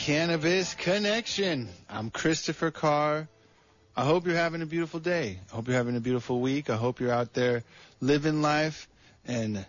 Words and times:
Cannabis 0.00 0.72
Connection. 0.72 1.68
I'm 1.90 2.08
Christopher 2.08 2.70
Carr. 2.70 3.28
I 3.94 4.06
hope 4.06 4.26
you're 4.26 4.34
having 4.34 4.62
a 4.62 4.66
beautiful 4.66 4.98
day. 4.98 5.38
I 5.52 5.54
hope 5.54 5.68
you're 5.68 5.76
having 5.76 5.94
a 5.94 6.00
beautiful 6.00 6.40
week. 6.40 6.70
I 6.70 6.76
hope 6.76 7.00
you're 7.00 7.12
out 7.12 7.34
there 7.34 7.64
living 8.00 8.40
life 8.40 8.88
and 9.26 9.66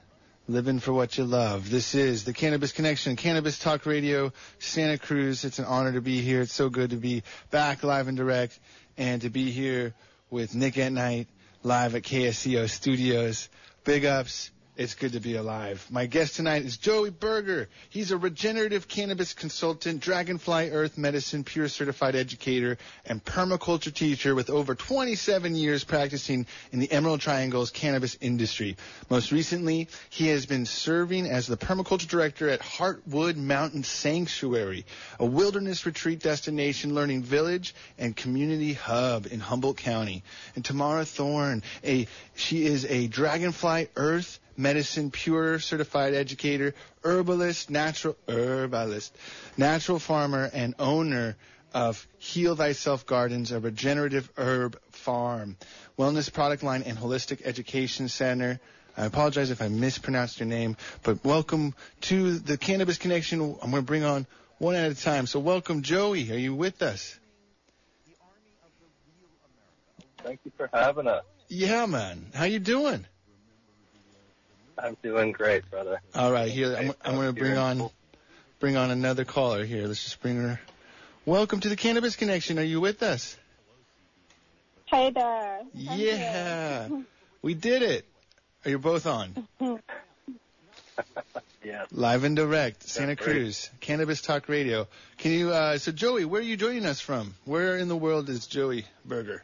living 0.47 0.79
for 0.79 0.93
what 0.93 1.17
you 1.17 1.25
love. 1.25 1.69
This 1.69 1.95
is 1.95 2.23
the 2.23 2.31
Cannabis 2.31 2.71
Connection, 2.71 3.17
Cannabis 3.17 3.59
Talk 3.59 3.85
Radio, 3.85 4.31
Santa 4.57 4.97
Cruz. 4.97 5.43
It's 5.43 5.59
an 5.59 5.65
honor 5.65 5.91
to 5.91 6.01
be 6.01 6.21
here. 6.21 6.43
It's 6.43 6.53
so 6.53 6.69
good 6.69 6.91
to 6.91 6.95
be 6.95 7.23
back 7.49 7.83
live 7.83 8.07
and 8.07 8.15
direct 8.15 8.57
and 8.97 9.21
to 9.23 9.29
be 9.29 9.51
here 9.51 9.93
with 10.29 10.55
Nick 10.55 10.77
at 10.77 10.93
Night 10.93 11.27
live 11.61 11.93
at 11.93 12.03
KSCO 12.03 12.69
Studios. 12.69 13.49
Big 13.83 14.05
ups. 14.05 14.49
It's 14.81 14.95
good 14.95 15.11
to 15.11 15.19
be 15.19 15.35
alive. 15.35 15.85
My 15.91 16.07
guest 16.07 16.37
tonight 16.37 16.65
is 16.65 16.75
Joey 16.75 17.11
Burger. 17.11 17.69
He's 17.91 18.09
a 18.09 18.17
regenerative 18.17 18.87
cannabis 18.87 19.35
consultant, 19.35 19.99
Dragonfly 20.01 20.71
Earth 20.71 20.97
Medicine 20.97 21.43
Pure 21.43 21.67
Certified 21.67 22.15
Educator, 22.15 22.79
and 23.05 23.23
permaculture 23.23 23.93
teacher 23.93 24.33
with 24.33 24.49
over 24.49 24.73
27 24.73 25.53
years 25.53 25.83
practicing 25.83 26.47
in 26.71 26.79
the 26.79 26.91
Emerald 26.91 27.21
Triangle's 27.21 27.69
cannabis 27.69 28.17
industry. 28.21 28.75
Most 29.07 29.31
recently, 29.31 29.87
he 30.09 30.29
has 30.29 30.47
been 30.47 30.65
serving 30.65 31.27
as 31.27 31.45
the 31.45 31.57
permaculture 31.57 32.07
director 32.07 32.49
at 32.49 32.61
Heartwood 32.61 33.35
Mountain 33.35 33.83
Sanctuary, 33.83 34.87
a 35.19 35.25
wilderness 35.27 35.85
retreat 35.85 36.21
destination 36.21 36.95
learning 36.95 37.21
village 37.21 37.75
and 37.99 38.15
community 38.15 38.73
hub 38.73 39.27
in 39.29 39.41
Humboldt 39.41 39.77
County. 39.77 40.23
And 40.55 40.65
Tamara 40.65 41.05
Thorn, 41.05 41.61
a 41.83 42.07
she 42.33 42.65
is 42.65 42.85
a 42.85 43.05
Dragonfly 43.05 43.89
Earth 43.95 44.39
medicine 44.61 45.11
pure 45.11 45.59
certified 45.59 46.13
educator, 46.13 46.73
herbalist, 47.03 47.69
natural 47.69 48.15
herbalist, 48.27 49.15
natural 49.57 49.99
farmer, 49.99 50.49
and 50.53 50.75
owner 50.79 51.35
of 51.73 52.05
Heal 52.19 52.55
Thyself 52.55 53.05
Gardens, 53.05 53.51
a 53.51 53.59
regenerative 53.59 54.29
herb 54.37 54.79
farm, 54.91 55.57
wellness 55.97 56.31
product 56.31 56.63
line, 56.63 56.83
and 56.83 56.97
holistic 56.97 57.41
education 57.45 58.07
center. 58.09 58.59
I 58.97 59.05
apologize 59.05 59.51
if 59.51 59.61
I 59.61 59.69
mispronounced 59.69 60.39
your 60.39 60.47
name, 60.47 60.75
but 61.03 61.23
welcome 61.23 61.73
to 62.01 62.37
the 62.39 62.57
Cannabis 62.57 62.97
Connection. 62.97 63.39
I'm 63.41 63.71
going 63.71 63.81
to 63.83 63.87
bring 63.87 64.03
on 64.03 64.27
one 64.57 64.75
at 64.75 64.91
a 64.91 64.95
time. 64.95 65.27
So 65.27 65.39
welcome, 65.39 65.81
Joey. 65.81 66.29
Are 66.31 66.37
you 66.37 66.53
with 66.53 66.81
us? 66.81 67.17
Thank 70.23 70.41
you 70.43 70.51
for 70.55 70.69
having 70.71 71.07
us. 71.07 71.23
Yeah, 71.47 71.85
man. 71.87 72.27
How 72.35 72.43
you 72.43 72.59
doing? 72.59 73.05
I'm 74.83 74.97
doing 75.03 75.31
great, 75.31 75.69
brother. 75.69 76.01
All 76.15 76.31
right, 76.31 76.49
here 76.49 76.75
I'm, 76.75 76.93
I'm 77.03 77.15
going 77.15 77.27
to 77.27 77.39
bring 77.39 77.57
on 77.57 77.89
bring 78.59 78.77
on 78.77 78.89
another 78.89 79.25
caller 79.25 79.63
here. 79.63 79.85
Let's 79.87 80.03
just 80.03 80.21
bring 80.21 80.37
her. 80.37 80.59
Welcome 81.25 81.59
to 81.59 81.69
the 81.69 81.75
Cannabis 81.75 82.15
Connection. 82.15 82.57
Are 82.57 82.63
you 82.63 82.81
with 82.81 83.03
us? 83.03 83.37
Hey 84.85 85.11
there. 85.11 85.61
Yeah, 85.73 86.89
we 87.41 87.53
did 87.53 87.83
it. 87.83 88.05
Are 88.65 88.71
you 88.71 88.79
both 88.79 89.05
on? 89.05 89.47
yeah. 91.63 91.85
Live 91.91 92.23
and 92.23 92.35
direct, 92.35 92.87
Santa 92.89 93.09
That's 93.09 93.23
great. 93.23 93.33
Cruz, 93.35 93.69
Cannabis 93.81 94.21
Talk 94.21 94.49
Radio. 94.49 94.87
Can 95.17 95.31
you? 95.31 95.51
Uh, 95.51 95.77
so 95.77 95.91
Joey, 95.91 96.25
where 96.25 96.41
are 96.41 96.43
you 96.43 96.57
joining 96.57 96.87
us 96.87 96.99
from? 96.99 97.35
Where 97.45 97.77
in 97.77 97.87
the 97.87 97.95
world 97.95 98.29
is 98.29 98.47
Joey 98.47 98.85
Burger? 99.05 99.43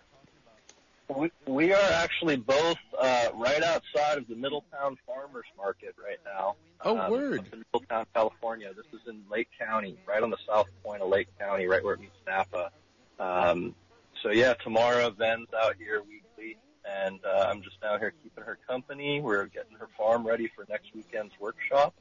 We, 1.16 1.31
we 1.45 1.73
are 1.73 1.91
actually 1.94 2.35
both 2.35 2.78
uh, 3.00 3.28
right 3.34 3.63
outside 3.63 4.18
of 4.18 4.28
the 4.28 4.35
Middletown 4.35 4.97
Farmers 5.06 5.45
Market 5.56 5.95
right 6.03 6.19
now. 6.25 6.56
Oh, 6.84 6.97
um, 6.97 7.12
word. 7.12 7.47
in 7.53 7.63
Middletown, 7.72 8.06
California. 8.13 8.72
This 8.75 8.85
is 8.91 9.07
in 9.07 9.23
Lake 9.31 9.47
County, 9.57 9.97
right 10.06 10.22
on 10.22 10.29
the 10.29 10.38
south 10.45 10.68
point 10.84 11.01
of 11.01 11.09
Lake 11.09 11.29
County, 11.40 11.66
right 11.66 11.84
where 11.84 11.94
it 11.94 12.01
meets 12.01 12.18
Napa. 12.28 12.72
Um, 13.19 13.73
so 14.22 14.29
yeah, 14.31 14.53
Tamara 14.56 15.09
Ven's 15.12 15.47
out 15.57 15.75
here 15.78 16.01
weekly, 16.01 16.57
and 16.85 17.19
uh, 17.25 17.47
I'm 17.50 17.62
just 17.62 17.79
down 17.79 18.00
here 18.00 18.13
keeping 18.22 18.44
her 18.44 18.57
company. 18.68 19.22
We're 19.22 19.45
getting 19.45 19.78
her 19.78 19.88
farm 19.97 20.28
ready 20.28 20.51
for 20.56 20.66
next 20.69 20.94
weekend's 20.94 21.34
workshop. 21.39 21.94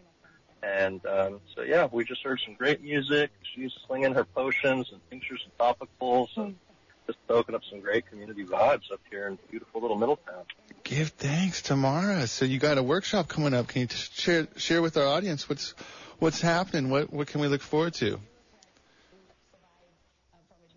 And 0.62 1.04
um, 1.06 1.40
so 1.54 1.62
yeah, 1.62 1.86
we 1.90 2.04
just 2.04 2.22
heard 2.22 2.40
some 2.44 2.54
great 2.54 2.82
music. 2.82 3.30
She's 3.54 3.72
slinging 3.86 4.14
her 4.14 4.24
potions 4.24 4.90
and 4.90 5.00
tinctures 5.10 5.44
and 5.44 5.56
topicals, 5.58 6.36
and 6.36 6.56
just 7.06 7.18
soaking 7.28 7.54
up 7.54 7.62
some 7.70 7.80
great 7.80 8.06
community 8.06 8.44
vibes 8.44 8.90
up 8.92 9.00
here 9.10 9.28
in 9.28 9.38
beautiful 9.50 9.80
little 9.80 9.96
Middletown. 9.96 10.44
Give 10.84 11.08
thanks, 11.08 11.62
Tamara. 11.62 12.26
So 12.26 12.44
you 12.44 12.58
got 12.58 12.78
a 12.78 12.82
workshop 12.82 13.28
coming 13.28 13.54
up. 13.54 13.68
Can 13.68 13.82
you 13.82 13.86
just 13.86 14.18
share 14.18 14.46
share 14.56 14.82
with 14.82 14.96
our 14.96 15.06
audience 15.06 15.48
what's 15.48 15.74
what's 16.18 16.40
happening? 16.40 16.90
What 16.90 17.12
what 17.12 17.26
can 17.28 17.40
we 17.40 17.48
look 17.48 17.62
forward 17.62 17.94
to? 17.94 18.20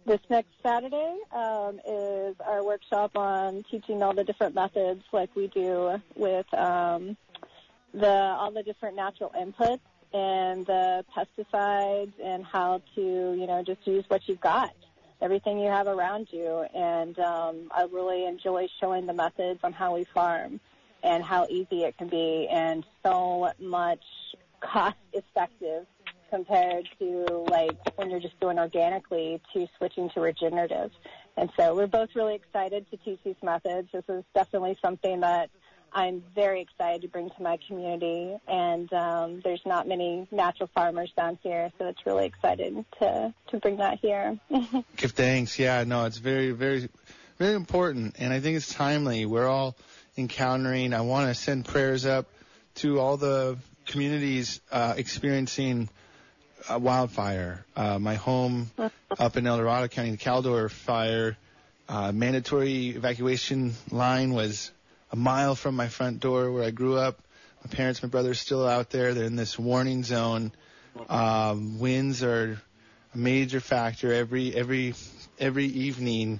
This 0.06 0.20
next 0.30 0.50
Saturday 0.64 1.18
um, 1.32 1.80
is 1.88 2.36
our 2.44 2.64
workshop 2.64 3.16
on 3.16 3.64
teaching 3.70 4.02
all 4.02 4.14
the 4.16 4.24
different 4.24 4.56
methods, 4.56 5.04
like 5.12 5.36
we 5.36 5.48
do 5.48 6.02
with 6.16 6.52
um, 6.56 7.16
the 7.94 8.10
all 8.10 8.52
the 8.52 8.64
different 8.64 8.96
natural 8.96 9.32
inputs 9.40 9.82
and 10.12 10.66
the 10.66 11.06
pesticides, 11.16 12.14
and 12.24 12.44
how 12.44 12.82
to 12.96 13.02
you 13.02 13.46
know 13.46 13.64
just 13.64 13.86
use 13.86 14.04
what 14.08 14.28
you've 14.28 14.42
got, 14.42 14.74
everything 15.22 15.60
you 15.60 15.70
have 15.70 15.88
around 15.88 16.28
you. 16.32 16.66
And 16.74 17.18
um, 17.20 17.70
I 17.72 17.84
really 17.92 18.26
enjoy 18.26 18.68
showing 18.80 19.06
the 19.06 19.14
methods 19.14 19.60
on 19.64 19.74
how 19.74 19.96
we 19.96 20.06
farm 20.14 20.60
and 21.04 21.24
how 21.24 21.48
easy 21.50 21.84
it 21.84 21.98
can 21.98 22.10
be, 22.10 22.48
and 22.52 22.84
so 23.06 23.52
much 23.60 24.04
cost 24.60 24.98
effective 25.14 25.86
compared 26.30 26.88
to 27.00 27.46
like 27.50 27.78
when 27.96 28.10
you're 28.10 28.20
just 28.20 28.40
doing 28.40 28.60
organically 28.60 29.42
to 29.54 29.68
switching 29.78 30.10
to 30.12 30.20
regenerative. 30.20 30.92
And 31.38 31.50
so 31.58 31.74
we're 31.74 31.88
both 31.88 32.10
really 32.16 32.36
excited 32.36 32.86
to 32.92 32.98
teach 32.98 33.20
these 33.24 33.42
methods. 33.42 33.88
This 33.94 34.04
is 34.10 34.24
definitely 34.36 34.78
something 34.82 35.22
that 35.22 35.50
I'm 35.94 36.24
very 36.36 36.62
excited 36.62 37.02
to 37.02 37.08
bring 37.08 37.30
to 37.30 37.42
my 37.42 37.58
community. 37.68 38.38
And 38.48 38.92
um, 38.94 39.42
there's 39.44 39.62
not 39.66 39.88
many 39.88 40.28
natural 40.32 40.70
farmers 40.74 41.12
down 41.16 41.38
here, 41.44 41.72
so 41.78 41.88
it's 41.88 42.06
really 42.06 42.26
exciting 42.26 42.86
to 43.00 43.34
to 43.50 43.58
bring 43.58 43.78
that 43.78 44.00
here. 44.00 44.38
Give 44.98 45.12
thanks. 45.12 45.58
Yeah, 45.58 45.84
no, 45.86 46.06
it's 46.06 46.18
very, 46.18 46.52
very, 46.52 46.90
very 47.38 47.56
important, 47.56 48.16
and 48.20 48.34
I 48.34 48.40
think 48.40 48.58
it's 48.58 48.74
timely. 48.74 49.26
We're 49.26 49.48
all 49.48 49.76
encountering. 50.18 50.94
I 50.94 51.02
want 51.02 51.30
to 51.30 51.34
send 51.34 51.66
prayers 51.66 52.06
up 52.06 52.28
to 52.76 53.00
all 53.00 53.18
the 53.18 53.58
communities 53.86 54.62
uh, 54.72 54.94
experiencing 54.98 55.90
a 56.70 56.78
wildfire. 56.78 57.66
Uh, 57.76 58.00
my 58.00 58.16
home 58.16 58.70
up 59.20 59.38
in 59.38 59.48
El 59.48 59.58
Dorado 59.58 59.88
County, 59.88 60.12
the 60.12 60.18
Caldor 60.18 60.70
fire, 60.70 61.38
uh, 61.88 62.12
mandatory 62.12 62.90
evacuation 62.90 63.74
line 63.92 64.34
was 64.34 64.72
a 65.12 65.16
mile 65.16 65.56
from 65.56 65.76
my 65.76 65.88
front 65.88 66.20
door 66.20 66.52
where 66.52 66.64
I 66.64 66.72
grew 66.72 66.98
up. 66.98 67.20
My 67.64 67.72
parents, 67.76 68.02
my 68.02 68.10
brother, 68.10 68.34
still 68.34 68.66
out 68.68 68.90
there. 68.90 69.14
They're 69.14 69.26
in 69.26 69.36
this 69.36 69.58
warning 69.60 70.04
zone. 70.04 70.52
Um, 71.10 71.80
winds 71.80 72.24
are 72.24 72.62
a 73.14 73.18
major 73.18 73.60
factor 73.60 74.14
every 74.14 74.56
every 74.56 74.94
every 75.40 75.66
evening. 75.66 76.40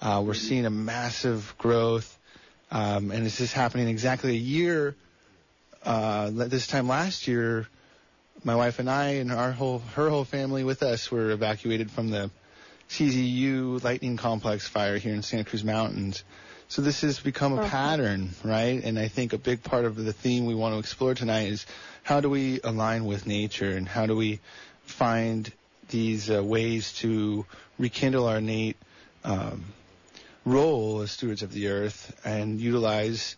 Uh, 0.00 0.22
we're 0.24 0.34
seeing 0.34 0.66
a 0.66 0.70
massive 0.70 1.54
growth, 1.58 2.18
um, 2.70 3.10
and 3.10 3.24
this 3.26 3.40
is 3.40 3.52
happening 3.52 3.88
exactly 3.88 4.32
a 4.32 4.38
year. 4.38 4.94
Uh, 5.84 6.30
this 6.30 6.66
time 6.66 6.88
last 6.88 7.26
year, 7.26 7.66
my 8.44 8.54
wife 8.54 8.78
and 8.78 8.90
I 8.90 9.14
and 9.14 9.32
our 9.32 9.52
whole 9.52 9.80
her 9.94 10.08
whole 10.10 10.24
family 10.24 10.64
with 10.64 10.82
us 10.82 11.10
were 11.10 11.30
evacuated 11.30 11.90
from 11.90 12.10
the 12.10 12.30
CZU 12.90 13.82
Lightning 13.82 14.16
Complex 14.16 14.66
fire 14.66 14.98
here 14.98 15.14
in 15.14 15.22
Santa 15.22 15.44
Cruz 15.44 15.64
Mountains. 15.64 16.24
So 16.70 16.82
this 16.82 17.00
has 17.00 17.18
become 17.18 17.58
a 17.58 17.66
pattern, 17.66 18.30
right? 18.44 18.82
And 18.84 18.98
I 18.98 19.08
think 19.08 19.32
a 19.32 19.38
big 19.38 19.62
part 19.62 19.86
of 19.86 19.96
the 19.96 20.12
theme 20.12 20.44
we 20.44 20.54
want 20.54 20.74
to 20.74 20.78
explore 20.78 21.14
tonight 21.14 21.48
is 21.48 21.64
how 22.02 22.20
do 22.20 22.28
we 22.28 22.60
align 22.62 23.06
with 23.06 23.26
nature 23.26 23.70
and 23.74 23.88
how 23.88 24.04
do 24.04 24.14
we 24.14 24.40
find 24.82 25.50
these 25.88 26.30
uh, 26.30 26.44
ways 26.44 26.92
to 26.98 27.46
rekindle 27.78 28.26
our 28.26 28.36
innate 28.36 28.76
um, 29.24 29.64
role 30.44 31.00
as 31.00 31.10
stewards 31.10 31.42
of 31.42 31.52
the 31.52 31.68
earth 31.68 32.14
and 32.22 32.60
utilize 32.60 33.36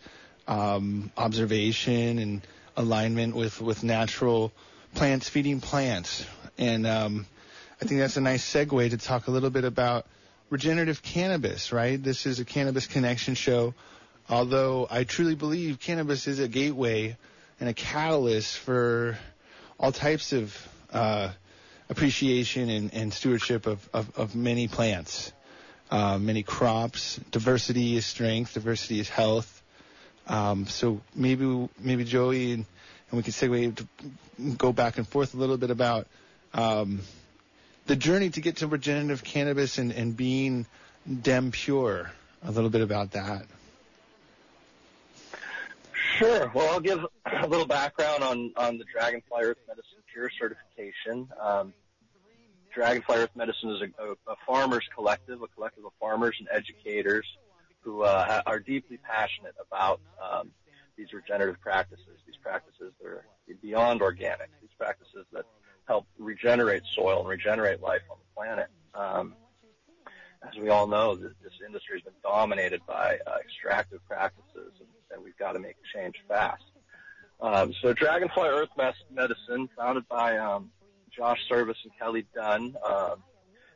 um, 0.49 1.13
observation 1.17 2.19
and 2.19 2.47
alignment 2.77 3.37
with, 3.37 3.61
with 3.61 3.85
natural 3.85 4.53
plants 4.97 5.29
feeding 5.29 5.61
plants. 5.61 6.27
And 6.59 6.85
um, 6.85 7.27
I 7.81 7.85
think 7.85 8.01
that's 8.01 8.17
a 8.17 8.21
nice 8.21 8.45
segue 8.45 8.91
to 8.91 8.97
talk 8.99 9.29
a 9.29 9.31
little 9.31 9.51
bit 9.51 9.65
about 9.65 10.07
regenerative 10.51 11.01
cannabis, 11.03 11.73
right? 11.73 12.03
This 12.03 12.27
is 12.27 12.41
a 12.41 12.45
cannabis 12.45 12.87
connection 12.87 13.35
show. 13.35 13.73
Although 14.29 14.87
I 14.91 15.05
truly 15.05 15.35
believe 15.35 15.81
cannabis 15.81 16.27
is 16.27 16.41
a 16.41 16.49
gateway 16.49 17.17
and 17.59 17.69
a 17.69 17.75
catalyst 17.75 18.59
for 18.59 19.17
all 19.79 19.93
types 19.93 20.33
of 20.33 20.69
uh, 20.93 21.31
appreciation 21.89 22.69
and, 22.69 22.93
and 22.95 23.13
stewardship 23.15 23.67
of, 23.67 23.89
of, 23.93 24.17
of 24.19 24.35
many 24.37 24.69
plants, 24.69 25.33
uh, 25.91 26.19
many 26.19 26.43
crops. 26.43 27.19
Diversity 27.31 27.97
is 27.97 28.07
strength. 28.07 28.55
Diversity 28.55 29.01
is 29.01 29.09
health. 29.09 29.63
Um, 30.27 30.67
so 30.67 31.01
maybe 31.15 31.69
maybe 31.81 32.05
Joey 32.05 32.53
and, 32.53 32.65
and 33.11 33.17
we 33.17 33.23
can 33.23 33.33
segue 33.33 33.75
to 33.77 33.87
go 34.57 34.73
back 34.73 34.99
and 34.99 35.07
forth 35.09 35.35
a 35.35 35.37
little 35.37 35.57
bit 35.57 35.71
about 35.71 36.07
um, 36.55 37.01
the 37.87 37.97
journey 37.97 38.31
to 38.31 38.41
get 38.41 38.57
to 38.57 38.67
regenerative 38.67 39.25
cannabis 39.25 39.79
and, 39.79 39.93
and 39.93 40.17
being 40.17 40.67
dem 41.23 41.51
pure. 41.51 42.11
A 42.43 42.51
little 42.51 42.71
bit 42.71 42.81
about 42.81 43.13
that. 43.13 43.45
Sure. 46.19 46.51
Well, 46.55 46.73
I'll 46.73 46.81
give 46.81 47.05
a 47.27 47.47
little 47.47 47.67
background 47.67 48.23
on, 48.23 48.53
on 48.57 48.79
the 48.79 48.85
Dragonfly 48.93 49.43
Earth 49.43 49.59
Medicine 49.69 49.99
Pure 50.13 50.31
certification. 50.39 51.29
Um, 51.41 51.73
Dragonfly 52.75 53.17
Earth 53.17 53.31
Medicine 53.35 53.71
is 53.71 53.83
a, 53.83 54.03
a, 54.03 54.13
a, 54.33 54.37
farmers 54.47 54.85
collective, 54.95 55.43
a 55.43 55.49
collective 55.49 55.85
of 55.85 55.93
farmers 55.99 56.37
and 56.39 56.49
educators 56.53 57.27
who 57.81 58.03
uh, 58.03 58.43
are 58.47 58.59
deeply 58.59 58.99
passionate 58.99 59.55
about 59.67 60.01
um, 60.23 60.51
these 60.97 61.13
regenerative 61.13 61.61
practices, 61.61 62.21
these 62.27 62.37
practices 62.43 62.93
that 63.01 63.09
are 63.09 63.25
beyond 63.63 64.03
organic, 64.03 64.51
these 64.61 64.71
practices 64.79 65.25
that 65.33 65.45
help 65.87 66.07
regenerate 66.19 66.83
soil 66.95 67.21
and 67.21 67.29
regenerate 67.29 67.81
life 67.81 68.03
on 68.11 68.19
the 68.19 68.35
planet. 68.35 68.69
Um, 68.95 69.35
as 70.43 70.57
we 70.59 70.69
all 70.69 70.87
know, 70.87 71.15
this, 71.15 71.33
this 71.43 71.53
industry 71.67 71.99
has 71.99 72.03
been 72.03 72.21
dominated 72.23 72.81
by 72.87 73.19
uh, 73.27 73.37
extractive 73.41 74.01
practices, 74.09 74.73
and, 74.79 74.89
and 75.13 75.23
we've 75.23 75.37
got 75.37 75.53
to 75.53 75.59
make 75.59 75.77
change 75.95 76.15
fast. 76.29 76.63
Um, 77.41 77.75
so 77.81 77.93
Dragonfly 77.93 78.49
Earth 78.49 78.69
Medicine, 79.11 79.69
founded 79.77 80.09
by 80.09 80.39
um, 80.39 80.71
Josh 81.11 81.39
Service 81.49 81.77
and 81.85 81.93
Kelly 81.99 82.27
Dunn, 82.35 82.77
uh, 82.85 83.17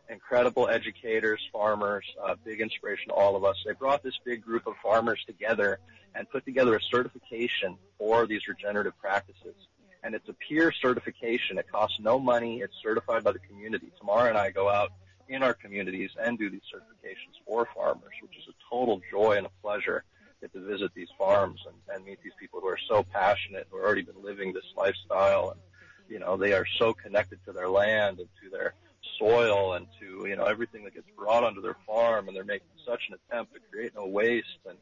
incredible 0.09 0.69
educators, 0.69 1.41
farmers, 1.53 2.05
uh, 2.23 2.35
big 2.45 2.61
inspiration 2.61 3.09
to 3.09 3.15
all 3.15 3.37
of 3.37 3.45
us. 3.45 3.57
They 3.67 3.73
brought 3.73 4.03
this 4.03 4.19
big 4.25 4.43
group 4.43 4.67
of 4.67 4.75
farmers 4.83 5.23
together 5.27 5.79
and 6.15 6.29
put 6.31 6.45
together 6.45 6.77
a 6.77 6.81
certification 6.91 7.77
for 7.99 8.27
these 8.27 8.47
regenerative 8.47 8.97
practices. 8.99 9.57
And 10.05 10.15
it's 10.15 10.29
a 10.29 10.35
peer 10.35 10.71
certification. 10.71 11.59
It 11.59 11.67
costs 11.73 11.99
no 11.99 12.19
money. 12.19 12.61
It's 12.61 12.75
certified 12.83 13.25
by 13.25 13.33
the 13.33 13.39
community. 13.41 13.91
Tamara 13.99 14.29
and 14.29 14.39
I 14.39 14.51
go 14.51 14.69
out 14.69 14.93
in 15.29 15.43
our 15.43 15.55
communities 15.55 16.11
and 16.23 16.39
do 16.39 16.51
these 16.51 16.61
certifications 16.73 17.35
for 17.47 17.67
farmers, 17.75 18.13
which 18.23 18.37
is 18.37 18.45
a 18.49 18.55
total 18.71 19.01
joy 19.11 19.39
and 19.39 19.47
a 19.47 19.51
pleasure 19.63 20.05
get 20.41 20.53
to 20.53 20.61
visit 20.61 20.93
these 20.95 21.09
farms 21.17 21.61
and, 21.67 21.97
and 21.97 22.05
meet 22.05 22.19
these 22.23 22.35
people 22.39 22.61
who 22.61 22.67
are 22.67 22.79
so 22.87 23.03
passionate, 23.03 23.67
who 23.71 23.79
have 23.79 23.87
already 23.87 24.03
been 24.03 24.23
living 24.23 24.53
this 24.53 24.65
lifestyle 24.77 25.51
and, 25.51 25.61
you 26.09 26.19
know, 26.19 26.37
they 26.37 26.53
are 26.53 26.67
so 26.79 26.93
connected 26.93 27.39
to 27.47 27.53
their 27.53 27.69
land 27.69 28.19
and 28.19 28.29
to 28.43 28.51
their 28.51 28.75
soil 29.19 29.73
and 29.73 29.87
to, 29.99 30.29
you 30.29 30.37
know, 30.37 30.45
everything 30.45 30.85
that 30.85 30.93
gets 30.93 31.09
brought 31.17 31.45
onto 31.45 31.63
their 31.63 31.77
farm 31.87 32.29
and 32.29 32.37
they're 32.37 32.45
making 32.45 32.67
such 32.87 33.01
an 33.09 33.17
attempt 33.31 33.55
to 33.55 33.61
create 33.71 33.93
no 33.95 34.07
waste 34.07 34.59
and, 34.69 34.77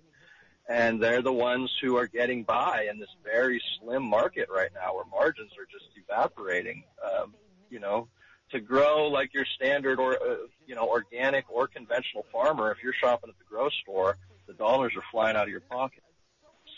and 0.69 1.03
they're 1.03 1.23
the 1.23 1.32
ones 1.32 1.70
who 1.81 1.97
are 1.97 2.06
getting 2.06 2.44
by 2.44 2.87
in 2.91 2.99
this 2.99 3.09
very 3.25 3.61
slim 3.79 4.03
market 4.03 4.49
right 4.55 4.70
now 4.75 4.94
where 4.94 5.05
margins 5.11 5.53
are 5.59 5.67
just 5.70 5.91
evaporating. 5.97 6.85
Um, 7.05 7.35
you 7.70 7.81
know, 7.81 8.09
to 8.50 8.61
grow 8.61 9.09
like 9.09 9.35
your 9.35 9.47
standard 9.56 9.99
or 9.99 10.14
uh, 10.14 10.37
you 10.67 10.75
know 10.75 10.87
organic 10.88 11.44
or 11.50 11.67
conventional 11.67 12.25
farmer, 12.31 12.70
if 12.70 12.79
you're 12.82 12.93
shopping 12.93 13.31
at 13.31 13.38
the 13.38 13.44
grocery 13.49 13.76
store, 13.82 14.19
the 14.47 14.53
dollars 14.53 14.93
are 14.97 15.03
flying 15.11 15.37
out 15.37 15.44
of 15.44 15.49
your 15.49 15.61
pocket. 15.61 16.03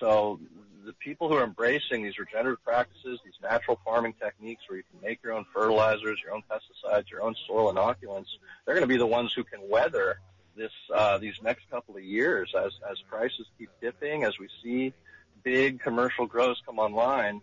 So 0.00 0.40
the 0.84 0.92
people 0.94 1.28
who 1.28 1.34
are 1.34 1.44
embracing 1.44 2.02
these 2.02 2.18
regenerative 2.18 2.62
practices, 2.64 3.18
these 3.24 3.34
natural 3.42 3.78
farming 3.84 4.14
techniques 4.20 4.62
where 4.68 4.78
you 4.78 4.84
can 4.90 5.00
make 5.00 5.22
your 5.22 5.32
own 5.32 5.44
fertilizers, 5.52 6.20
your 6.22 6.34
own 6.34 6.42
pesticides, 6.50 7.10
your 7.10 7.22
own 7.22 7.34
soil 7.46 7.72
inoculants, 7.72 8.26
they're 8.64 8.74
going 8.74 8.86
to 8.86 8.92
be 8.92 8.98
the 8.98 9.06
ones 9.06 9.32
who 9.34 9.44
can 9.44 9.60
weather 9.68 10.20
this 10.56 10.72
uh, 10.94 11.18
these 11.18 11.34
next 11.42 11.68
couple 11.70 11.96
of 11.96 12.02
years 12.02 12.52
as 12.56 12.72
as 12.90 12.98
prices 13.08 13.46
keep 13.58 13.70
dipping, 13.80 14.24
as 14.24 14.38
we 14.38 14.48
see 14.62 14.92
big 15.42 15.80
commercial 15.80 16.26
grows 16.26 16.60
come 16.64 16.78
online. 16.78 17.40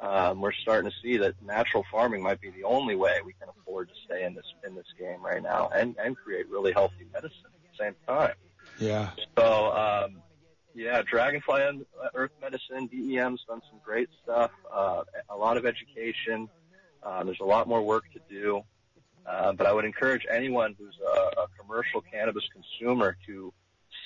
Um, 0.00 0.40
we're 0.40 0.52
starting 0.52 0.90
to 0.90 0.96
see 1.00 1.16
that 1.18 1.34
natural 1.44 1.84
farming 1.90 2.22
might 2.22 2.40
be 2.40 2.50
the 2.50 2.64
only 2.64 2.96
way 2.96 3.20
we 3.24 3.34
can 3.34 3.48
afford 3.48 3.88
to 3.88 3.94
stay 4.04 4.24
in 4.24 4.34
this 4.34 4.46
in 4.66 4.74
this 4.74 4.86
game 4.98 5.24
right 5.24 5.42
now 5.42 5.70
and 5.74 5.96
and 6.02 6.16
create 6.16 6.48
really 6.48 6.72
healthy 6.72 7.06
medicine 7.12 7.46
at 7.46 7.52
the 7.62 7.84
same 7.84 7.94
time. 8.06 8.34
Yeah. 8.80 9.10
So 9.38 9.72
um, 9.72 10.22
yeah, 10.74 11.02
Dragonfly 11.02 11.62
and 11.62 11.84
Earth 12.14 12.32
Medicine, 12.40 12.86
DEM's 12.86 13.44
done 13.46 13.60
some 13.70 13.80
great 13.84 14.08
stuff. 14.22 14.50
Uh, 14.72 15.02
a 15.28 15.36
lot 15.36 15.56
of 15.56 15.66
education. 15.66 16.48
Uh, 17.02 17.22
there's 17.24 17.40
a 17.40 17.44
lot 17.44 17.68
more 17.68 17.82
work 17.82 18.04
to 18.12 18.20
do. 18.28 18.62
Uh, 19.26 19.52
but 19.52 19.66
I 19.66 19.72
would 19.72 19.84
encourage 19.84 20.26
anyone 20.30 20.74
who's 20.78 20.96
a, 21.00 21.42
a 21.42 21.46
commercial 21.58 22.00
cannabis 22.00 22.44
consumer 22.52 23.16
to 23.26 23.52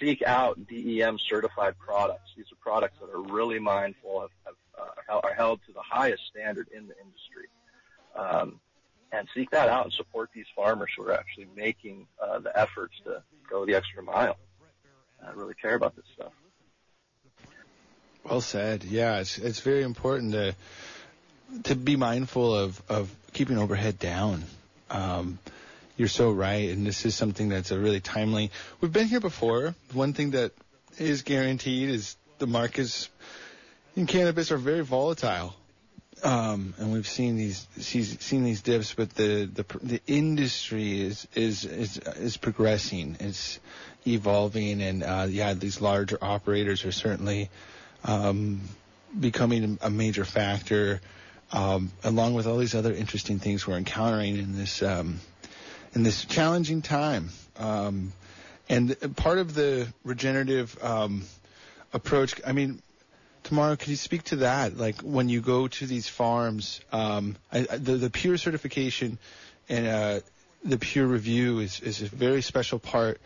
seek 0.00 0.22
out 0.22 0.66
DEM 0.66 1.18
certified 1.18 1.74
products. 1.78 2.30
These 2.36 2.46
are 2.52 2.56
products 2.60 2.98
that 3.00 3.10
are 3.10 3.22
really 3.22 3.58
mindful, 3.58 4.22
of, 4.22 4.30
of, 4.46 4.54
uh, 4.78 5.20
are 5.26 5.34
held 5.34 5.60
to 5.66 5.72
the 5.72 5.80
highest 5.80 6.22
standard 6.30 6.68
in 6.74 6.86
the 6.86 6.94
industry. 6.98 7.48
Um, 8.14 8.60
and 9.12 9.28
seek 9.34 9.50
that 9.50 9.68
out 9.68 9.84
and 9.84 9.92
support 9.92 10.30
these 10.34 10.46
farmers 10.54 10.90
who 10.96 11.04
are 11.04 11.12
actually 11.12 11.46
making 11.56 12.06
uh, 12.20 12.40
the 12.40 12.58
efforts 12.58 12.94
to 13.04 13.22
go 13.48 13.64
the 13.64 13.74
extra 13.74 14.02
mile. 14.02 14.36
I 15.24 15.30
really 15.32 15.54
care 15.54 15.74
about 15.74 15.96
this 15.96 16.04
stuff. 16.14 16.32
Well 18.24 18.40
said. 18.40 18.84
Yeah, 18.84 19.20
it's 19.20 19.38
it's 19.38 19.60
very 19.60 19.82
important 19.82 20.32
to 20.32 20.54
to 21.64 21.76
be 21.76 21.96
mindful 21.96 22.54
of 22.54 22.82
of 22.88 23.14
keeping 23.32 23.56
overhead 23.56 23.98
down. 23.98 24.44
Um, 24.90 25.38
you're 25.96 26.08
so 26.08 26.30
right, 26.30 26.68
and 26.70 26.86
this 26.86 27.06
is 27.06 27.14
something 27.14 27.48
that's 27.48 27.70
a 27.70 27.78
really 27.78 28.00
timely. 28.00 28.50
We've 28.80 28.92
been 28.92 29.06
here 29.08 29.20
before. 29.20 29.74
One 29.92 30.12
thing 30.12 30.32
that 30.32 30.52
is 30.98 31.22
guaranteed 31.22 31.88
is 31.88 32.16
the 32.38 32.46
markets 32.46 33.08
in 33.94 34.06
cannabis 34.06 34.52
are 34.52 34.58
very 34.58 34.84
volatile. 34.84 35.54
Um, 36.22 36.74
and 36.78 36.92
we've 36.92 37.06
seen 37.06 37.36
these 37.36 37.66
seen 37.78 38.44
these 38.44 38.62
dips, 38.62 38.94
but 38.94 39.10
the 39.10 39.44
the 39.52 39.64
the 39.82 40.00
industry 40.06 41.00
is 41.02 41.28
is 41.34 41.64
is 41.66 41.98
is 41.98 42.36
progressing. 42.38 43.16
It's 43.20 43.60
evolving, 44.06 44.80
and 44.80 45.02
uh, 45.02 45.26
yeah, 45.28 45.52
these 45.52 45.80
larger 45.82 46.16
operators 46.22 46.86
are 46.86 46.92
certainly 46.92 47.50
um, 48.02 48.62
becoming 49.18 49.78
a 49.82 49.90
major 49.90 50.24
factor, 50.24 51.02
um, 51.52 51.92
along 52.04 52.34
with 52.34 52.46
all 52.46 52.58
these 52.58 52.74
other 52.74 52.92
interesting 52.92 53.38
things 53.38 53.66
we're 53.66 53.76
encountering 53.76 54.36
in 54.36 54.56
this 54.56 54.82
um, 54.82 55.20
in 55.94 56.02
this 56.02 56.24
challenging 56.24 56.82
time. 56.82 57.30
Um, 57.56 58.12
and 58.68 58.96
part 59.16 59.38
of 59.38 59.54
the 59.54 59.86
regenerative 60.04 60.76
um, 60.82 61.22
approach, 61.92 62.40
I 62.44 62.52
mean, 62.52 62.82
Tamara, 63.44 63.76
could 63.76 63.88
you 63.88 63.96
speak 63.96 64.24
to 64.24 64.36
that? 64.36 64.76
Like 64.76 65.00
when 65.02 65.28
you 65.28 65.40
go 65.40 65.68
to 65.68 65.86
these 65.86 66.08
farms, 66.08 66.80
um, 66.92 67.36
I, 67.52 67.60
the, 67.60 67.96
the 67.96 68.10
pure 68.10 68.36
certification 68.36 69.18
and 69.68 69.86
uh, 69.86 70.20
the 70.64 70.78
peer 70.78 71.06
review 71.06 71.60
is, 71.60 71.78
is 71.80 72.02
a 72.02 72.06
very 72.06 72.42
special 72.42 72.80
part. 72.80 73.20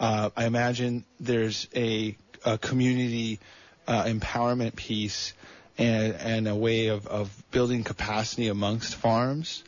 Uh, 0.00 0.30
I 0.34 0.46
imagine 0.46 1.04
there's 1.20 1.68
a, 1.76 2.16
a 2.44 2.56
community 2.56 3.38
uh, 3.86 4.04
empowerment 4.04 4.76
piece 4.76 5.34
and, 5.78 6.14
and 6.14 6.48
a 6.48 6.54
way 6.54 6.88
of, 6.88 7.06
of 7.06 7.30
building 7.50 7.84
capacity 7.84 8.48
amongst 8.48 8.94
farms. 8.94 9.62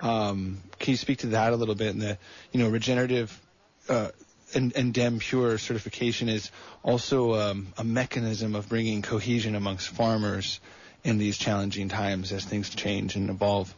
Um, 0.00 0.60
can 0.78 0.92
you 0.92 0.96
speak 0.96 1.18
to 1.18 1.28
that 1.28 1.52
a 1.52 1.56
little 1.56 1.74
bit? 1.74 1.92
And 1.92 2.02
the, 2.02 2.18
you 2.50 2.60
know, 2.60 2.68
regenerative 2.68 3.38
uh, 3.88 4.08
and, 4.54 4.74
and 4.76 4.92
DEM 4.92 5.18
Pure 5.18 5.58
certification 5.58 6.28
is 6.28 6.50
also 6.82 7.34
um, 7.34 7.68
a 7.78 7.84
mechanism 7.84 8.54
of 8.54 8.68
bringing 8.68 9.02
cohesion 9.02 9.54
amongst 9.54 9.88
farmers 9.88 10.60
in 11.04 11.18
these 11.18 11.38
challenging 11.38 11.88
times 11.88 12.32
as 12.32 12.44
things 12.44 12.70
change 12.70 13.16
and 13.16 13.30
evolve. 13.30 13.74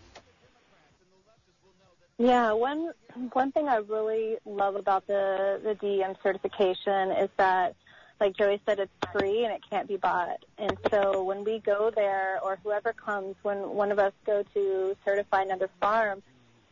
Yeah, 2.16 2.52
one 2.52 2.92
one 3.32 3.50
thing 3.50 3.68
I 3.68 3.76
really 3.76 4.36
love 4.44 4.76
about 4.76 5.06
the 5.08 5.60
the 5.64 5.74
DEM 5.74 6.14
certification 6.22 7.10
is 7.10 7.28
that 7.38 7.74
like 8.20 8.36
Joey 8.36 8.60
said, 8.66 8.78
it's 8.78 8.92
free 9.12 9.44
and 9.44 9.52
it 9.52 9.62
can't 9.68 9.88
be 9.88 9.96
bought. 9.96 10.44
And 10.58 10.76
so 10.90 11.22
when 11.22 11.44
we 11.44 11.58
go 11.58 11.90
there, 11.90 12.38
or 12.42 12.58
whoever 12.62 12.92
comes, 12.92 13.36
when 13.42 13.70
one 13.70 13.90
of 13.90 13.98
us 13.98 14.12
go 14.24 14.44
to 14.54 14.96
certify 15.04 15.42
another 15.42 15.68
farm, 15.80 16.22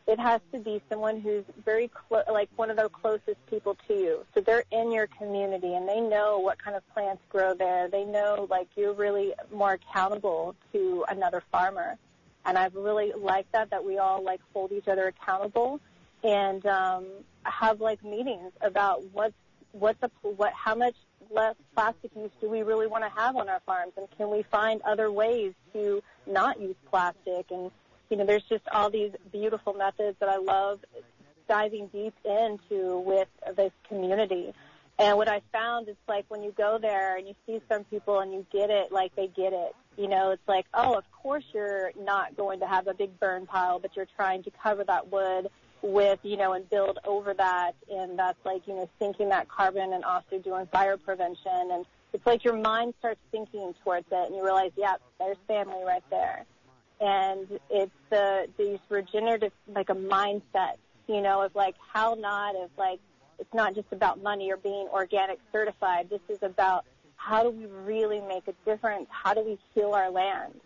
it 0.07 0.19
has 0.19 0.41
to 0.53 0.59
be 0.59 0.83
someone 0.91 1.21
who's 1.21 1.45
very 1.65 1.89
close, 1.89 2.25
like 2.31 2.49
one 2.57 2.71
of 2.71 2.77
the 2.77 2.89
closest 2.89 3.45
people 3.49 3.77
to 3.87 3.95
you. 3.95 4.27
So 4.35 4.41
they're 4.41 4.65
in 4.73 4.91
your 4.91 5.07
community 5.07 5.75
and 5.75 5.89
they 5.89 6.01
know 6.01 6.39
what 6.39 6.63
kind 6.63 6.77
of 6.77 6.83
plants 6.93 7.23
grow 7.29 7.55
there. 7.55 7.89
They 7.89 8.05
know 8.05 8.47
like 8.51 8.69
you're 8.77 8.95
really 8.95 9.33
more 9.53 9.73
accountable 9.75 10.57
to 10.73 11.05
another 11.09 11.43
farmer. 11.53 11.97
And 12.45 12.59
I've 12.59 12.75
really 12.75 13.13
liked 13.17 13.53
that, 13.53 13.71
that 13.71 13.85
we 13.85 13.99
all 13.99 14.23
like 14.25 14.41
hold 14.53 14.73
each 14.73 14.89
other 14.89 15.07
accountable 15.07 15.81
and 16.25 16.65
um, 16.67 17.07
have 17.45 17.81
like 17.81 18.03
meetings 18.05 18.53
about 18.61 19.05
what's 19.13 19.35
what 19.73 19.99
the 20.01 20.11
what 20.23 20.53
how 20.53 20.75
much 20.75 20.95
less 21.33 21.55
plastic 21.75 22.11
use 22.17 22.31
do 22.41 22.49
we 22.49 22.63
really 22.63 22.87
want 22.87 23.05
to 23.05 23.11
have 23.11 23.37
on 23.37 23.49
our 23.49 23.61
farms? 23.67 23.93
And 23.97 24.07
can 24.17 24.31
we 24.31 24.43
find 24.43 24.81
other 24.83 25.11
ways 25.11 25.53
to 25.73 26.03
not 26.27 26.61
use 26.61 26.77
plastic? 26.91 27.51
And 27.51 27.71
you 28.11 28.17
know 28.17 28.27
there's 28.27 28.45
just 28.49 28.65
all 28.73 28.91
these 28.91 29.13
beautiful 29.31 29.75
methods 29.75 30.17
that 30.21 30.29
I 30.29 30.37
love 30.37 30.81
diving 31.49 31.89
deep 31.89 32.15
into 32.25 32.99
with 32.99 33.29
this 33.57 33.73
community. 33.89 34.53
And 34.99 35.17
what 35.17 35.29
I 35.29 35.41
found 35.53 35.89
is 35.89 35.97
like 36.07 36.27
when 36.29 36.43
you 36.43 36.53
go 36.57 36.79
there 36.81 37.17
and 37.17 37.27
you 37.27 37.35
see 37.47 37.61
some 37.69 37.85
people 37.85 38.21
and 38.21 38.33
you 38.33 38.47
get 38.53 38.71
it 38.71 38.93
like 38.93 39.15
they 39.17 39.27
get 39.27 39.53
it. 39.53 39.75
You 39.97 40.09
know, 40.09 40.31
it's 40.31 40.47
like, 40.47 40.67
oh, 40.73 40.95
of 40.95 41.05
course 41.13 41.45
you're 41.53 41.93
not 41.99 42.37
going 42.37 42.61
to 42.61 42.67
have 42.67 42.87
a 42.87 42.95
big 42.95 43.19
burn 43.19 43.47
pile, 43.47 43.79
but 43.79 43.97
you're 43.97 44.07
trying 44.17 44.43
to 44.45 44.51
cover 44.63 44.85
that 44.85 45.11
wood 45.11 45.49
with, 45.83 46.21
you 46.23 46.37
know, 46.37 46.53
and 46.53 46.69
build 46.71 46.99
over 47.05 47.35
that. 47.35 47.75
And 47.91 48.19
that's 48.19 48.39
like, 48.45 48.67
you 48.67 48.75
know, 48.75 48.89
sinking 48.99 49.29
that 49.31 49.49
carbon 49.49 49.93
and 49.93 50.05
also 50.05 50.39
doing 50.39 50.67
fire 50.67 50.97
prevention. 50.97 51.71
And 51.73 51.85
it's 52.13 52.25
like 52.27 52.45
your 52.45 52.57
mind 52.57 52.95
starts 52.99 53.21
thinking 53.31 53.75
towards 53.83 54.07
it 54.11 54.27
and 54.27 54.37
you 54.37 54.45
realize, 54.45 54.71
yeah, 54.77 54.95
there's 55.19 55.39
family 55.49 55.83
right 55.85 56.05
there. 56.11 56.45
And 57.01 57.59
it's 57.69 57.91
the, 58.11 58.47
these 58.57 58.79
regenerative, 58.89 59.53
like 59.75 59.91
a 59.91 59.95
mindset, 59.95 60.77
you 61.09 61.21
know, 61.21 61.43
of 61.43 61.55
like 61.55 61.75
how 61.93 62.15
not, 62.15 62.55
of 62.55 62.71
like, 62.79 63.01
it's 63.39 63.53
not 63.53 63.75
just 63.75 63.89
about 63.91 64.23
money 64.23 64.53
or 64.53 64.57
being 64.57 64.87
organic 64.93 65.41
certified. 65.51 66.09
This 66.11 66.21
is 66.29 66.39
about 66.43 66.85
how 67.17 67.43
do 67.43 67.51
we 67.51 67.67
really 67.67 68.21
make 68.21 68.47
a 68.47 68.55
difference? 68.65 69.07
How 69.11 69.35
do 69.35 69.43
we 69.43 69.59
heal 69.75 69.93
our 69.95 70.11
land? 70.11 70.61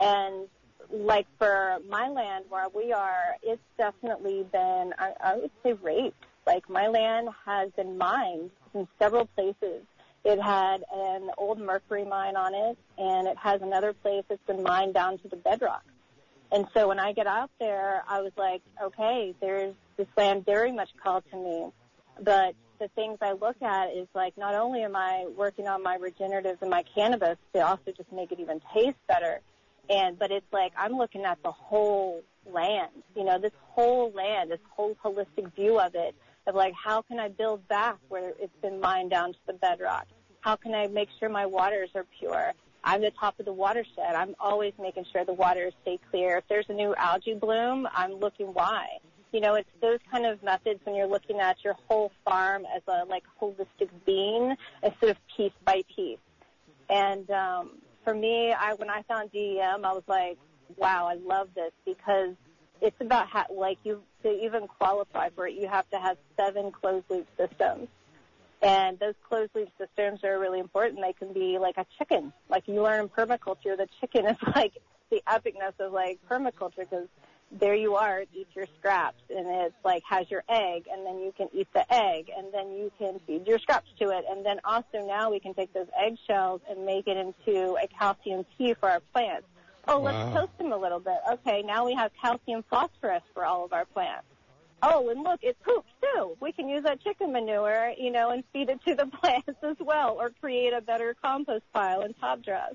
And 0.00 0.48
like 0.90 1.26
for 1.38 1.78
my 1.88 2.08
land 2.08 2.46
where 2.48 2.68
we 2.74 2.92
are, 2.92 3.36
it's 3.42 3.62
definitely 3.76 4.46
been, 4.52 4.92
I, 4.98 5.12
I 5.22 5.36
would 5.36 5.50
say 5.62 5.74
raped. 5.74 6.24
Like 6.46 6.68
my 6.68 6.88
land 6.88 7.28
has 7.44 7.70
been 7.72 7.98
mined 7.98 8.50
in 8.74 8.88
several 8.98 9.26
places. 9.26 9.82
It 10.24 10.40
had 10.40 10.84
an 10.92 11.30
old 11.38 11.58
mercury 11.58 12.04
mine 12.04 12.36
on 12.36 12.54
it 12.54 12.78
and 12.96 13.28
it 13.28 13.36
has 13.36 13.62
another 13.62 13.92
place 13.92 14.24
that's 14.28 14.44
been 14.46 14.62
mined 14.62 14.94
down 14.94 15.18
to 15.18 15.28
the 15.28 15.36
bedrock. 15.36 15.84
And 16.50 16.66
so 16.72 16.88
when 16.88 16.98
I 16.98 17.12
get 17.12 17.26
out 17.26 17.50
there, 17.60 18.02
I 18.08 18.22
was 18.22 18.32
like, 18.36 18.62
okay, 18.82 19.34
there's 19.40 19.74
this 19.96 20.06
land 20.16 20.46
very 20.46 20.72
much 20.72 20.88
called 21.02 21.24
to 21.30 21.36
me. 21.36 21.66
But 22.22 22.54
the 22.78 22.88
things 22.88 23.18
I 23.20 23.32
look 23.32 23.60
at 23.60 23.92
is 23.92 24.06
like, 24.14 24.36
not 24.38 24.54
only 24.54 24.82
am 24.82 24.96
I 24.96 25.26
working 25.36 25.68
on 25.68 25.82
my 25.82 25.98
regeneratives 25.98 26.62
and 26.62 26.70
my 26.70 26.84
cannabis 26.94 27.36
to 27.52 27.66
also 27.66 27.92
just 27.96 28.10
make 28.12 28.32
it 28.32 28.40
even 28.40 28.60
taste 28.72 28.96
better, 29.06 29.40
and, 29.88 30.18
but 30.18 30.30
it's 30.30 30.52
like, 30.52 30.72
I'm 30.76 30.92
looking 30.92 31.24
at 31.24 31.42
the 31.42 31.52
whole 31.52 32.22
land, 32.50 32.90
you 33.16 33.24
know, 33.24 33.38
this 33.38 33.52
whole 33.60 34.10
land, 34.12 34.50
this 34.50 34.60
whole 34.70 34.96
holistic 35.04 35.54
view 35.54 35.78
of 35.78 35.94
it, 35.94 36.14
of 36.46 36.54
like, 36.54 36.74
how 36.74 37.02
can 37.02 37.18
I 37.18 37.28
build 37.28 37.66
back 37.68 37.96
where 38.08 38.32
it's 38.38 38.56
been 38.62 38.80
mined 38.80 39.10
down 39.10 39.32
to 39.32 39.38
the 39.46 39.52
bedrock? 39.52 40.06
How 40.40 40.56
can 40.56 40.74
I 40.74 40.86
make 40.86 41.08
sure 41.18 41.28
my 41.28 41.46
waters 41.46 41.90
are 41.94 42.06
pure? 42.18 42.52
I'm 42.84 43.02
the 43.02 43.10
top 43.10 43.38
of 43.38 43.44
the 43.44 43.52
watershed. 43.52 44.14
I'm 44.14 44.34
always 44.40 44.72
making 44.80 45.04
sure 45.12 45.24
the 45.24 45.32
waters 45.32 45.74
stay 45.82 45.98
clear. 46.10 46.38
If 46.38 46.44
there's 46.48 46.66
a 46.68 46.72
new 46.72 46.94
algae 46.94 47.34
bloom, 47.34 47.88
I'm 47.92 48.12
looking 48.12 48.46
why. 48.46 48.86
You 49.32 49.40
know, 49.40 49.54
it's 49.54 49.68
those 49.82 49.98
kind 50.10 50.24
of 50.24 50.42
methods 50.42 50.80
when 50.84 50.94
you're 50.94 51.08
looking 51.08 51.38
at 51.38 51.56
your 51.62 51.74
whole 51.86 52.12
farm 52.24 52.64
as 52.74 52.82
a 52.88 53.04
like 53.04 53.24
holistic 53.40 53.90
being 54.06 54.54
instead 54.82 55.10
of 55.10 55.16
piece 55.36 55.52
by 55.66 55.82
piece. 55.94 56.18
And 56.88 57.30
um, 57.30 57.72
for 58.08 58.14
me, 58.14 58.52
I 58.52 58.72
when 58.74 58.88
I 58.88 59.02
found 59.02 59.32
DEM, 59.32 59.84
I 59.84 59.92
was 59.92 60.02
like, 60.06 60.38
wow, 60.76 61.08
I 61.08 61.16
love 61.16 61.48
this 61.54 61.72
because 61.84 62.34
it's 62.80 62.98
about 63.00 63.28
how, 63.28 63.44
like 63.52 63.76
you 63.84 64.00
to 64.22 64.30
even 64.30 64.66
qualify 64.66 65.28
for 65.34 65.46
it, 65.46 65.54
you 65.54 65.68
have 65.68 65.88
to 65.90 65.98
have 65.98 66.16
seven 66.34 66.72
closed 66.72 67.04
loop 67.10 67.26
systems. 67.36 67.88
And 68.62 68.98
those 68.98 69.12
closed 69.28 69.50
loop 69.54 69.68
systems 69.78 70.24
are 70.24 70.38
really 70.38 70.58
important. 70.58 71.02
They 71.02 71.12
can 71.12 71.34
be 71.34 71.58
like 71.58 71.76
a 71.76 71.84
chicken. 71.98 72.32
Like 72.48 72.66
you 72.66 72.82
learn 72.82 73.10
permaculture, 73.10 73.76
the 73.76 73.88
chicken 74.00 74.26
is 74.26 74.38
like 74.56 74.72
the 75.10 75.22
epicness 75.28 75.78
of 75.78 75.92
like 75.92 76.18
permaculture 76.30 76.88
because 76.90 77.08
there 77.50 77.74
you 77.74 77.96
are, 77.96 78.22
eat 78.34 78.48
your 78.54 78.66
scraps, 78.78 79.22
and 79.30 79.46
it's 79.48 79.74
like 79.84 80.02
has 80.08 80.30
your 80.30 80.44
egg, 80.48 80.86
and 80.92 81.06
then 81.06 81.18
you 81.20 81.32
can 81.36 81.48
eat 81.52 81.68
the 81.72 81.92
egg, 81.92 82.30
and 82.36 82.52
then 82.52 82.72
you 82.72 82.92
can 82.98 83.20
feed 83.26 83.46
your 83.46 83.58
scraps 83.58 83.88
to 84.00 84.10
it, 84.10 84.24
and 84.30 84.44
then 84.44 84.60
also 84.64 85.06
now 85.06 85.30
we 85.30 85.40
can 85.40 85.54
take 85.54 85.72
those 85.72 85.86
eggshells 85.98 86.60
and 86.68 86.84
make 86.84 87.06
it 87.06 87.16
into 87.16 87.76
a 87.82 87.86
calcium 87.98 88.44
tea 88.56 88.74
for 88.74 88.90
our 88.90 89.00
plants. 89.12 89.46
Oh, 89.86 90.00
wow. 90.00 90.12
let's 90.12 90.34
toast 90.34 90.58
them 90.58 90.72
a 90.72 90.76
little 90.76 91.00
bit. 91.00 91.16
Okay, 91.32 91.62
now 91.62 91.86
we 91.86 91.94
have 91.94 92.10
calcium 92.20 92.62
phosphorus 92.68 93.22
for 93.32 93.44
all 93.44 93.64
of 93.64 93.72
our 93.72 93.86
plants. 93.86 94.26
Oh, 94.82 95.08
and 95.08 95.24
look, 95.24 95.40
it 95.42 95.56
poops 95.64 95.88
too. 96.02 96.36
We 96.40 96.52
can 96.52 96.68
use 96.68 96.82
that 96.82 97.02
chicken 97.02 97.32
manure, 97.32 97.92
you 97.98 98.12
know, 98.12 98.30
and 98.30 98.44
feed 98.52 98.68
it 98.68 98.78
to 98.86 98.94
the 98.94 99.06
plants 99.20 99.58
as 99.62 99.76
well, 99.80 100.16
or 100.20 100.30
create 100.40 100.72
a 100.74 100.80
better 100.80 101.16
compost 101.20 101.64
pile 101.72 102.02
and 102.02 102.14
top 102.20 102.42
dress 102.42 102.74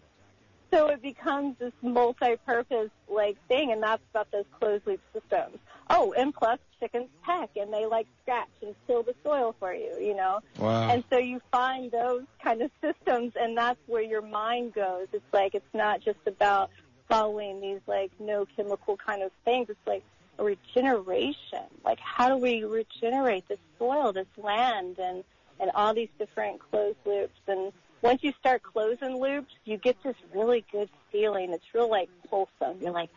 so 0.74 0.88
it 0.88 1.02
becomes 1.02 1.56
this 1.60 1.74
multi-purpose 1.82 2.90
like 3.08 3.38
thing, 3.48 3.72
and 3.72 3.84
that's 3.84 4.02
about 4.12 4.32
those 4.32 4.46
closed 4.60 4.86
loop 4.88 5.00
systems. 5.14 5.58
Oh, 5.90 6.14
and 6.18 6.34
plus 6.34 6.60
chickens 6.80 7.10
peck, 7.24 7.52
and 7.56 7.72
they 7.72 7.86
like 7.86 8.08
scratch 8.22 8.50
and 8.62 8.74
till 8.88 9.04
the 9.04 9.14
soil 9.24 9.56
for 9.60 9.74
you, 9.74 9.98
you 10.00 10.16
know. 10.16 10.40
Wow. 10.58 10.90
And 10.90 11.04
so 11.10 11.18
you 11.18 11.42
find 11.52 11.92
those 11.92 12.24
kind 12.44 12.62
of 12.62 12.72
systems, 12.82 13.34
and 13.40 13.58
that's 13.58 13.80
where 13.88 14.02
your 14.02 14.22
mind 14.22 14.74
goes. 14.74 15.08
It's 15.14 15.24
like 15.32 15.54
it's 15.56 15.74
not 15.74 16.02
just 16.02 16.20
about 16.26 16.72
following 17.08 17.62
these 17.62 17.82
like 17.86 18.12
no 18.20 18.48
chemical 18.56 18.98
kind 18.98 19.22
of 19.22 19.32
things. 19.46 19.70
It's 19.70 19.88
like 19.88 20.04
a 20.40 20.44
regeneration. 20.44 21.68
Like 21.86 22.00
how 22.00 22.30
do 22.30 22.38
we 22.38 22.64
regenerate 22.64 23.48
this 23.48 23.60
soil, 23.78 24.14
this 24.14 24.28
land, 24.38 24.98
and 25.00 25.24
and 25.60 25.70
all 25.76 25.94
these 25.94 26.10
different 26.18 26.60
closed 26.72 26.98
loops 27.06 27.40
and 27.48 27.72
once 28.04 28.22
you 28.22 28.34
start 28.40 28.62
closing 28.62 29.18
loops, 29.18 29.54
you 29.64 29.78
get 29.78 29.96
this 30.04 30.16
really 30.36 30.64
good 30.72 30.90
feeling. 31.12 31.54
It's 31.54 31.64
real 31.74 31.90
like 31.90 32.10
wholesome. 32.30 32.82
You're 32.82 32.92
like, 32.92 33.10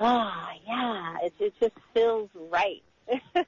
ah, 0.00 0.50
oh, 0.50 0.58
yeah, 0.66 1.26
it, 1.26 1.32
it 1.38 1.54
just 1.60 1.76
feels 1.94 2.28
right. 2.50 2.82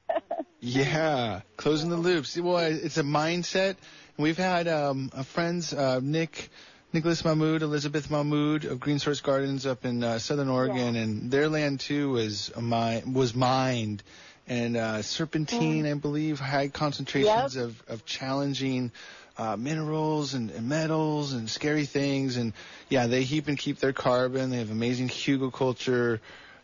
yeah, 0.61 1.41
closing 1.57 1.91
the 1.91 1.97
loops. 1.97 2.39
Well, 2.39 2.59
it's 2.59 2.97
a 2.97 3.03
mindset. 3.03 3.75
We've 4.17 4.39
had 4.39 4.69
um, 4.69 5.09
friends, 5.09 5.75
uh, 5.75 5.99
Nick, 6.01 6.49
Nicholas 6.93 7.25
Mahmood, 7.25 7.63
Elizabeth 7.63 8.09
Mahmood 8.09 8.65
of 8.65 8.79
Green 8.79 9.01
Source 9.01 9.21
Gardens 9.21 9.67
up 9.67 9.85
in 9.85 10.05
uh, 10.05 10.21
Southern 10.21 10.49
Oregon, 10.49 10.95
yeah. 10.95 11.03
and 11.03 11.31
their 11.31 11.49
land 11.49 11.81
too 11.81 12.13
was 12.13 12.53
mi- 12.57 13.03
was 13.05 13.35
mined, 13.35 14.05
and 14.47 14.77
uh, 14.77 15.03
serpentine, 15.03 15.85
mm. 15.85 15.91
I 15.91 15.95
believe, 15.95 16.39
high 16.39 16.69
concentrations 16.69 17.57
yep. 17.57 17.65
of 17.65 17.83
of 17.89 18.05
challenging 18.05 18.93
uh, 19.39 19.57
minerals 19.57 20.35
and, 20.35 20.51
and 20.51 20.69
metals 20.69 21.33
and 21.33 21.49
scary 21.49 21.87
things. 21.87 22.37
And 22.37 22.53
yeah, 22.89 23.07
they 23.07 23.23
heap 23.23 23.49
and 23.49 23.57
keep 23.57 23.79
their 23.79 23.93
carbon. 23.93 24.51
They 24.51 24.59
have 24.59 24.71
amazing 24.71 25.09
hugelkultur. 25.09 26.19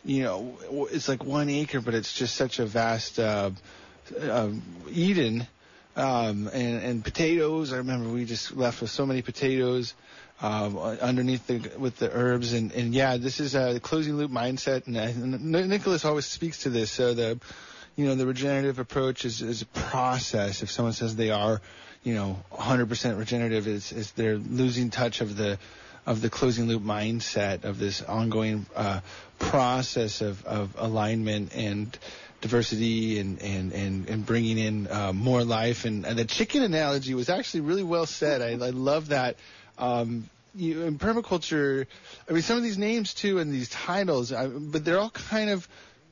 You 0.04 0.23
know, 0.25 0.59
it's 0.90 1.09
like 1.09 1.25
one 1.25 1.49
acre, 1.49 1.81
but 1.81 1.95
it's 1.95 2.12
just 2.12 2.35
such 2.35 2.59
a 2.59 2.66
vast 2.66 3.19
uh, 3.19 3.52
uh, 4.21 4.50
Eden. 4.90 5.47
Um, 5.97 6.49
and, 6.52 6.83
and 6.83 7.04
potatoes. 7.04 7.73
I 7.73 7.76
remember 7.76 8.09
we 8.09 8.25
just 8.25 8.57
left 8.57 8.81
with 8.81 8.90
so 8.90 9.07
many 9.07 9.23
potatoes 9.23 9.95
um, 10.43 10.76
underneath 10.76 11.47
the 11.47 11.71
with 11.78 11.99
the 11.99 12.11
herbs. 12.12 12.52
And, 12.52 12.73
and 12.73 12.93
yeah, 12.93 13.16
this 13.16 13.38
is 13.38 13.54
a 13.54 13.78
closing 13.78 14.16
loop 14.16 14.33
mindset. 14.33 14.88
And, 14.88 14.97
and 14.97 15.52
Nicholas 15.69 16.04
always 16.04 16.26
speaks 16.26 16.64
to 16.64 16.71
this. 16.71 16.90
So 16.90 17.14
the 17.14 17.38
you 17.95 18.07
know 18.07 18.16
the 18.16 18.26
regenerative 18.26 18.81
approach 18.81 19.25
is, 19.25 19.40
is 19.40 19.62
a 19.62 19.66
process. 19.66 20.64
If 20.64 20.71
someone 20.73 20.95
says 20.95 21.14
they 21.14 21.31
are 21.31 21.61
you 22.04 22.14
know 22.14 22.38
100% 22.52 23.18
regenerative 23.18 23.66
is, 23.66 23.90
is 23.90 24.12
they're 24.12 24.37
losing 24.37 24.90
touch 24.90 25.20
of 25.20 25.37
the 25.37 25.58
of 26.06 26.20
the 26.20 26.28
closing 26.28 26.66
loop 26.68 26.82
mindset 26.82 27.64
of 27.64 27.78
this 27.78 28.02
ongoing 28.02 28.66
uh, 28.76 29.00
process 29.38 30.20
of, 30.20 30.44
of 30.44 30.76
alignment 30.78 31.56
and 31.56 31.99
diversity 32.42 33.18
and 33.18 33.40
and 33.40 33.73
and, 33.73 34.08
and 34.08 34.26
bringing 34.26 34.58
in 34.58 34.87
uh, 34.90 35.12
more 35.14 35.42
life 35.44 35.87
and, 35.87 36.04
and 36.04 36.18
the 36.18 36.26
chicken 36.26 36.62
analogy 36.62 37.14
was 37.14 37.30
actually 37.30 37.62
really 37.62 37.82
well 37.82 38.06
said. 38.06 38.42
I, 38.42 38.50
I 38.66 38.70
love 38.70 39.08
that. 39.08 39.37
Um, 39.78 40.28
you, 40.54 40.82
in 40.82 40.99
permaculture, 40.99 41.87
I 42.28 42.32
mean, 42.32 42.42
some 42.42 42.56
of 42.56 42.62
these 42.62 42.78
names 42.78 43.14
too 43.14 43.38
and 43.38 43.52
these 43.52 43.70
titles, 43.70 44.32
I, 44.32 44.46
but 44.46 44.84
they're 44.84 45.00
all 45.00 45.11
kind 45.11 45.50
of 45.50 45.66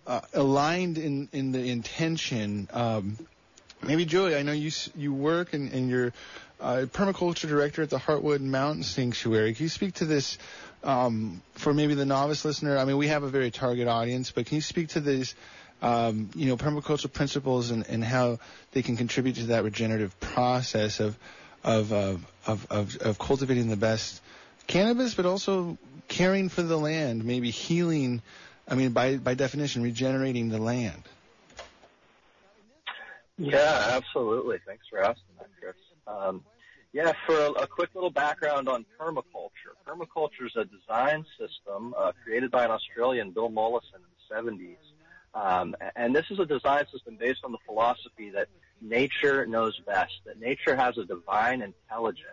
uh, 0.07 0.23
aligned 0.33 0.97
in 0.97 1.29
in 1.33 1.53
the 1.53 1.71
intention. 1.71 2.69
Um, 2.73 3.19
Maybe 3.85 4.05
Julie, 4.05 4.37
I 4.37 4.43
know 4.43 4.53
you 4.53 4.71
you 4.97 5.13
work 5.13 5.55
and, 5.55 5.73
and 5.73 5.89
you're 5.91 6.13
uh, 6.61 6.87
permaculture 6.93 7.49
director 7.49 7.83
at 7.83 7.91
the 7.91 7.99
Heartwood 7.99 8.41
Mountain 8.41 8.85
Sanctuary. 8.85 9.55
Can 9.55 9.65
you 9.65 9.69
speak 9.69 9.95
to 9.95 10.05
this 10.05 10.39
um, 10.85 11.43
for 11.55 11.75
maybe 11.75 11.95
the 11.95 12.07
novice 12.07 12.45
listener? 12.45 12.79
I 12.79 12.85
mean, 12.85 12.97
we 12.97 13.09
have 13.09 13.25
a 13.25 13.29
very 13.29 13.51
target 13.51 13.89
audience, 13.89 14.31
but 14.31 14.47
can 14.47 14.55
you 14.57 14.61
speak 14.61 14.91
to 14.91 15.01
these, 15.01 15.35
um, 15.83 16.31
you 16.37 16.47
know, 16.47 16.57
permaculture 16.57 17.13
principles 17.13 17.71
and, 17.73 17.85
and 17.89 18.05
how 18.05 18.39
they 18.71 18.83
can 18.83 18.97
contribute 18.97 19.35
to 19.37 19.47
that 19.47 19.65
regenerative 19.65 20.19
process 20.21 21.01
of 21.01 21.19
of, 21.65 21.93
of 21.93 22.25
of 22.71 22.97
of 22.99 23.19
cultivating 23.19 23.69
the 23.69 23.77
best 23.77 24.21
cannabis, 24.69 25.15
but 25.15 25.27
also 25.27 25.77
caring 26.07 26.49
for 26.49 26.63
the 26.63 26.79
land, 26.79 27.25
maybe 27.25 27.51
healing. 27.51 28.23
I 28.69 28.77
mean, 28.77 28.93
by 28.93 29.17
by 29.17 29.35
definition, 29.35 29.83
regenerating 29.83 30.51
the 30.51 30.59
land. 30.59 31.03
Yeah, 33.43 33.89
absolutely. 33.91 34.59
Thanks 34.67 34.87
for 34.89 35.01
asking 35.03 35.35
that, 35.39 35.49
Chris. 35.61 35.75
Um, 36.07 36.43
yeah, 36.93 37.13
for 37.27 37.35
a, 37.35 37.51
a, 37.53 37.67
quick 37.67 37.91
little 37.95 38.11
background 38.11 38.69
on 38.69 38.85
permaculture. 39.01 39.75
Permaculture 39.87 40.47
is 40.47 40.57
a 40.57 40.65
design 40.65 41.25
system 41.39 41.95
uh, 41.99 42.13
created 42.23 42.51
by 42.51 42.65
an 42.65 42.71
Australian, 42.71 43.31
Bill 43.31 43.49
Mollison, 43.49 44.01
in 44.31 44.53
the 44.53 44.53
70s. 44.53 44.77
Um, 45.35 45.75
and 45.97 46.15
this 46.15 46.27
is 46.31 46.39
a 46.39 46.47
design 46.47 46.85
system 46.93 47.17
based 47.19 47.41
on 47.45 47.53
the 47.53 47.59
philosophy 47.67 48.31
that 48.31 48.49
nature 48.81 49.47
knows 49.47 49.81
best, 49.87 50.13
that 50.27 50.39
nature 50.39 50.77
has 50.77 50.99
a 50.99 51.05
divine 51.05 51.63
intelligence, 51.63 52.27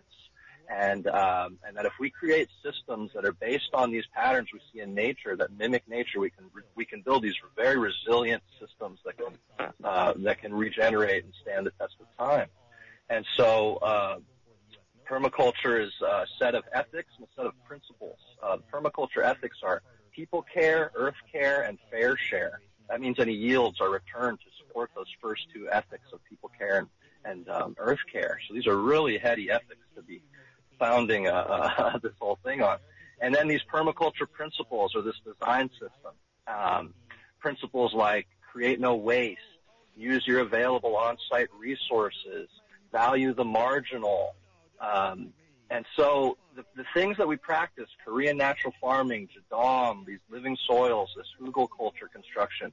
and 0.69 1.07
um, 1.07 1.57
and 1.67 1.75
that 1.75 1.85
if 1.85 1.93
we 1.99 2.09
create 2.09 2.47
systems 2.63 3.11
that 3.15 3.25
are 3.25 3.33
based 3.33 3.69
on 3.73 3.91
these 3.91 4.05
patterns 4.13 4.49
we 4.53 4.59
see 4.71 4.81
in 4.81 4.93
nature 4.93 5.35
that 5.35 5.51
mimic 5.57 5.87
nature, 5.87 6.19
we 6.19 6.29
can 6.29 6.45
we 6.75 6.85
can 6.85 7.01
build 7.01 7.23
these 7.23 7.35
very 7.55 7.77
resilient 7.77 8.43
systems 8.59 8.99
that 9.03 9.15
can 9.17 9.73
uh, 9.83 10.13
that 10.17 10.39
can 10.39 10.53
regenerate 10.53 11.23
and 11.23 11.33
stand 11.41 11.65
the 11.65 11.71
test 11.71 11.95
of 11.99 12.07
time. 12.17 12.47
And 13.09 13.25
so, 13.35 13.77
uh, 13.77 14.19
permaculture 15.09 15.83
is 15.83 15.91
a 16.05 16.25
set 16.37 16.53
of 16.53 16.63
ethics 16.71 17.09
and 17.17 17.27
a 17.27 17.29
set 17.35 17.47
of 17.47 17.53
principles. 17.65 18.19
Uh, 18.43 18.57
permaculture 18.71 19.23
ethics 19.23 19.57
are 19.63 19.81
people 20.11 20.45
care, 20.53 20.91
earth 20.93 21.15
care, 21.31 21.63
and 21.63 21.79
fair 21.89 22.15
share. 22.15 22.61
That 22.89 23.01
means 23.01 23.17
any 23.19 23.33
yields 23.33 23.81
are 23.81 23.89
returned 23.89 24.39
to 24.39 24.45
support 24.59 24.91
those 24.95 25.07
first 25.19 25.47
two 25.53 25.67
ethics 25.71 26.05
of 26.13 26.23
people 26.25 26.51
care 26.57 26.79
and, 26.79 26.87
and 27.25 27.49
um, 27.49 27.75
earth 27.79 27.99
care. 28.11 28.39
So 28.47 28.53
these 28.53 28.67
are 28.67 28.77
really 28.77 29.17
heady 29.17 29.49
ethics 29.49 29.81
to 29.95 30.03
be 30.03 30.21
founding 30.79 31.27
uh, 31.27 31.31
uh, 31.31 31.97
this 32.03 32.13
whole 32.19 32.39
thing 32.43 32.61
on. 32.61 32.77
And 33.21 33.35
then 33.35 33.47
these 33.47 33.61
permaculture 33.71 34.29
principles 34.31 34.95
or 34.95 35.01
this 35.01 35.19
design 35.25 35.69
system, 35.71 36.13
um, 36.47 36.93
principles 37.39 37.93
like 37.93 38.27
create 38.51 38.79
no 38.79 38.95
waste, 38.95 39.41
use 39.95 40.25
your 40.25 40.39
available 40.39 40.95
on-site 40.95 41.49
resources, 41.57 42.47
value 42.91 43.33
the 43.33 43.43
marginal. 43.43 44.35
Um, 44.79 45.33
and 45.69 45.85
so 45.95 46.37
the, 46.55 46.63
the 46.75 46.85
things 46.93 47.17
that 47.17 47.27
we 47.27 47.35
practice, 47.35 47.89
Korean 48.03 48.37
natural 48.37 48.73
farming, 48.81 49.27
Jadam, 49.51 50.05
these 50.05 50.19
living 50.29 50.57
soils, 50.65 51.09
this 51.15 51.27
hugelkultur 51.39 52.11
construction, 52.11 52.71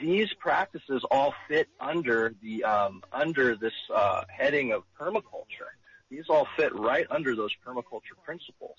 these 0.00 0.32
practices 0.34 1.04
all 1.10 1.34
fit 1.48 1.68
under 1.80 2.34
the 2.42 2.64
um, 2.64 3.02
under 3.12 3.56
this 3.56 3.74
uh, 3.94 4.22
heading 4.28 4.72
of 4.72 4.84
permaculture. 4.98 5.72
These 6.12 6.28
all 6.28 6.46
fit 6.58 6.74
right 6.74 7.06
under 7.10 7.34
those 7.34 7.52
permaculture 7.66 8.22
principles. 8.22 8.76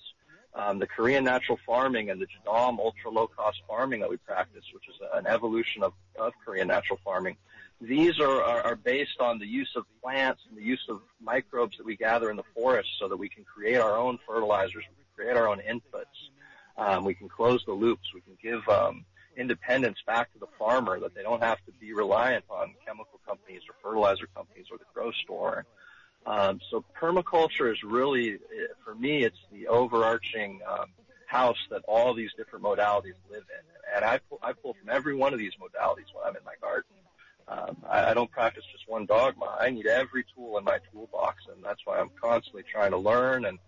Um, 0.54 0.78
the 0.78 0.86
Korean 0.86 1.24
natural 1.24 1.58
farming 1.66 2.10
and 2.10 2.20
the 2.20 2.26
Jadam 2.26 2.78
ultra 2.78 3.10
low 3.10 3.26
cost 3.26 3.60
farming 3.66 3.98
that 4.00 4.08
we 4.08 4.18
practice, 4.18 4.62
which 4.72 4.88
is 4.88 4.94
an 5.12 5.26
evolution 5.26 5.82
of, 5.82 5.94
of 6.16 6.32
Korean 6.44 6.68
natural 6.68 7.00
farming, 7.04 7.36
these 7.80 8.20
are, 8.20 8.40
are, 8.40 8.62
are 8.62 8.76
based 8.76 9.18
on 9.18 9.40
the 9.40 9.46
use 9.46 9.72
of 9.74 9.84
plants 10.00 10.42
and 10.48 10.56
the 10.56 10.62
use 10.62 10.86
of 10.88 11.00
microbes 11.20 11.76
that 11.76 11.84
we 11.84 11.96
gather 11.96 12.30
in 12.30 12.36
the 12.36 12.44
forest 12.54 12.88
so 13.00 13.08
that 13.08 13.16
we 13.16 13.28
can 13.28 13.42
create 13.42 13.78
our 13.78 13.96
own 13.96 14.16
fertilizers, 14.24 14.84
we 14.96 15.04
create 15.16 15.36
our 15.36 15.48
own 15.48 15.60
inputs, 15.68 16.30
um, 16.78 17.04
we 17.04 17.14
can 17.14 17.28
close 17.28 17.64
the 17.66 17.72
loops, 17.72 18.14
we 18.14 18.20
can 18.20 18.38
give 18.40 18.66
um, 18.68 19.04
independence 19.36 19.98
back 20.06 20.32
to 20.34 20.38
the 20.38 20.46
farmer 20.56 21.00
that 21.00 21.16
they 21.16 21.22
don't 21.22 21.42
have 21.42 21.58
to 21.66 21.72
be 21.80 21.92
reliant 21.92 22.44
on 22.48 22.74
chemical 22.86 23.18
companies 23.26 23.62
or 23.68 23.74
fertilizer 23.82 24.28
companies 24.36 24.66
or 24.70 24.78
the 24.78 24.84
grow 24.94 25.10
store. 25.24 25.66
Um, 26.26 26.60
so 26.70 26.84
permaculture 26.98 27.70
is 27.70 27.82
really, 27.82 28.38
for 28.84 28.94
me, 28.94 29.24
it's 29.24 29.38
the 29.52 29.68
overarching 29.68 30.60
um, 30.68 30.86
house 31.26 31.58
that 31.70 31.82
all 31.86 32.14
these 32.14 32.32
different 32.36 32.64
modalities 32.64 33.14
live 33.30 33.44
in. 33.44 33.94
And 33.94 34.04
I 34.04 34.18
pull, 34.18 34.38
I 34.42 34.52
pull 34.52 34.74
from 34.74 34.88
every 34.88 35.14
one 35.14 35.32
of 35.32 35.38
these 35.38 35.52
modalities 35.54 36.12
when 36.14 36.24
I'm 36.26 36.36
in 36.36 36.44
my 36.44 36.54
garden. 36.60 36.90
Um, 37.46 37.76
I, 37.88 38.10
I 38.10 38.14
don't 38.14 38.30
practice 38.30 38.64
just 38.72 38.88
one 38.88 39.04
dogma. 39.04 39.56
I 39.60 39.70
need 39.70 39.86
every 39.86 40.24
tool 40.34 40.56
in 40.56 40.64
my 40.64 40.78
toolbox, 40.90 41.44
and 41.52 41.62
that's 41.62 41.80
why 41.84 41.98
I'm 41.98 42.10
constantly 42.20 42.62
trying 42.62 42.92
to 42.92 42.96
learn 42.96 43.44
and 43.44 43.58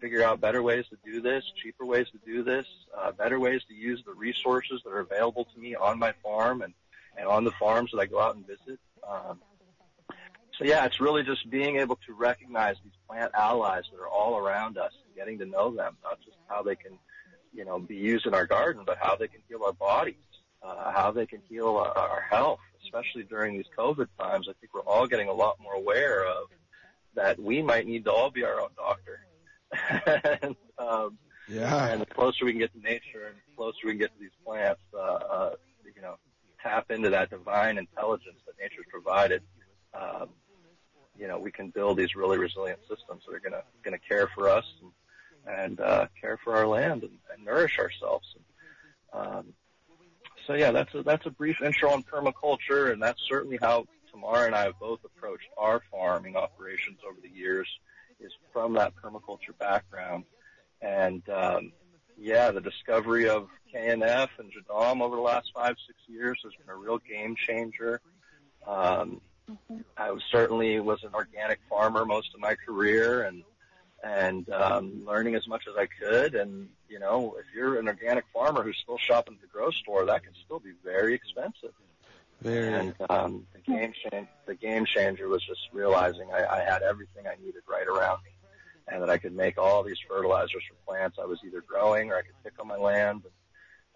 figure 0.00 0.22
out 0.22 0.40
better 0.40 0.62
ways 0.62 0.84
to 0.90 0.98
do 1.04 1.22
this, 1.22 1.44
cheaper 1.62 1.86
ways 1.86 2.08
to 2.10 2.18
do 2.26 2.42
this, 2.42 2.66
uh, 2.98 3.12
better 3.12 3.38
ways 3.40 3.62
to 3.68 3.74
use 3.74 4.02
the 4.04 4.12
resources 4.12 4.82
that 4.84 4.90
are 4.90 5.00
available 5.00 5.46
to 5.54 5.60
me 5.60 5.74
on 5.74 5.98
my 5.98 6.12
farm 6.22 6.60
and, 6.60 6.74
and 7.16 7.26
on 7.26 7.44
the 7.44 7.52
farms 7.52 7.90
that 7.92 8.00
I 8.00 8.06
go 8.06 8.20
out 8.20 8.34
and 8.34 8.46
visit. 8.46 8.78
Um, 9.08 9.40
yeah, 10.66 10.84
it's 10.84 11.00
really 11.00 11.22
just 11.22 11.48
being 11.50 11.76
able 11.78 11.96
to 12.06 12.12
recognize 12.14 12.76
these 12.84 12.92
plant 13.08 13.32
allies 13.34 13.84
that 13.90 14.00
are 14.00 14.08
all 14.08 14.36
around 14.36 14.78
us 14.78 14.92
and 15.06 15.14
getting 15.14 15.38
to 15.38 15.46
know 15.46 15.74
them, 15.74 15.96
not 16.02 16.20
just 16.24 16.36
how 16.48 16.62
they 16.62 16.76
can, 16.76 16.98
you 17.52 17.64
know, 17.64 17.78
be 17.78 17.96
used 17.96 18.26
in 18.26 18.34
our 18.34 18.46
garden, 18.46 18.82
but 18.86 18.98
how 19.00 19.16
they 19.16 19.28
can 19.28 19.40
heal 19.48 19.62
our 19.64 19.72
bodies, 19.72 20.14
uh, 20.62 20.92
how 20.92 21.10
they 21.10 21.26
can 21.26 21.40
heal 21.48 21.76
our, 21.76 21.96
our 21.96 22.20
health, 22.20 22.60
especially 22.84 23.22
during 23.24 23.56
these 23.56 23.66
COVID 23.76 24.08
times. 24.18 24.48
I 24.48 24.52
think 24.60 24.74
we're 24.74 24.80
all 24.82 25.06
getting 25.06 25.28
a 25.28 25.32
lot 25.32 25.58
more 25.60 25.74
aware 25.74 26.26
of 26.26 26.48
that 27.14 27.38
we 27.38 27.62
might 27.62 27.86
need 27.86 28.04
to 28.04 28.12
all 28.12 28.30
be 28.30 28.44
our 28.44 28.60
own 28.60 28.70
doctor. 28.76 29.20
and, 30.42 30.56
um, 30.78 31.18
yeah. 31.48 31.88
And 31.88 32.00
the 32.00 32.06
closer 32.06 32.44
we 32.44 32.52
can 32.52 32.60
get 32.60 32.72
to 32.72 32.80
nature 32.80 33.26
and 33.26 33.36
the 33.36 33.56
closer 33.56 33.78
we 33.84 33.92
can 33.92 33.98
get 33.98 34.14
to 34.14 34.20
these 34.20 34.30
plants, 34.44 34.80
uh, 34.94 34.98
uh, 34.98 35.54
you 35.94 36.02
know, 36.02 36.16
tap 36.62 36.90
into 36.90 37.10
that 37.10 37.30
divine 37.30 37.78
intelligence 37.78 38.38
that 38.46 38.54
nature's 38.60 38.86
provided. 38.90 39.42
Um, 39.94 40.30
you 41.18 41.28
know, 41.28 41.38
we 41.38 41.50
can 41.50 41.70
build 41.70 41.98
these 41.98 42.14
really 42.14 42.38
resilient 42.38 42.80
systems 42.88 43.24
that 43.26 43.34
are 43.34 43.40
going 43.40 43.52
to 43.52 43.62
going 43.82 43.98
to 43.98 44.08
care 44.08 44.28
for 44.34 44.48
us 44.48 44.64
and, 44.80 45.56
and 45.58 45.80
uh, 45.80 46.06
care 46.20 46.38
for 46.42 46.56
our 46.56 46.66
land 46.66 47.02
and, 47.02 47.18
and 47.34 47.44
nourish 47.44 47.78
ourselves. 47.78 48.34
And, 48.34 49.26
um, 49.26 49.46
so 50.46 50.54
yeah, 50.54 50.72
that's 50.72 50.94
a, 50.94 51.02
that's 51.02 51.26
a 51.26 51.30
brief 51.30 51.62
intro 51.62 51.90
on 51.90 52.02
permaculture, 52.02 52.92
and 52.92 53.02
that's 53.02 53.20
certainly 53.28 53.58
how 53.60 53.86
Tamar 54.10 54.46
and 54.46 54.54
I 54.54 54.64
have 54.64 54.78
both 54.78 55.00
approached 55.04 55.48
our 55.56 55.82
farming 55.90 56.36
operations 56.36 56.98
over 57.08 57.20
the 57.20 57.28
years, 57.28 57.68
is 58.20 58.32
from 58.52 58.74
that 58.74 58.94
permaculture 58.96 59.56
background. 59.58 60.24
And 60.80 61.26
um, 61.28 61.72
yeah, 62.18 62.50
the 62.50 62.60
discovery 62.60 63.28
of 63.28 63.48
KNF 63.74 64.28
and 64.38 64.52
Jadam 64.52 65.00
over 65.00 65.16
the 65.16 65.22
last 65.22 65.50
five 65.54 65.76
six 65.86 65.98
years 66.06 66.40
has 66.44 66.52
been 66.54 66.74
a 66.74 66.76
real 66.76 66.98
game 66.98 67.36
changer. 67.36 68.00
Um, 68.66 69.20
I 69.96 70.10
was 70.10 70.22
certainly 70.30 70.78
was 70.80 71.02
an 71.02 71.14
organic 71.14 71.60
farmer 71.68 72.04
most 72.04 72.34
of 72.34 72.40
my 72.40 72.54
career 72.54 73.22
and 73.22 73.42
and 74.04 74.50
um, 74.50 75.04
learning 75.06 75.36
as 75.36 75.46
much 75.46 75.64
as 75.68 75.76
I 75.76 75.86
could. 75.86 76.34
And 76.34 76.68
you 76.88 76.98
know, 76.98 77.36
if 77.38 77.46
you're 77.54 77.78
an 77.78 77.88
organic 77.88 78.24
farmer 78.32 78.62
who's 78.62 78.78
still 78.82 78.98
shopping 78.98 79.34
at 79.34 79.40
the 79.40 79.46
grocery 79.46 79.80
store, 79.82 80.04
that 80.06 80.24
can 80.24 80.32
still 80.44 80.58
be 80.58 80.72
very 80.84 81.14
expensive. 81.14 81.72
Very. 82.40 82.72
And 82.72 82.94
um, 83.08 83.46
the 83.52 83.60
game 83.60 83.92
change, 83.92 84.26
the 84.46 84.54
game 84.54 84.84
changer 84.84 85.28
was 85.28 85.44
just 85.44 85.60
realizing 85.72 86.32
I, 86.32 86.44
I 86.44 86.60
had 86.60 86.82
everything 86.82 87.26
I 87.26 87.36
needed 87.40 87.62
right 87.68 87.86
around 87.86 88.18
me, 88.24 88.30
and 88.88 89.00
that 89.02 89.10
I 89.10 89.18
could 89.18 89.34
make 89.34 89.58
all 89.58 89.84
these 89.84 89.98
fertilizers 90.08 90.64
for 90.68 90.74
plants 90.92 91.18
I 91.22 91.24
was 91.24 91.38
either 91.46 91.60
growing 91.60 92.10
or 92.10 92.16
I 92.16 92.22
could 92.22 92.34
pick 92.42 92.54
on 92.58 92.66
my 92.66 92.76
land. 92.76 93.22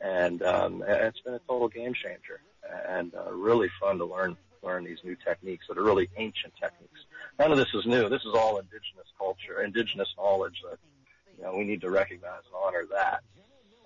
And 0.01 0.43
um, 0.43 0.85
it's 0.87 1.21
been 1.21 1.35
a 1.35 1.41
total 1.49 1.69
game 1.69 1.95
changer, 1.95 2.41
and 2.89 3.13
uh, 3.15 3.33
really 3.33 3.71
fun 3.81 3.99
to 3.99 4.05
learn 4.05 4.37
learn 4.67 4.85
these 4.85 5.03
new 5.05 5.17
techniques 5.29 5.65
that 5.69 5.79
are 5.79 5.83
really 5.91 6.09
ancient 6.17 6.53
techniques. 6.61 7.01
None 7.39 7.53
of 7.53 7.59
this 7.59 7.73
is 7.75 7.87
new. 7.87 8.09
This 8.09 8.25
is 8.25 8.35
all 8.35 8.59
indigenous 8.59 9.09
culture, 9.19 9.63
indigenous 9.63 10.09
knowledge 10.19 10.59
that 10.69 10.79
you 11.37 11.45
know 11.45 11.57
we 11.57 11.65
need 11.65 11.81
to 11.83 11.91
recognize 11.91 12.45
and 12.49 12.57
honor 12.65 12.85
that. 12.93 13.21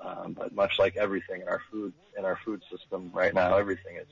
Um, 0.01 0.33
but 0.33 0.55
much 0.55 0.73
like 0.79 0.97
everything 0.97 1.43
in 1.43 1.49
our 1.49 1.63
food 1.71 1.93
in 2.19 2.25
our 2.25 2.39
food 2.45 2.63
system 2.73 3.11
right 3.13 3.35
now, 3.35 3.57
everything 3.57 3.97
is 3.97 4.09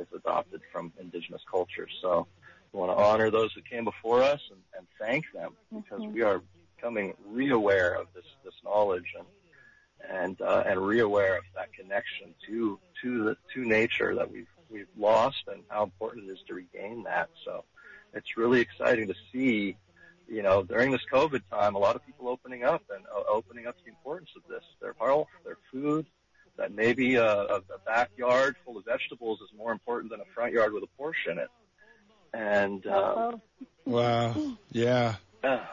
is 0.00 0.08
adopted 0.14 0.60
from 0.72 0.92
indigenous 1.00 1.42
cultures. 1.50 1.92
So 2.02 2.26
we 2.72 2.80
want 2.80 2.96
to 2.96 3.04
honor 3.04 3.30
those 3.30 3.52
who 3.54 3.62
came 3.62 3.84
before 3.84 4.22
us 4.22 4.40
and, 4.50 4.60
and 4.76 4.86
thank 4.98 5.24
them 5.32 5.56
because 5.72 6.02
Mhm. 6.02 6.12
we 6.14 6.22
are 6.22 6.42
becoming 6.76 7.14
re-aware 7.24 7.92
of 8.00 8.06
this 8.14 8.24
this 8.44 8.54
knowledge 8.64 9.10
and 9.18 9.28
and 10.18 10.40
uh, 10.40 10.62
and 10.66 10.80
re-aware 10.92 11.36
of 11.38 11.44
that 11.54 11.72
connection 11.72 12.34
to 12.46 12.80
to 13.02 13.08
the 13.24 13.36
to 13.54 13.64
nature 13.64 14.14
that 14.18 14.28
we've 14.30 14.48
we've 14.70 14.86
lost 14.98 15.42
and 15.48 15.62
how 15.68 15.82
important 15.82 16.28
it 16.28 16.32
is 16.32 16.38
to 16.48 16.54
regain 16.54 17.04
that. 17.04 17.28
So 17.44 17.64
it's 18.14 18.36
really 18.36 18.60
exciting 18.60 19.08
to 19.08 19.14
see, 19.32 19.76
you 20.28 20.42
know, 20.42 20.62
during 20.62 20.90
this 20.90 21.02
COVID 21.12 21.42
time, 21.50 21.74
a 21.74 21.78
lot 21.78 21.96
of 21.96 22.04
people 22.06 22.28
opening 22.28 22.64
up 22.64 22.82
and 22.94 23.04
uh, 23.06 23.22
opening 23.28 23.66
up 23.66 23.76
the 23.84 23.90
importance 23.90 24.30
of 24.36 24.42
this, 24.48 24.64
their 24.80 24.94
health, 24.98 25.28
their 25.44 25.58
food, 25.72 26.06
that 26.56 26.72
maybe 26.72 27.16
a, 27.16 27.24
a, 27.24 27.56
a 27.56 27.78
backyard 27.86 28.56
full 28.64 28.76
of 28.76 28.84
vegetables 28.84 29.40
is 29.40 29.48
more 29.56 29.72
important 29.72 30.10
than 30.10 30.20
a 30.20 30.24
front 30.34 30.52
yard 30.52 30.72
with 30.72 30.82
a 30.82 31.02
Porsche 31.02 31.32
in 31.32 31.38
it. 31.38 31.48
And, 32.32 32.86
uh, 32.86 33.32
Wow. 33.86 34.56
Yeah. 34.70 35.16
yeah. 35.42 35.66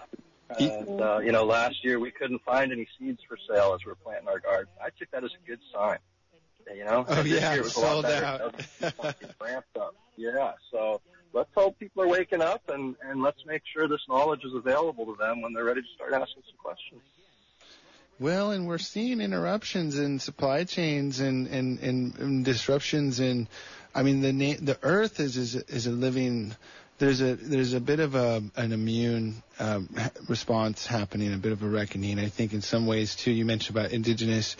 And, 0.60 1.02
uh, 1.02 1.20
you 1.20 1.32
know, 1.32 1.44
last 1.44 1.84
year 1.84 2.00
we 2.00 2.10
couldn't 2.10 2.42
find 2.44 2.72
any 2.72 2.88
seeds 2.98 3.20
for 3.28 3.38
sale 3.50 3.74
as 3.76 3.86
we 3.86 3.92
were 3.92 3.96
planting 3.96 4.30
our 4.30 4.40
garden. 4.40 4.70
I 4.82 4.90
took 4.98 5.12
that 5.12 5.24
as 5.24 5.32
a 5.32 5.48
good 5.48 5.60
sign. 5.74 5.98
You 6.76 6.86
know? 6.86 7.06
Oh, 7.08 7.24
This 7.24 7.42
yeah, 7.42 7.54
year 7.54 7.64
was 7.64 7.76
a 7.76 7.80
lot 7.80 7.92
sold 7.92 8.04
better. 8.06 8.26
out. 8.26 9.16
Ramped 9.42 9.78
up. 9.78 9.96
Yeah. 10.18 10.54
So 10.72 11.02
let's 11.34 11.50
hope 11.56 11.78
people 11.80 12.04
are 12.04 12.08
waking 12.08 12.42
up 12.42 12.62
and, 12.70 12.96
and 13.04 13.22
let's 13.22 13.46
make 13.46 13.62
sure 13.74 13.88
this 13.88 14.02
knowledge 14.10 14.44
is 14.44 14.54
available 14.54 15.06
to 15.06 15.16
them 15.16 15.42
when 15.42 15.54
they're 15.54 15.64
ready 15.64 15.82
to 15.82 15.88
start 15.96 16.14
asking 16.14 16.44
some 16.48 16.58
questions. 16.58 17.02
Well, 18.20 18.52
and 18.52 18.68
we're 18.68 18.80
seeing 18.80 19.22
interruptions 19.22 19.98
in 20.00 20.20
supply 20.20 20.64
chains 20.64 21.20
and, 21.20 21.48
and, 21.48 21.80
and, 21.80 22.18
and 22.18 22.44
disruptions 22.46 23.20
in, 23.20 23.48
I 23.94 24.02
mean, 24.02 24.22
the 24.22 24.34
na- 24.34 24.58
the 24.60 24.78
Earth 24.82 25.20
is 25.20 25.38
is 25.38 25.56
is 25.56 25.86
a 25.88 25.92
living. 25.92 26.56
There's 26.98 27.22
a 27.22 27.36
there's 27.36 27.74
a 27.74 27.80
bit 27.80 28.00
of 28.00 28.16
a 28.16 28.42
an 28.56 28.72
immune 28.72 29.44
um, 29.60 29.88
response 30.28 30.88
happening, 30.88 31.32
a 31.34 31.38
bit 31.38 31.52
of 31.52 31.62
a 31.62 31.68
reckoning. 31.68 32.18
I 32.18 32.30
think 32.30 32.54
in 32.54 32.62
some 32.62 32.88
ways 32.88 33.16
too. 33.16 33.32
You 33.32 33.46
mentioned 33.46 33.78
about 33.78 33.92
indigenous 33.92 34.56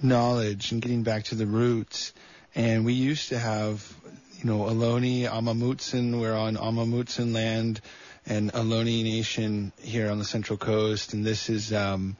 knowledge 0.00 0.72
and 0.72 0.82
getting 0.82 1.02
back 1.02 1.24
to 1.24 1.34
the 1.34 1.46
roots. 1.46 2.12
And 2.54 2.84
we 2.84 2.92
used 2.92 3.30
to 3.30 3.38
have, 3.38 3.94
you 4.38 4.44
know, 4.44 4.60
Ohlone, 4.60 5.30
Amah 5.30 5.54
Mutsun. 5.54 6.20
We're 6.20 6.34
on 6.34 6.56
Amah 6.56 6.86
Mutsun 6.86 7.34
land, 7.34 7.80
and 8.26 8.52
Ohlone 8.52 9.04
Nation 9.04 9.72
here 9.80 10.10
on 10.10 10.18
the 10.18 10.24
Central 10.24 10.56
Coast, 10.56 11.12
and 11.12 11.24
this 11.24 11.48
is 11.48 11.72
um, 11.72 12.16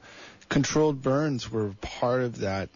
controlled 0.49 1.01
burns 1.01 1.51
were 1.51 1.73
part 1.81 2.21
of 2.21 2.39
that 2.39 2.69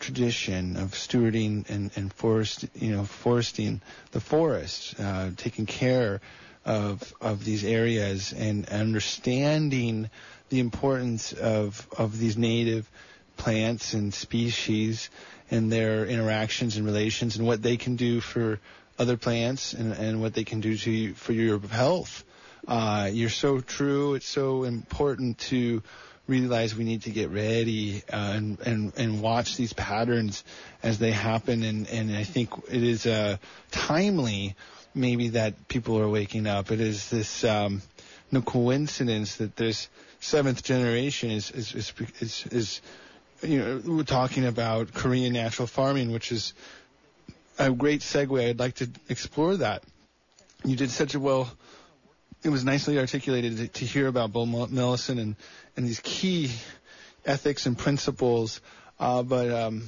tradition 0.00 0.76
of 0.76 0.92
stewarding 0.92 1.68
and, 1.70 1.90
and 1.94 2.12
forest, 2.12 2.66
you 2.74 2.90
know, 2.90 3.04
foresting 3.04 3.80
the 4.10 4.20
forest, 4.20 4.98
uh, 4.98 5.30
taking 5.36 5.66
care 5.66 6.20
of 6.64 7.14
of 7.20 7.44
these 7.44 7.62
areas 7.62 8.32
and 8.32 8.68
understanding 8.70 10.10
the 10.48 10.60
importance 10.60 11.32
of 11.32 11.86
of 11.96 12.18
these 12.18 12.36
native 12.36 12.90
plants 13.36 13.94
and 13.94 14.12
species 14.12 15.10
and 15.50 15.70
their 15.70 16.06
interactions 16.06 16.76
and 16.76 16.86
relations 16.86 17.36
and 17.36 17.46
what 17.46 17.62
they 17.62 17.76
can 17.76 17.96
do 17.96 18.20
for 18.20 18.60
other 18.98 19.16
plants 19.16 19.72
and, 19.72 19.92
and 19.92 20.20
what 20.20 20.34
they 20.34 20.44
can 20.44 20.60
do 20.60 20.76
to 20.76 20.90
you, 20.90 21.14
for 21.14 21.32
your 21.32 21.58
health. 21.60 22.24
Uh, 22.66 23.10
you're 23.12 23.28
so 23.28 23.60
true. 23.60 24.14
It's 24.14 24.28
so 24.28 24.64
important 24.64 25.38
to 25.38 25.82
realize 26.26 26.74
we 26.74 26.84
need 26.84 27.02
to 27.02 27.10
get 27.10 27.30
ready 27.30 28.02
uh, 28.10 28.16
and, 28.16 28.60
and 28.60 28.92
and 28.96 29.20
watch 29.20 29.56
these 29.56 29.72
patterns 29.74 30.42
as 30.82 30.98
they 30.98 31.10
happen. 31.10 31.62
And, 31.62 31.86
and 31.88 32.16
I 32.16 32.24
think 32.24 32.50
it 32.70 32.82
is 32.82 33.06
uh, 33.06 33.36
timely, 33.70 34.54
maybe 34.94 35.30
that 35.30 35.68
people 35.68 35.98
are 35.98 36.08
waking 36.08 36.46
up. 36.46 36.70
It 36.70 36.80
is 36.80 37.10
this 37.10 37.44
um, 37.44 37.82
no 38.32 38.40
coincidence 38.40 39.36
that 39.36 39.56
this 39.56 39.88
seventh 40.20 40.62
generation 40.62 41.30
is 41.30 41.50
is 41.50 41.74
is, 41.74 41.92
is, 42.20 42.46
is 42.46 42.80
you 43.44 43.58
know 43.58 43.82
we're 43.84 44.02
talking 44.04 44.44
about 44.46 44.92
Korean 44.92 45.32
natural 45.32 45.66
farming, 45.66 46.12
which 46.12 46.32
is 46.32 46.54
a 47.58 47.70
great 47.70 48.00
segue. 48.00 48.48
I'd 48.48 48.58
like 48.58 48.76
to 48.76 48.90
explore 49.08 49.56
that. 49.58 49.82
You 50.64 50.76
did 50.76 50.90
such 50.90 51.14
a 51.14 51.20
well 51.20 51.50
it 52.44 52.50
was 52.50 52.64
nicely 52.64 52.98
articulated 52.98 53.56
to, 53.56 53.68
to 53.68 53.84
hear 53.86 54.06
about 54.06 54.32
Bill 54.32 54.44
Mollison 54.46 55.18
and, 55.18 55.34
and 55.76 55.86
these 55.86 56.00
key 56.00 56.50
ethics 57.24 57.64
and 57.64 57.76
principles. 57.76 58.60
Uh, 59.00 59.22
but 59.22 59.50
um, 59.50 59.84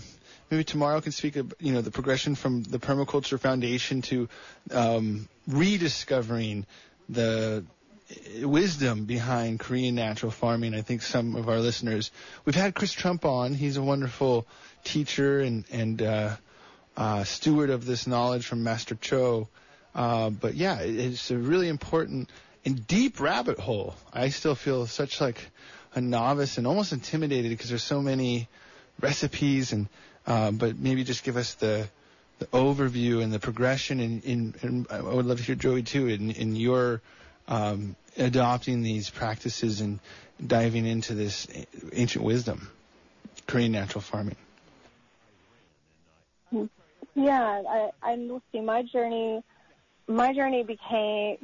maybe 0.51 0.65
Tamara 0.65 0.97
I 0.97 1.01
can 1.01 1.13
speak 1.13 1.37
of 1.37 1.53
you 1.61 1.73
know 1.73 1.83
the 1.83 1.91
progression 1.91 2.35
from 2.35 2.63
the 2.63 2.79
permaculture 2.79 3.39
foundation 3.39 4.03
to 4.03 4.29
um, 4.73 5.29
rediscovering 5.47 6.65
the 7.09 7.65
wisdom 8.43 9.05
behind 9.05 9.61
Korean 9.61 9.95
natural 9.95 10.31
farming. 10.31 10.75
I 10.75 10.83
think 10.83 11.03
some 11.03 11.37
of 11.37 11.49
our 11.49 11.59
listeners 11.59 12.11
we've 12.45 12.55
had 12.55 12.75
Chris 12.75 12.93
Trump 12.93 13.25
on. 13.25 13.55
He's 13.55 13.77
a 13.77 13.83
wonderful 13.83 14.47
teacher 14.85 15.41
and 15.41 15.65
and 15.73 16.03
uh, 16.03 16.37
uh, 16.97 17.25
steward 17.25 17.71
of 17.71 17.85
this 17.85 18.07
knowledge 18.07 18.47
from 18.47 18.63
Master 18.63 18.95
Cho. 18.95 19.49
Uh, 19.95 20.31
but 20.31 20.55
yeah, 20.55 20.81
it's 20.81 21.31
a 21.31 21.37
really 21.37 21.69
important 21.69 22.31
and 22.65 22.87
deep 22.87 23.21
rabbit 23.21 23.59
hole. 23.59 23.95
I 24.13 24.29
still 24.29 24.55
feel 24.55 24.87
such 24.87 25.21
like 25.21 25.41
a 25.95 26.01
novice 26.01 26.59
and 26.59 26.67
almost 26.67 26.93
intimidated 26.93 27.51
because 27.51 27.71
there's 27.71 27.83
so 27.83 28.03
many 28.03 28.49
recipes 29.01 29.73
and 29.73 29.89
uh, 30.27 30.51
but 30.51 30.79
maybe 30.79 31.05
just 31.05 31.25
give 31.25 31.37
us 31.37 31.55
the 31.55 31.89
the 32.39 32.47
overview 32.47 33.23
and 33.23 33.33
the 33.33 33.39
progression 33.39 33.99
and, 34.01 34.87
I 34.91 35.01
would 35.01 35.25
love 35.25 35.39
to 35.39 35.43
hear 35.43 35.55
Joey 35.55 35.83
too 35.83 36.09
in, 36.09 36.31
in 36.31 36.55
your 36.55 37.01
um, 37.49 37.97
adopting 38.17 38.83
these 38.83 39.11
practices 39.11 39.81
and 39.81 40.01
diving 40.45 40.87
into 40.87 41.15
this 41.15 41.47
ancient 41.93 42.25
wisdom, 42.25 42.71
Korean 43.47 43.73
natural 43.73 44.03
farming. 44.03 44.37
Yeah, 47.15 47.63
I, 47.69 47.91
I 48.03 48.41
see 48.53 48.61
my 48.61 48.83
journey. 48.83 49.43
My 50.07 50.33
journey 50.35 50.63
became 50.63 51.39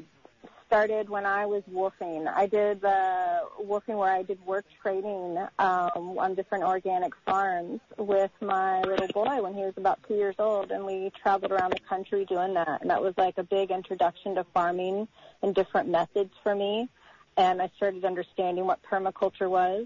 started 0.73 1.11
when 1.11 1.27
I 1.27 1.45
was 1.45 1.63
WWOOFing. 1.71 2.27
I 2.35 2.47
did 2.47 2.81
the 2.81 3.43
WWOOFing 3.61 3.99
where 3.99 4.11
I 4.11 4.23
did 4.23 4.43
work 4.47 4.65
training 4.81 5.37
um, 5.59 6.17
on 6.19 6.35
different 6.35 6.65
organic 6.65 7.13
farms 7.27 7.81
with 7.99 8.31
my 8.41 8.81
little 8.81 9.09
boy 9.09 9.43
when 9.43 9.53
he 9.53 9.61
was 9.61 9.75
about 9.77 9.99
two 10.09 10.15
years 10.15 10.35
old, 10.39 10.71
and 10.71 10.87
we 10.87 11.13
traveled 11.23 11.53
around 11.53 11.75
the 11.75 11.81
country 11.81 12.25
doing 12.25 12.55
that. 12.55 12.81
And 12.81 12.89
that 12.89 13.03
was 13.03 13.13
like 13.19 13.37
a 13.37 13.43
big 13.43 13.71
introduction 13.71 14.35
to 14.37 14.45
farming 14.55 15.09
and 15.43 15.55
different 15.55 15.91
methods 15.91 16.33
for 16.43 16.55
me. 16.55 16.89
And 17.37 17.61
I 17.61 17.71
started 17.77 18.07
understanding 18.07 18.65
what 18.65 18.81
permaculture 18.83 19.51
was. 19.51 19.85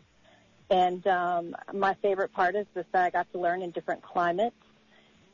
And 0.70 1.04
um, 1.08 1.56
my 1.74 1.94
favorite 1.94 2.32
part 2.32 2.54
is 2.54 2.66
that 2.74 2.86
I 2.94 3.10
got 3.10 3.32
to 3.32 3.40
learn 3.40 3.60
in 3.60 3.72
different 3.72 4.02
climates 4.02 4.54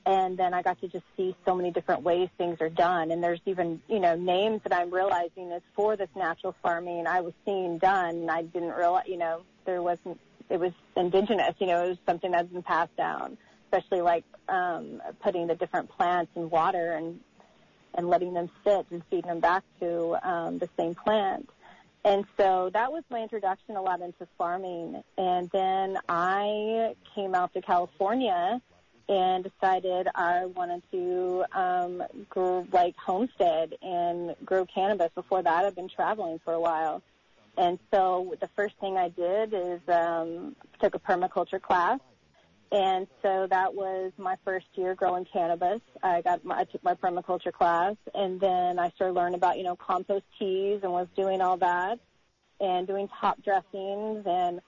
and 0.05 0.37
then 0.37 0.53
I 0.53 0.63
got 0.63 0.81
to 0.81 0.89
just 0.89 1.05
see 1.17 1.37
so 1.45 1.55
many 1.55 1.71
different 1.71 2.03
ways 2.03 2.29
things 2.37 2.61
are 2.61 2.69
done. 2.69 3.11
And 3.11 3.23
there's 3.23 3.41
even, 3.47 3.81
you 3.89 4.01
know, 4.01 4.17
names 4.17 4.61
that 4.65 4.75
I'm 4.75 4.91
realizing 4.91 5.53
is 5.53 5.63
for 5.75 5.97
this 5.97 6.09
natural 6.17 6.57
farming 6.63 7.07
I 7.07 7.21
was 7.21 7.35
seeing 7.45 7.79
done. 7.79 8.17
And 8.17 8.31
I 8.31 8.43
didn't 8.43 8.73
realize, 8.73 9.05
you 9.07 9.17
know, 9.17 9.43
there 9.65 9.81
wasn't, 9.81 10.19
it 10.51 10.59
was 10.59 10.73
indigenous, 10.97 11.55
you 11.59 11.69
know, 11.69 11.85
it 11.85 11.89
was 11.91 11.99
something 12.05 12.33
that's 12.33 12.49
been 12.49 12.63
passed 12.63 12.97
down, 12.97 13.39
especially 13.67 14.01
like, 14.01 14.25
um, 14.49 15.01
putting 15.23 15.47
the 15.47 15.55
different 15.55 15.89
plants 15.89 16.33
in 16.35 16.51
water 16.51 16.93
and, 16.93 17.21
and 17.95 18.09
letting 18.09 18.35
them 18.35 18.51
sit 18.65 18.87
and 18.91 19.03
feeding 19.09 19.29
them 19.29 19.41
back 19.41 19.63
to, 19.81 20.17
um, 20.29 20.59
the 20.59 20.69
same 20.77 20.97
plant. 20.97 21.49
And 22.05 22.25
so 22.37 22.71
that 22.73 22.91
was 22.91 23.05
my 23.09 23.21
introduction 23.21 23.77
a 23.77 23.83
lot 23.83 24.01
into 24.01 24.27
farming. 24.37 25.05
And 25.17 25.49
then 25.51 25.97
I 26.09 26.97
came 27.15 27.37
out 27.37 27.55
to 27.55 27.63
California 27.63 28.61
and 29.09 29.45
decided 29.45 30.09
I 30.15 30.47
wanted 30.47 30.83
to 30.93 31.45
um, 31.53 32.03
grow, 32.29 32.67
like 32.73 32.97
homestead 32.97 33.75
and 33.83 34.35
grow 34.45 34.67
cannabis. 34.67 35.11
Before 35.15 35.43
that, 35.43 35.65
I've 35.65 35.75
been 35.75 35.89
traveling 35.89 36.41
for 36.45 36.53
a 36.53 36.61
while, 36.61 37.03
and 37.57 37.79
so 37.93 38.35
the 38.41 38.49
first 38.57 38.75
thing 38.81 38.97
I 38.97 39.09
did 39.09 39.55
is 39.55 39.81
um, 39.89 40.57
took 40.81 40.95
a 40.95 40.99
permaculture 40.99 41.61
class, 41.61 42.01
and 42.71 43.07
so 43.23 43.47
that 43.51 43.75
was 43.75 44.13
my 44.17 44.37
first 44.45 44.67
year 44.75 44.95
growing 44.95 45.27
cannabis. 45.31 45.81
I 46.03 46.23
got 46.23 46.45
my, 46.45 46.61
I 46.61 46.65
took 46.65 46.83
my 46.83 46.95
permaculture 46.95 47.53
class, 47.53 47.97
and 48.15 48.41
then 48.41 48.79
I 48.79 48.91
started 48.91 49.15
learning 49.15 49.35
about 49.35 49.59
you 49.59 49.65
know 49.65 49.77
compost 49.77 50.25
teas 50.39 50.81
and 50.83 50.93
was 50.93 51.09
doing 51.17 51.41
all 51.41 51.57
that, 51.59 51.99
and 52.61 52.87
doing 52.87 53.09
top 53.21 53.43
dressings 53.43 54.25
and 54.27 54.61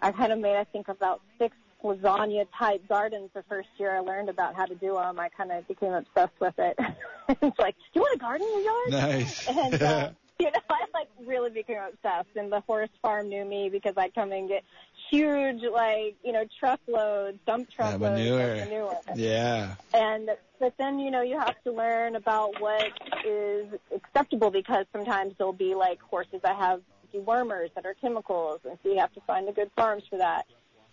I 0.00 0.12
kind 0.12 0.32
of 0.32 0.38
made 0.38 0.56
I 0.56 0.64
think 0.64 0.88
about 0.88 1.22
six 1.38 1.56
lasagna 1.82 2.46
type 2.56 2.86
gardens 2.88 3.30
the 3.34 3.42
first 3.48 3.68
year 3.78 3.96
I 3.96 4.00
learned 4.00 4.28
about 4.28 4.54
how 4.54 4.66
to 4.66 4.74
do 4.74 4.94
them. 4.94 5.18
I 5.20 5.28
kind 5.28 5.52
of 5.52 5.66
became 5.68 5.92
obsessed 5.92 6.38
with 6.40 6.58
it. 6.58 6.78
it's 7.28 7.58
like, 7.58 7.76
do 7.76 8.00
you 8.00 8.00
want 8.02 8.16
a 8.16 8.18
garden 8.18 8.46
in 8.46 8.64
your 8.64 8.64
yard? 8.64 8.90
Nice. 8.90 9.48
And, 9.58 9.82
uh, 9.82 10.10
you 10.38 10.46
know, 10.46 10.60
I 10.70 10.84
like 10.94 11.08
really 11.26 11.50
became 11.50 11.78
obsessed 11.78 12.36
and 12.36 12.52
the 12.52 12.60
horse 12.60 12.90
farm 13.02 13.28
knew 13.28 13.44
me 13.44 13.68
because 13.68 13.94
I'd 13.96 14.14
come 14.14 14.32
and 14.32 14.48
get 14.48 14.62
huge, 15.10 15.62
like, 15.62 16.16
you 16.24 16.32
know, 16.32 16.44
truckloads, 16.58 17.38
dump 17.46 17.70
truckloads 17.70 18.20
yeah, 18.20 18.30
manure. 18.30 18.52
of 18.52 18.58
manure. 18.58 19.00
Yeah. 19.16 19.74
And, 19.94 20.30
but 20.60 20.74
then, 20.78 20.98
you 20.98 21.10
know, 21.10 21.22
you 21.22 21.38
have 21.38 21.60
to 21.64 21.72
learn 21.72 22.14
about 22.16 22.60
what 22.60 22.92
is 23.26 23.66
acceptable 23.94 24.50
because 24.50 24.86
sometimes 24.92 25.34
there'll 25.38 25.52
be 25.52 25.74
like 25.74 26.00
horses 26.02 26.40
that 26.42 26.56
have 26.56 26.82
dewormers 27.14 27.72
that 27.74 27.86
are 27.86 27.94
chemicals 27.94 28.60
and 28.68 28.78
so 28.82 28.90
you 28.90 28.98
have 28.98 29.12
to 29.14 29.20
find 29.22 29.48
the 29.48 29.52
good 29.52 29.70
farms 29.76 30.02
for 30.08 30.18
that. 30.18 30.46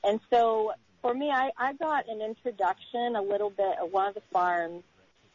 And 0.06 0.20
so 0.30 0.74
for 1.02 1.14
me, 1.14 1.32
I, 1.32 1.52
I 1.58 1.74
got 1.74 2.08
an 2.08 2.22
introduction 2.22 3.16
a 3.16 3.22
little 3.22 3.50
bit 3.50 3.76
at 3.80 3.92
one 3.92 4.08
of 4.08 4.14
the 4.14 4.22
farms, 4.32 4.84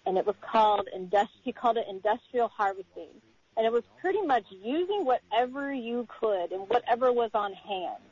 and 0.06 0.16
it 0.16 0.26
was 0.26 0.36
called 0.40 0.88
industri- 0.96 1.28
he 1.44 1.52
called 1.52 1.76
it 1.76 1.86
industrial 1.88 2.48
harvesting, 2.48 3.10
and 3.56 3.66
it 3.66 3.72
was 3.72 3.82
pretty 4.00 4.22
much 4.22 4.44
using 4.50 5.04
whatever 5.04 5.72
you 5.72 6.06
could 6.20 6.52
and 6.52 6.68
whatever 6.68 7.12
was 7.12 7.30
on 7.34 7.52
hand. 7.52 8.02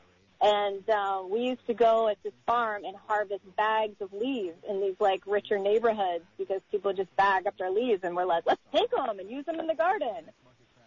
And 0.41 0.89
uh, 0.89 1.23
we 1.29 1.41
used 1.41 1.67
to 1.67 1.75
go 1.75 2.09
at 2.09 2.23
this 2.23 2.33
farm 2.47 2.85
and 2.85 2.97
harvest 3.09 3.43
bags 3.57 3.97
of 4.01 4.13
leaves 4.13 4.57
in 4.69 4.81
these 4.81 4.95
like 5.01 5.23
richer 5.27 5.59
neighborhoods 5.59 6.25
because 6.39 6.61
people 6.71 6.93
just 6.93 7.15
bag 7.17 7.47
up 7.47 7.57
their 7.59 7.71
leaves, 7.71 8.03
and 8.05 8.15
we're 8.15 8.25
like, 8.25 8.45
let's 8.47 8.63
take 8.73 8.91
them 8.91 9.19
and 9.19 9.31
use 9.31 9.45
them 9.47 9.59
in 9.59 9.67
the 9.67 9.75
garden. 9.75 10.31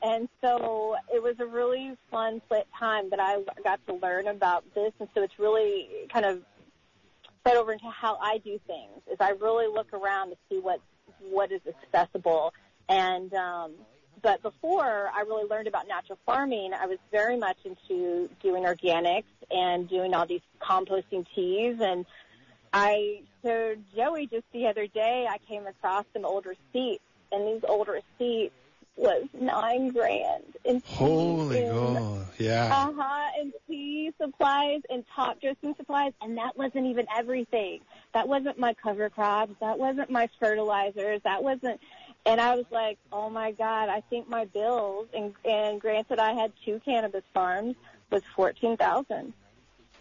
And 0.03 0.27
so 0.41 0.95
it 1.13 1.21
was 1.21 1.35
a 1.39 1.45
really 1.45 1.95
fun 2.09 2.41
time 2.77 3.09
that 3.11 3.19
I 3.19 3.43
got 3.63 3.85
to 3.87 3.93
learn 3.93 4.27
about 4.27 4.63
this. 4.73 4.91
And 4.99 5.07
so 5.13 5.21
it's 5.21 5.37
really 5.37 5.87
kind 6.11 6.25
of 6.25 6.41
fed 7.43 7.55
over 7.55 7.71
into 7.71 7.89
how 7.89 8.17
I 8.21 8.39
do 8.39 8.59
things 8.67 9.01
is 9.11 9.17
I 9.19 9.31
really 9.31 9.67
look 9.67 9.93
around 9.93 10.29
to 10.29 10.37
see 10.49 10.59
what, 10.59 10.79
what 11.29 11.51
is 11.51 11.61
accessible. 11.67 12.53
And, 12.89 13.33
um, 13.33 13.73
but 14.21 14.41
before 14.41 15.11
I 15.13 15.21
really 15.21 15.47
learned 15.47 15.67
about 15.67 15.87
natural 15.87 16.17
farming, 16.25 16.73
I 16.73 16.87
was 16.87 16.97
very 17.11 17.37
much 17.37 17.57
into 17.63 18.29
doing 18.41 18.63
organics 18.63 19.23
and 19.49 19.87
doing 19.87 20.13
all 20.13 20.25
these 20.25 20.41
composting 20.61 21.25
teas. 21.35 21.79
And 21.79 22.05
I 22.73 23.21
showed 23.43 23.83
Joey 23.95 24.27
just 24.27 24.45
the 24.51 24.67
other 24.67 24.87
day, 24.87 25.27
I 25.29 25.37
came 25.47 25.67
across 25.67 26.05
some 26.13 26.25
old 26.25 26.45
receipts 26.45 27.03
and 27.31 27.47
these 27.47 27.63
old 27.67 27.87
receipts 27.87 28.53
was 28.95 29.23
nine 29.33 29.89
grand 29.89 30.43
in 30.65 30.81
Holy 30.85 31.61
God, 31.61 32.27
yeah. 32.37 32.65
Uh 32.65 32.93
huh, 32.95 33.29
and 33.39 33.53
tea 33.67 34.11
supplies 34.21 34.81
and 34.89 35.03
top 35.15 35.41
dressing 35.41 35.73
supplies, 35.75 36.13
and 36.21 36.37
that 36.37 36.57
wasn't 36.57 36.85
even 36.87 37.07
everything. 37.15 37.79
That 38.13 38.27
wasn't 38.27 38.59
my 38.59 38.73
cover 38.73 39.09
crops. 39.09 39.53
That 39.59 39.79
wasn't 39.79 40.09
my 40.09 40.29
fertilizers. 40.39 41.21
That 41.23 41.43
wasn't 41.43 41.79
And 42.25 42.39
I 42.39 42.55
was 42.55 42.65
like, 42.71 42.99
oh 43.11 43.29
my 43.29 43.51
God, 43.51 43.89
I 43.89 44.01
think 44.01 44.29
my 44.29 44.45
bills, 44.45 45.07
and, 45.13 45.33
and 45.43 45.81
granted 45.81 46.19
I 46.19 46.33
had 46.33 46.51
two 46.63 46.79
cannabis 46.85 47.23
farms, 47.33 47.75
was 48.11 48.21
14000 48.35 49.33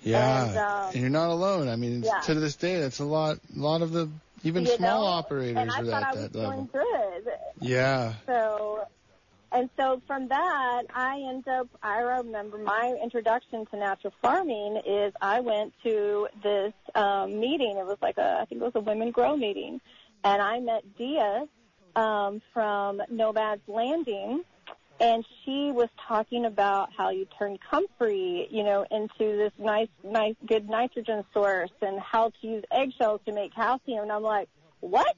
Yeah, 0.03 0.49
And, 0.49 0.59
um, 0.59 0.91
and 0.93 1.01
you're 1.01 1.11
not 1.11 1.31
alone. 1.31 1.69
I 1.69 1.77
mean, 1.77 2.03
yeah. 2.03 2.21
to 2.21 2.35
this 2.35 2.57
day, 2.57 2.81
that's 2.81 2.99
a 2.99 3.05
lot. 3.05 3.39
A 3.57 3.59
lot 3.59 3.81
of 3.83 3.93
the 3.93 4.11
even 4.43 4.65
you 4.65 4.77
small 4.77 5.03
know? 5.03 5.07
operators 5.07 5.57
and 5.57 5.71
I 5.71 5.81
are 5.81 5.85
thought 5.85 6.03
at 6.03 6.09
I 6.09 6.13
was 6.13 6.23
that 6.23 6.33
doing 6.33 6.47
level. 6.47 6.71
good. 6.73 7.33
Yeah. 7.61 8.15
So, 8.27 8.87
and 9.53 9.69
so 9.77 10.01
from 10.07 10.29
that, 10.29 10.83
I 10.95 11.21
end 11.29 11.47
up, 11.49 11.69
I 11.83 11.99
remember 12.01 12.59
my 12.59 12.97
introduction 13.03 13.67
to 13.67 13.77
natural 13.77 14.13
farming 14.23 14.81
is 14.87 15.13
I 15.21 15.41
went 15.41 15.75
to 15.83 16.29
this 16.43 16.73
um, 16.95 17.41
meeting. 17.41 17.77
It 17.77 17.87
was 17.87 17.99
like 18.01 18.19
a, 18.19 18.39
I 18.41 18.45
think 18.45 18.61
it 18.61 18.65
was 18.65 18.75
a 18.77 18.81
Women 18.81 19.11
Grow 19.11 19.37
meeting. 19.37 19.81
And 20.23 20.41
I 20.41 20.61
met 20.61 20.85
Dia 20.97 21.47
um, 21.97 22.41
from 22.53 23.03
Nomad's 23.11 23.63
Landing. 23.67 24.43
And 25.01 25.25
she 25.45 25.73
was 25.73 25.89
talking 26.07 26.45
about 26.45 26.91
how 26.97 27.09
you 27.09 27.27
turn 27.39 27.59
comfrey, 27.71 28.47
you 28.51 28.63
know, 28.63 28.85
into 28.91 29.37
this 29.37 29.53
nice, 29.59 29.89
nice, 30.05 30.35
good 30.47 30.69
nitrogen 30.69 31.25
source 31.33 31.71
and 31.81 31.99
how 31.99 32.33
to 32.41 32.47
use 32.47 32.65
eggshells 32.71 33.23
to 33.25 33.33
make 33.33 33.55
calcium. 33.55 34.03
And 34.03 34.13
I'm 34.13 34.23
like, 34.23 34.49
what? 34.81 35.17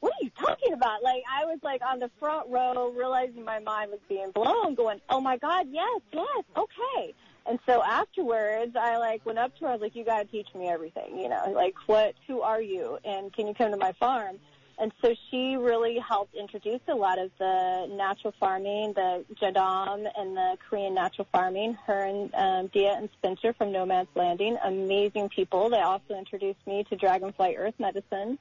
what 0.00 0.12
are 0.12 0.24
you 0.24 0.30
talking 0.38 0.72
about? 0.72 1.02
Like 1.02 1.22
I 1.30 1.44
was 1.44 1.58
like 1.62 1.82
on 1.82 1.98
the 1.98 2.10
front 2.20 2.48
row, 2.48 2.92
realizing 2.96 3.44
my 3.44 3.58
mind 3.58 3.90
was 3.90 4.00
being 4.08 4.30
blown, 4.30 4.74
going, 4.74 5.00
oh 5.08 5.20
my 5.20 5.36
god, 5.36 5.66
yes, 5.70 6.00
yes, 6.12 6.44
okay. 6.56 7.14
And 7.46 7.58
so 7.66 7.82
afterwards, 7.82 8.76
I 8.76 8.98
like 8.98 9.24
went 9.24 9.38
up 9.38 9.56
to 9.58 9.64
her. 9.64 9.70
I 9.70 9.72
was 9.72 9.80
like, 9.80 9.96
you 9.96 10.04
got 10.04 10.18
to 10.18 10.24
teach 10.26 10.48
me 10.54 10.68
everything, 10.68 11.18
you 11.18 11.28
know, 11.28 11.52
like 11.54 11.74
what, 11.86 12.14
who 12.26 12.42
are 12.42 12.60
you, 12.60 12.98
and 13.04 13.32
can 13.32 13.46
you 13.46 13.54
come 13.54 13.70
to 13.70 13.76
my 13.76 13.92
farm? 13.92 14.38
And 14.80 14.92
so 15.02 15.12
she 15.28 15.56
really 15.56 15.98
helped 15.98 16.36
introduce 16.36 16.80
a 16.86 16.94
lot 16.94 17.18
of 17.18 17.32
the 17.38 17.88
natural 17.90 18.32
farming, 18.38 18.92
the 18.94 19.24
Jadam 19.42 20.06
and 20.16 20.36
the 20.36 20.56
Korean 20.68 20.94
natural 20.94 21.26
farming. 21.32 21.76
Her 21.84 22.04
and 22.04 22.34
um, 22.34 22.66
Dia 22.68 22.92
and 22.92 23.08
Spencer 23.18 23.52
from 23.54 23.72
Nomad's 23.72 24.08
Landing, 24.14 24.56
amazing 24.64 25.30
people. 25.30 25.68
They 25.68 25.80
also 25.80 26.14
introduced 26.14 26.64
me 26.64 26.84
to 26.90 26.96
Dragonfly 26.96 27.56
Earth 27.56 27.74
Medicine 27.80 28.38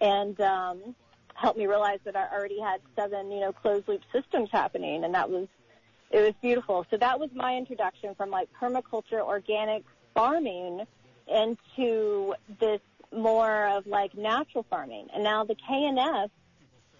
and 0.00 0.40
um, 0.40 0.94
helped 1.34 1.58
me 1.58 1.66
realize 1.66 1.98
that 2.04 2.14
I 2.14 2.28
already 2.32 2.60
had 2.60 2.80
seven, 2.94 3.32
you 3.32 3.40
know, 3.40 3.52
closed 3.52 3.88
loop 3.88 4.02
systems 4.12 4.50
happening, 4.52 5.02
and 5.02 5.14
that 5.14 5.28
was 5.28 5.48
it 6.10 6.20
was 6.20 6.34
beautiful. 6.40 6.86
So 6.90 6.96
that 6.98 7.18
was 7.18 7.30
my 7.34 7.56
introduction 7.56 8.14
from 8.14 8.30
like 8.30 8.48
permaculture, 8.60 9.20
organic 9.20 9.82
farming 10.14 10.82
into 11.26 12.34
this 12.60 12.80
more 13.16 13.66
of 13.68 13.86
like 13.86 14.16
natural 14.16 14.64
farming. 14.68 15.08
And 15.14 15.24
now 15.24 15.44
the 15.44 15.54
KNF, 15.54 16.30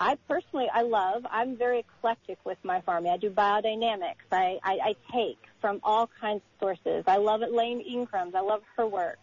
I 0.00 0.16
personally 0.28 0.68
I 0.72 0.82
love. 0.82 1.24
I'm 1.30 1.56
very 1.56 1.80
eclectic 1.80 2.38
with 2.44 2.58
my 2.62 2.80
farming. 2.80 3.12
I 3.12 3.16
do 3.16 3.30
biodynamics. 3.30 4.26
I, 4.32 4.58
I, 4.62 4.78
I 4.82 4.94
take 5.12 5.38
from 5.60 5.80
all 5.82 6.10
kinds 6.20 6.42
of 6.42 6.60
sources. 6.60 7.04
I 7.06 7.16
love 7.16 7.42
Elaine 7.42 7.80
Ingham's. 7.80 8.34
I 8.34 8.40
love 8.40 8.62
her 8.76 8.86
work. 8.86 9.18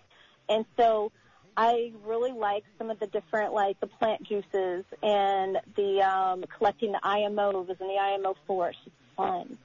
And 0.50 0.66
so 0.78 1.12
I 1.56 1.92
really 2.06 2.32
like 2.32 2.64
some 2.78 2.90
of 2.90 3.00
the 3.00 3.08
different, 3.08 3.54
like 3.54 3.80
the 3.80 3.88
plant 3.88 4.24
juices 4.24 4.86
and 5.04 5.58
the 5.76 6.02
um, 6.02 6.44
collecting 6.58 6.92
the 6.94 7.02
IMOs 7.04 7.70
and 7.70 7.90
the 7.90 7.98
IMO 8.00 8.36
force. 8.48 8.78
It's 8.86 8.96
fun, 9.18 9.58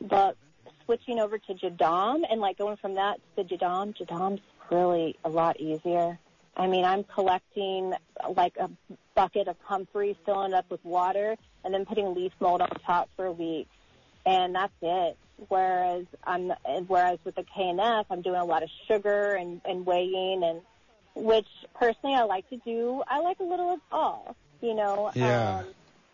but 0.00 0.36
switching 0.84 1.18
over 1.18 1.38
to 1.38 1.54
Jadam 1.54 2.22
and 2.30 2.40
like 2.40 2.58
going 2.58 2.76
from 2.76 2.94
that 2.94 3.16
to 3.36 3.42
the 3.42 3.56
Jadam, 3.56 3.96
Jadam's 3.96 4.40
really 4.70 5.16
a 5.24 5.28
lot 5.28 5.60
easier. 5.60 6.18
I 6.56 6.66
mean, 6.66 6.84
I'm 6.84 7.04
collecting 7.04 7.94
like 8.36 8.56
a 8.58 8.70
bucket 9.14 9.48
of 9.48 9.56
comfrey, 9.66 10.16
filling 10.24 10.52
it 10.52 10.54
up 10.54 10.70
with 10.70 10.84
water, 10.84 11.36
and 11.64 11.74
then 11.74 11.84
putting 11.84 12.14
leaf 12.14 12.32
mold 12.40 12.60
on 12.60 12.70
top 12.86 13.10
for 13.16 13.26
a 13.26 13.32
week, 13.32 13.68
and 14.24 14.54
that's 14.54 14.72
it. 14.82 15.16
Whereas 15.48 16.06
I'm, 16.24 16.52
whereas 16.86 17.18
with 17.24 17.34
the 17.34 17.42
KNF, 17.42 18.06
I'm 18.08 18.22
doing 18.22 18.40
a 18.40 18.44
lot 18.44 18.62
of 18.62 18.70
sugar 18.86 19.34
and, 19.34 19.60
and 19.64 19.84
weighing 19.84 20.42
and 20.44 20.60
which 21.16 21.46
personally 21.74 22.14
I 22.14 22.22
like 22.22 22.48
to 22.50 22.56
do. 22.58 23.02
I 23.08 23.20
like 23.20 23.40
a 23.40 23.44
little 23.44 23.74
of 23.74 23.80
all, 23.90 24.36
you 24.60 24.74
know. 24.74 25.10
Yeah. 25.14 25.58
Um, 25.58 25.66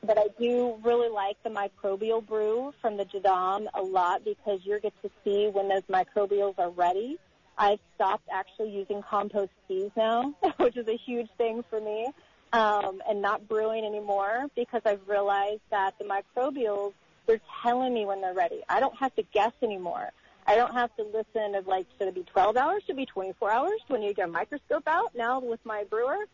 but 0.02 0.18
I 0.18 0.28
do 0.38 0.78
really 0.82 1.10
like 1.10 1.36
the 1.42 1.50
microbial 1.50 2.26
brew 2.26 2.72
from 2.80 2.96
the 2.96 3.04
Jadam 3.04 3.66
a 3.74 3.82
lot 3.82 4.24
because 4.24 4.60
you 4.64 4.80
get 4.80 4.94
to 5.02 5.10
see 5.24 5.48
when 5.48 5.68
those 5.68 5.82
microbials 5.90 6.58
are 6.58 6.70
ready. 6.70 7.18
I've 7.58 7.78
stopped 7.94 8.28
actually 8.32 8.70
using 8.70 9.02
compost 9.02 9.50
teas 9.68 9.90
now, 9.96 10.34
which 10.56 10.76
is 10.76 10.88
a 10.88 10.96
huge 10.96 11.28
thing 11.36 11.64
for 11.68 11.80
me, 11.80 12.08
um, 12.52 13.02
and 13.08 13.20
not 13.20 13.48
brewing 13.48 13.84
anymore 13.84 14.46
because 14.56 14.82
I've 14.84 15.06
realized 15.06 15.60
that 15.70 15.94
the 15.98 16.04
microbials, 16.04 16.92
they're 17.26 17.40
telling 17.62 17.92
me 17.92 18.06
when 18.06 18.20
they're 18.20 18.34
ready. 18.34 18.62
I 18.68 18.80
don't 18.80 18.96
have 18.96 19.14
to 19.16 19.22
guess 19.34 19.52
anymore. 19.62 20.10
I 20.46 20.56
don't 20.56 20.72
have 20.72 20.94
to 20.96 21.04
listen 21.04 21.54
of 21.54 21.66
like, 21.66 21.86
should 21.98 22.08
it 22.08 22.14
be 22.14 22.22
12 22.24 22.56
hours? 22.56 22.82
Should 22.86 22.94
it 22.94 22.96
be 22.96 23.06
24 23.06 23.50
hours? 23.50 23.80
Need 23.90 24.08
to 24.08 24.14
get 24.14 24.28
a 24.28 24.32
microscope 24.32 24.84
out 24.86 25.14
now 25.14 25.38
with 25.38 25.60
my 25.64 25.84
brewer? 25.84 26.24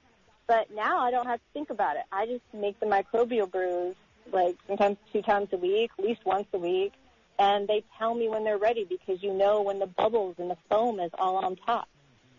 But 0.46 0.72
now 0.74 1.00
I 1.00 1.10
don't 1.10 1.26
have 1.26 1.38
to 1.40 1.44
think 1.52 1.70
about 1.70 1.96
it. 1.96 2.04
I 2.12 2.26
just 2.26 2.42
make 2.54 2.78
the 2.78 2.86
microbial 2.86 3.50
brews 3.50 3.96
like 4.32 4.56
sometimes 4.66 4.96
two 5.12 5.22
times 5.22 5.48
a 5.52 5.56
week, 5.56 5.90
at 5.98 6.04
least 6.04 6.24
once 6.24 6.46
a 6.52 6.58
week, 6.58 6.92
and 7.38 7.68
they 7.68 7.84
tell 7.98 8.14
me 8.14 8.28
when 8.28 8.44
they're 8.44 8.58
ready 8.58 8.84
because 8.84 9.22
you 9.22 9.32
know 9.32 9.62
when 9.62 9.78
the 9.78 9.86
bubbles 9.86 10.36
and 10.38 10.50
the 10.50 10.56
foam 10.68 11.00
is 11.00 11.10
all 11.18 11.36
on 11.36 11.56
top. 11.56 11.88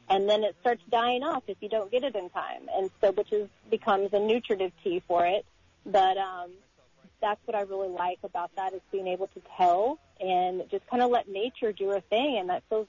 And 0.09 0.29
then 0.29 0.43
it 0.43 0.55
starts 0.61 0.81
dying 0.89 1.21
off 1.21 1.43
if 1.47 1.57
you 1.59 1.67
don't 1.67 1.91
get 1.91 2.03
it 2.03 2.15
in 2.15 2.29
time. 2.29 2.69
And 2.73 2.89
so 3.01 3.11
which 3.11 3.33
is 3.33 3.49
becomes 3.69 4.13
a 4.13 4.19
nutritive 4.19 4.71
tea 4.83 5.01
for 5.07 5.25
it. 5.25 5.45
But 5.85 6.17
um 6.17 6.51
that's 7.21 7.39
what 7.45 7.55
I 7.55 7.61
really 7.61 7.89
like 7.89 8.19
about 8.23 8.51
that 8.55 8.73
is 8.73 8.81
being 8.91 9.07
able 9.07 9.27
to 9.27 9.41
tell 9.57 9.99
and 10.19 10.63
just 10.69 10.85
kind 10.87 11.01
of 11.01 11.09
let 11.09 11.27
nature 11.27 11.71
do 11.71 11.89
her 11.89 11.99
thing, 11.99 12.37
and 12.37 12.49
that 12.49 12.63
feels 12.69 12.87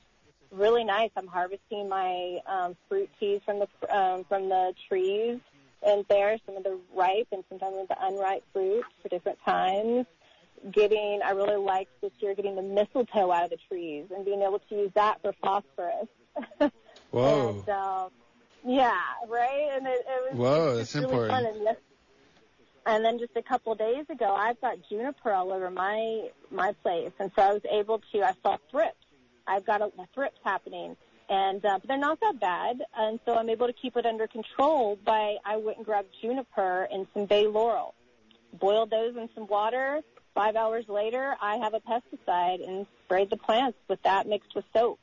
really 0.50 0.84
nice. 0.84 1.10
I'm 1.16 1.26
harvesting 1.26 1.88
my 1.88 2.38
um, 2.46 2.76
fruit 2.88 3.08
teas 3.18 3.40
from 3.44 3.60
the 3.60 3.96
um, 3.96 4.24
from 4.24 4.48
the 4.48 4.72
trees, 4.88 5.38
and 5.82 6.04
there 6.08 6.36
some 6.46 6.56
of 6.56 6.64
the 6.64 6.78
ripe 6.94 7.28
and 7.32 7.44
sometimes 7.48 7.88
the 7.88 7.96
unripe 8.00 8.44
fruits 8.52 8.88
for 9.02 9.08
different 9.08 9.38
times. 9.44 10.06
Getting, 10.70 11.20
I 11.24 11.30
really 11.30 11.56
liked 11.56 12.00
this 12.00 12.12
year 12.18 12.34
getting 12.34 12.56
the 12.56 12.62
mistletoe 12.62 13.30
out 13.30 13.44
of 13.44 13.50
the 13.50 13.58
trees 13.68 14.06
and 14.14 14.24
being 14.24 14.42
able 14.42 14.58
to 14.58 14.74
use 14.74 14.90
that 14.94 15.20
for 15.22 15.32
phosphorus. 15.42 16.08
Whoa. 17.10 17.50
and, 17.50 17.68
um, 17.68 18.10
yeah, 18.64 19.00
right. 19.28 19.70
And 19.72 19.86
it, 19.86 20.04
it 20.06 20.32
was 20.32 20.38
Whoa, 20.38 20.76
that's 20.76 20.94
really 20.94 21.06
important. 21.06 21.32
Fun. 21.32 21.46
And, 21.46 21.62
yes, 21.62 21.76
and 22.88 23.04
then 23.04 23.18
just 23.18 23.36
a 23.36 23.42
couple 23.42 23.72
of 23.72 23.78
days 23.78 24.06
ago, 24.08 24.34
I've 24.34 24.60
got 24.60 24.76
juniper 24.88 25.30
all 25.30 25.52
over 25.52 25.70
my 25.70 26.28
my 26.50 26.72
place, 26.82 27.12
and 27.18 27.30
so 27.36 27.42
I 27.42 27.52
was 27.52 27.62
able 27.70 28.00
to. 28.12 28.22
I 28.22 28.32
saw 28.42 28.56
thrips. 28.70 28.96
I've 29.46 29.66
got 29.66 29.82
a, 29.82 29.86
a 29.86 30.08
thrips 30.14 30.38
happening, 30.42 30.96
and 31.28 31.64
uh, 31.64 31.78
but 31.78 31.88
they're 31.88 31.98
not 31.98 32.18
that 32.20 32.40
bad, 32.40 32.82
and 32.96 33.20
so 33.26 33.34
I'm 33.34 33.50
able 33.50 33.66
to 33.66 33.74
keep 33.74 33.96
it 33.96 34.06
under 34.06 34.26
control 34.26 34.98
by 35.04 35.36
I 35.44 35.58
went 35.58 35.76
and 35.76 35.86
grabbed 35.86 36.08
juniper 36.22 36.88
and 36.90 37.06
some 37.12 37.26
bay 37.26 37.46
laurel, 37.46 37.94
boiled 38.54 38.90
those 38.90 39.16
in 39.16 39.28
some 39.34 39.46
water. 39.46 40.00
Five 40.38 40.54
hours 40.54 40.84
later, 40.86 41.34
I 41.42 41.56
have 41.56 41.74
a 41.74 41.80
pesticide 41.80 42.64
and 42.64 42.86
sprayed 43.04 43.28
the 43.28 43.36
plants 43.36 43.76
with 43.88 44.00
that 44.04 44.28
mixed 44.28 44.54
with 44.54 44.64
soap. 44.72 45.00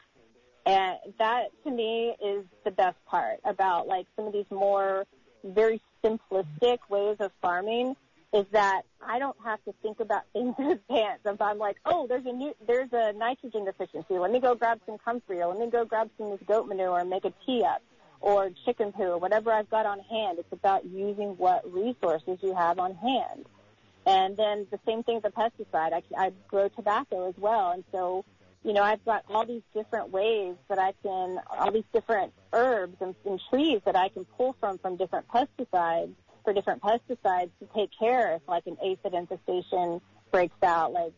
And 0.65 0.95
that 1.19 1.47
to 1.65 1.71
me 1.71 2.15
is 2.23 2.45
the 2.63 2.71
best 2.71 2.95
part 3.05 3.41
about 3.43 3.85
like 3.85 4.07
some 4.15 4.27
of 4.27 4.31
these 4.31 4.49
more 4.49 5.05
very 5.43 5.81
simplistic 6.01 6.77
ways 6.87 7.17
of 7.19 7.33
farming 7.41 7.97
is 8.31 8.45
that 8.53 8.83
I 9.05 9.19
don't 9.19 9.35
have 9.43 9.61
to 9.65 9.73
think 9.81 9.99
about 9.99 10.21
things 10.31 10.55
in 10.57 10.71
advance. 10.71 11.19
If 11.25 11.41
I'm 11.41 11.57
like, 11.57 11.75
oh, 11.83 12.07
there's 12.07 12.25
a 12.25 12.31
new, 12.31 12.55
there's 12.65 12.93
a 12.93 13.11
nitrogen 13.11 13.65
deficiency. 13.65 14.17
Let 14.17 14.31
me 14.31 14.39
go 14.39 14.55
grab 14.55 14.79
some 14.85 14.97
comfrey 14.97 15.41
or 15.41 15.47
let 15.47 15.59
me 15.59 15.69
go 15.69 15.83
grab 15.83 16.09
some 16.17 16.37
goat 16.47 16.65
manure 16.69 16.99
and 16.99 17.09
make 17.09 17.25
a 17.25 17.33
tea 17.45 17.61
up 17.65 17.81
or 18.21 18.51
chicken 18.65 18.93
poo 18.93 19.03
or 19.03 19.17
whatever 19.17 19.51
I've 19.51 19.69
got 19.69 19.85
on 19.85 19.99
hand. 19.99 20.39
It's 20.39 20.53
about 20.53 20.85
using 20.85 21.35
what 21.35 21.69
resources 21.69 22.37
you 22.41 22.55
have 22.55 22.79
on 22.79 22.95
hand. 22.95 23.47
And 24.05 24.37
then 24.37 24.67
the 24.71 24.79
same 24.85 25.03
thing 25.03 25.21
with 25.21 25.23
the 25.23 25.31
pesticide. 25.31 25.93
I, 25.93 26.01
I 26.17 26.31
grow 26.47 26.67
tobacco 26.69 27.27
as 27.27 27.35
well. 27.37 27.71
And 27.71 27.83
so, 27.91 28.23
you 28.63 28.73
know, 28.73 28.83
I've 28.83 29.03
got 29.03 29.25
all 29.29 29.45
these 29.45 29.63
different 29.73 30.11
ways 30.11 30.55
that 30.69 30.77
I 30.77 30.93
can, 31.01 31.39
all 31.49 31.71
these 31.71 31.85
different 31.93 32.33
herbs 32.53 32.97
and, 33.01 33.15
and 33.25 33.41
trees 33.49 33.81
that 33.85 33.95
I 33.95 34.09
can 34.09 34.25
pull 34.37 34.55
from 34.59 34.77
from 34.77 34.95
different 34.97 35.27
pesticides 35.27 36.13
for 36.43 36.53
different 36.53 36.81
pesticides 36.81 37.49
to 37.59 37.67
take 37.73 37.89
care 37.97 38.35
if 38.35 38.41
like 38.47 38.67
an 38.67 38.77
aphid 38.83 39.13
infestation 39.13 39.99
breaks 40.31 40.61
out. 40.63 40.93
Like 40.93 41.13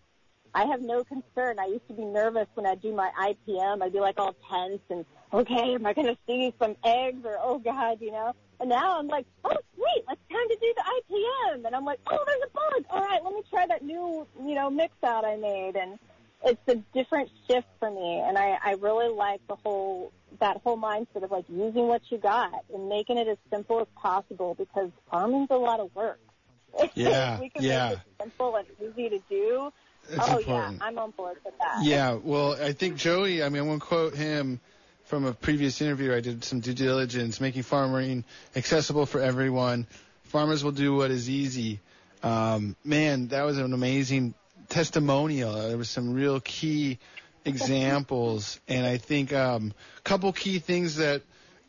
I 0.55 0.65
have 0.65 0.81
no 0.81 1.03
concern. 1.03 1.59
I 1.59 1.65
used 1.65 1.87
to 1.89 1.93
be 1.93 2.05
nervous 2.05 2.47
when 2.55 2.65
I 2.65 2.75
do 2.75 2.93
my 2.93 3.11
IPM. 3.19 3.83
I'd 3.83 3.93
be 3.93 3.99
like 3.99 4.17
all 4.17 4.35
tense 4.49 4.81
and 4.89 5.05
okay, 5.33 5.75
am 5.75 5.85
I 5.85 5.93
going 5.93 6.07
to 6.07 6.17
see 6.27 6.53
some 6.59 6.75
eggs 6.83 7.25
or 7.25 7.37
oh 7.41 7.59
god, 7.59 7.99
you 8.01 8.11
know? 8.11 8.33
And 8.59 8.69
now 8.69 8.99
I'm 8.99 9.07
like, 9.07 9.25
oh 9.43 9.57
sweet, 9.75 10.03
it's 10.09 10.21
time 10.31 10.47
to 10.49 10.57
do 10.59 10.73
the 10.75 10.83
IPM. 10.83 11.65
And 11.65 11.75
I'm 11.75 11.85
like, 11.85 11.99
oh, 12.07 12.23
there's 12.25 12.41
a 12.43 12.53
bug. 12.53 12.85
All 12.89 13.01
right, 13.01 13.23
let 13.23 13.33
me 13.33 13.43
try 13.49 13.67
that 13.67 13.83
new, 13.83 14.25
you 14.43 14.55
know, 14.55 14.69
mix 14.69 14.93
out 15.03 15.25
I 15.25 15.35
made. 15.35 15.75
And 15.75 15.99
it's 16.43 16.61
a 16.67 16.75
different 16.97 17.29
shift 17.47 17.67
for 17.79 17.91
me. 17.91 18.23
And 18.25 18.37
I, 18.37 18.57
I 18.63 18.71
really 18.73 19.13
like 19.13 19.41
the 19.47 19.55
whole, 19.55 20.11
that 20.39 20.61
whole 20.63 20.77
mindset 20.77 21.23
of 21.23 21.31
like 21.31 21.45
using 21.49 21.87
what 21.87 22.01
you 22.09 22.17
got 22.17 22.53
and 22.73 22.89
making 22.89 23.17
it 23.17 23.27
as 23.27 23.37
simple 23.51 23.79
as 23.81 23.87
possible 23.95 24.55
because 24.55 24.89
farming's 25.11 25.49
a 25.51 25.55
lot 25.55 25.79
of 25.79 25.93
work. 25.95 26.19
Yeah, 26.93 27.39
we 27.39 27.49
can 27.49 27.63
yeah. 27.63 27.89
make 27.89 27.97
it 27.97 28.03
simple 28.21 28.55
and 28.55 28.67
easy 28.79 29.09
to 29.09 29.19
do. 29.29 29.73
That's 30.09 30.29
oh 30.29 30.37
important. 30.37 30.77
yeah, 30.77 30.85
I'm 30.85 30.99
on 30.99 31.11
board 31.11 31.37
with 31.43 31.57
that. 31.57 31.83
Yeah, 31.83 32.13
well, 32.13 32.53
I 32.61 32.71
think 32.73 32.97
Joey, 32.97 33.41
I 33.41 33.49
mean, 33.49 33.61
I'm 33.61 33.67
going 33.67 33.79
to 33.79 33.85
quote 33.85 34.15
him 34.15 34.59
from 35.07 35.23
a 35.23 35.33
previous 35.33 35.81
interview. 35.81 36.13
I 36.13 36.19
did 36.19 36.43
some 36.43 36.59
due 36.59 36.73
diligence, 36.73 37.39
making 37.39 37.63
farming 37.63 38.25
accessible 38.55 39.05
for 39.05 39.21
everyone. 39.21 39.87
Farmers 40.25 40.63
will 40.65 40.73
do 40.73 40.95
what 40.95 41.11
is 41.11 41.29
easy. 41.29 41.79
Um, 42.23 42.75
man, 42.83 43.29
that 43.29 43.43
was 43.43 43.57
an 43.57 43.71
amazing 43.73 44.33
testimonial. 44.67 45.53
There 45.53 45.77
was 45.77 45.89
some 45.89 46.13
real 46.13 46.41
key 46.41 46.99
examples, 47.45 48.59
and 48.67 48.85
I 48.85 48.97
think 48.97 49.31
um, 49.31 49.73
a 49.97 50.01
couple 50.01 50.31
key 50.33 50.59
things 50.59 50.97
that 50.97 51.21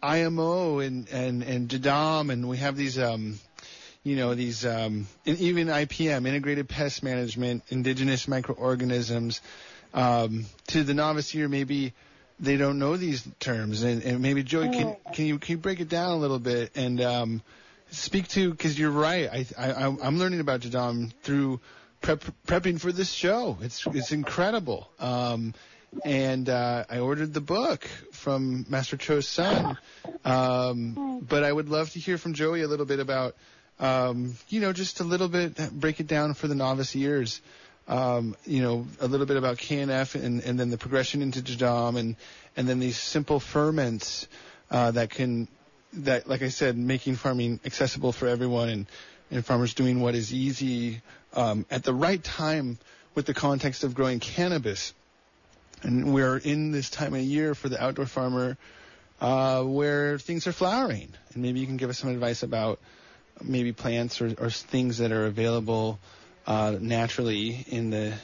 IMO 0.02 0.80
and 0.80 1.08
and 1.08 1.44
and 1.44 1.68
Jadam, 1.68 2.30
and 2.32 2.48
we 2.48 2.58
have 2.58 2.76
these. 2.76 2.98
Um, 2.98 3.38
you 4.04 4.16
know 4.16 4.34
these 4.34 4.64
um, 4.64 5.06
and 5.26 5.38
even 5.38 5.66
IPM, 5.68 6.26
integrated 6.26 6.68
pest 6.68 7.02
management, 7.02 7.62
indigenous 7.68 8.26
microorganisms. 8.26 9.42
Um, 9.92 10.46
to 10.68 10.82
the 10.82 10.94
novice 10.94 11.28
here, 11.28 11.48
maybe 11.48 11.92
they 12.40 12.56
don't 12.56 12.78
know 12.78 12.96
these 12.96 13.26
terms, 13.40 13.82
and, 13.82 14.02
and 14.02 14.20
maybe 14.20 14.42
Joey, 14.42 14.68
can, 14.70 14.96
can 15.12 15.26
you 15.26 15.38
can 15.38 15.52
you 15.52 15.58
break 15.58 15.80
it 15.80 15.88
down 15.88 16.10
a 16.12 16.16
little 16.16 16.38
bit 16.38 16.72
and 16.76 17.00
um, 17.00 17.42
speak 17.90 18.28
to 18.28 18.50
because 18.50 18.78
you're 18.78 18.90
right. 18.90 19.28
I, 19.32 19.46
I 19.58 19.86
I'm 19.86 20.18
learning 20.18 20.40
about 20.40 20.60
Jadam 20.60 21.12
through 21.22 21.60
prep, 22.00 22.24
prepping 22.46 22.80
for 22.80 22.92
this 22.92 23.10
show. 23.10 23.58
It's 23.60 23.86
it's 23.86 24.12
incredible. 24.12 24.88
Um, 24.98 25.54
and 26.04 26.48
uh, 26.48 26.84
I 26.88 26.98
ordered 26.98 27.32
the 27.32 27.40
book 27.40 27.84
from 28.12 28.66
Master 28.68 28.96
Cho's 28.96 29.26
son. 29.26 29.78
Um, 30.24 31.24
but 31.26 31.44
I 31.44 31.52
would 31.52 31.68
love 31.68 31.90
to 31.92 31.98
hear 31.98 32.18
from 32.18 32.34
Joey 32.34 32.62
a 32.62 32.68
little 32.68 32.86
bit 32.86 33.00
about, 33.00 33.34
um, 33.78 34.36
you 34.48 34.60
know, 34.60 34.72
just 34.72 35.00
a 35.00 35.04
little 35.04 35.28
bit, 35.28 35.56
break 35.72 36.00
it 36.00 36.06
down 36.06 36.34
for 36.34 36.46
the 36.46 36.54
novice 36.54 36.94
ears. 36.94 37.40
Um, 37.88 38.36
you 38.44 38.60
know, 38.60 38.86
a 39.00 39.06
little 39.08 39.24
bit 39.24 39.38
about 39.38 39.56
KNF 39.56 40.14
and, 40.14 40.42
and 40.42 40.60
then 40.60 40.68
the 40.68 40.76
progression 40.76 41.22
into 41.22 41.40
Jadam 41.40 41.96
and, 41.98 42.16
and 42.54 42.68
then 42.68 42.80
these 42.80 42.98
simple 42.98 43.40
ferments 43.40 44.28
uh, 44.70 44.90
that 44.90 45.08
can, 45.08 45.48
that, 45.94 46.28
like 46.28 46.42
I 46.42 46.48
said, 46.50 46.76
making 46.76 47.16
farming 47.16 47.60
accessible 47.64 48.12
for 48.12 48.28
everyone 48.28 48.68
and, 48.68 48.86
and 49.30 49.44
farmers 49.44 49.72
doing 49.72 50.00
what 50.00 50.14
is 50.14 50.34
easy 50.34 51.00
um, 51.32 51.64
at 51.70 51.82
the 51.82 51.94
right 51.94 52.22
time 52.22 52.78
with 53.14 53.24
the 53.24 53.34
context 53.34 53.84
of 53.84 53.94
growing 53.94 54.20
cannabis. 54.20 54.92
And 55.82 56.12
we're 56.12 56.36
in 56.36 56.72
this 56.72 56.90
time 56.90 57.14
of 57.14 57.20
year 57.22 57.54
for 57.54 57.70
the 57.70 57.82
outdoor 57.82 58.06
farmer 58.06 58.58
uh, 59.20 59.62
where 59.62 60.18
things 60.18 60.46
are 60.46 60.52
flowering. 60.52 61.12
And 61.32 61.42
maybe 61.42 61.60
you 61.60 61.66
can 61.66 61.78
give 61.78 61.88
us 61.88 61.98
some 61.98 62.10
advice 62.10 62.42
about 62.42 62.80
maybe 63.42 63.72
plants 63.72 64.20
or, 64.20 64.34
or 64.38 64.50
things 64.50 64.98
that 64.98 65.12
are 65.12 65.26
available 65.26 65.98
uh, 66.48 66.78
naturally 66.80 67.62
in 67.68 67.90
the 67.90 68.14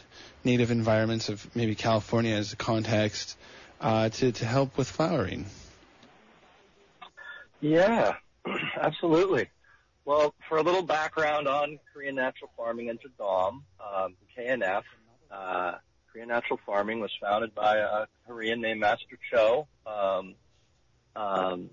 native 0.44 0.70
environments 0.70 1.28
of 1.28 1.46
maybe 1.54 1.74
California 1.74 2.34
as 2.34 2.54
a 2.54 2.56
context 2.56 3.36
uh, 3.82 4.08
to, 4.08 4.32
to 4.32 4.46
help 4.46 4.78
with 4.78 4.88
flowering. 4.88 5.44
Yeah, 7.60 8.14
absolutely. 8.80 9.50
Well, 10.06 10.34
for 10.48 10.56
a 10.56 10.62
little 10.62 10.82
background 10.82 11.46
on 11.46 11.78
Korean 11.92 12.14
natural 12.14 12.50
farming 12.56 12.88
and 12.88 12.98
Jadam, 12.98 13.62
um, 13.78 14.16
KNF, 14.36 14.82
uh, 15.30 15.74
Korean 16.10 16.28
natural 16.28 16.58
farming 16.64 17.00
was 17.00 17.10
founded 17.20 17.54
by 17.54 17.76
a 17.76 18.06
Korean 18.26 18.62
named 18.62 18.80
Master 18.80 19.18
Cho. 19.30 19.68
Um, 19.86 20.34
um, 21.14 21.68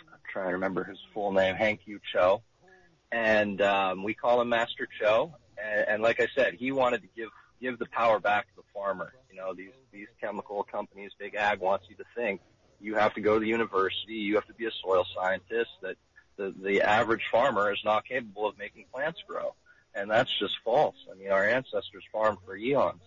I'm 0.00 0.20
trying 0.32 0.48
to 0.48 0.52
remember 0.54 0.84
his 0.84 0.98
full 1.12 1.32
name, 1.32 1.56
Han 1.56 1.76
Kyu 1.76 2.00
Cho. 2.10 2.42
And 3.12 3.60
um, 3.60 4.02
we 4.02 4.14
call 4.14 4.40
him 4.40 4.48
Master 4.48 4.88
Cho. 4.98 5.34
And, 5.64 5.88
and 5.88 6.02
like 6.02 6.20
I 6.20 6.28
said, 6.34 6.54
he 6.54 6.72
wanted 6.72 7.02
to 7.02 7.08
give 7.16 7.28
give 7.60 7.78
the 7.78 7.86
power 7.86 8.20
back 8.20 8.46
to 8.48 8.56
the 8.56 8.62
farmer. 8.72 9.14
You 9.30 9.36
know, 9.36 9.54
these 9.54 9.72
these 9.92 10.08
chemical 10.20 10.62
companies, 10.62 11.12
big 11.18 11.34
ag 11.34 11.60
wants 11.60 11.86
you 11.88 11.96
to 11.96 12.04
think 12.14 12.40
you 12.80 12.94
have 12.96 13.14
to 13.14 13.20
go 13.20 13.34
to 13.34 13.40
the 13.40 13.48
university, 13.48 14.14
you 14.14 14.34
have 14.34 14.46
to 14.46 14.54
be 14.54 14.66
a 14.66 14.70
soil 14.82 15.06
scientist. 15.14 15.70
That 15.82 15.96
the 16.36 16.54
the 16.62 16.82
average 16.82 17.22
farmer 17.32 17.72
is 17.72 17.80
not 17.84 18.06
capable 18.06 18.46
of 18.46 18.58
making 18.58 18.84
plants 18.92 19.20
grow, 19.26 19.54
and 19.94 20.10
that's 20.10 20.30
just 20.38 20.54
false. 20.64 20.96
I 21.10 21.14
mean, 21.14 21.30
our 21.30 21.48
ancestors 21.48 22.04
farmed 22.12 22.38
for 22.44 22.56
eons. 22.56 23.02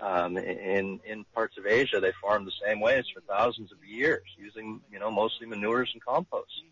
Um, 0.00 0.36
in 0.36 1.00
in 1.04 1.24
parts 1.34 1.58
of 1.58 1.66
Asia, 1.66 1.98
they 2.00 2.12
farmed 2.22 2.46
the 2.46 2.52
same 2.64 2.80
ways 2.80 3.04
for 3.12 3.20
thousands 3.22 3.72
of 3.72 3.84
years, 3.84 4.22
using 4.36 4.80
you 4.92 4.98
know 4.98 5.10
mostly 5.10 5.46
manures 5.46 5.90
and 5.92 6.04
compost. 6.04 6.62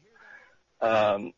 Um, 0.81 1.33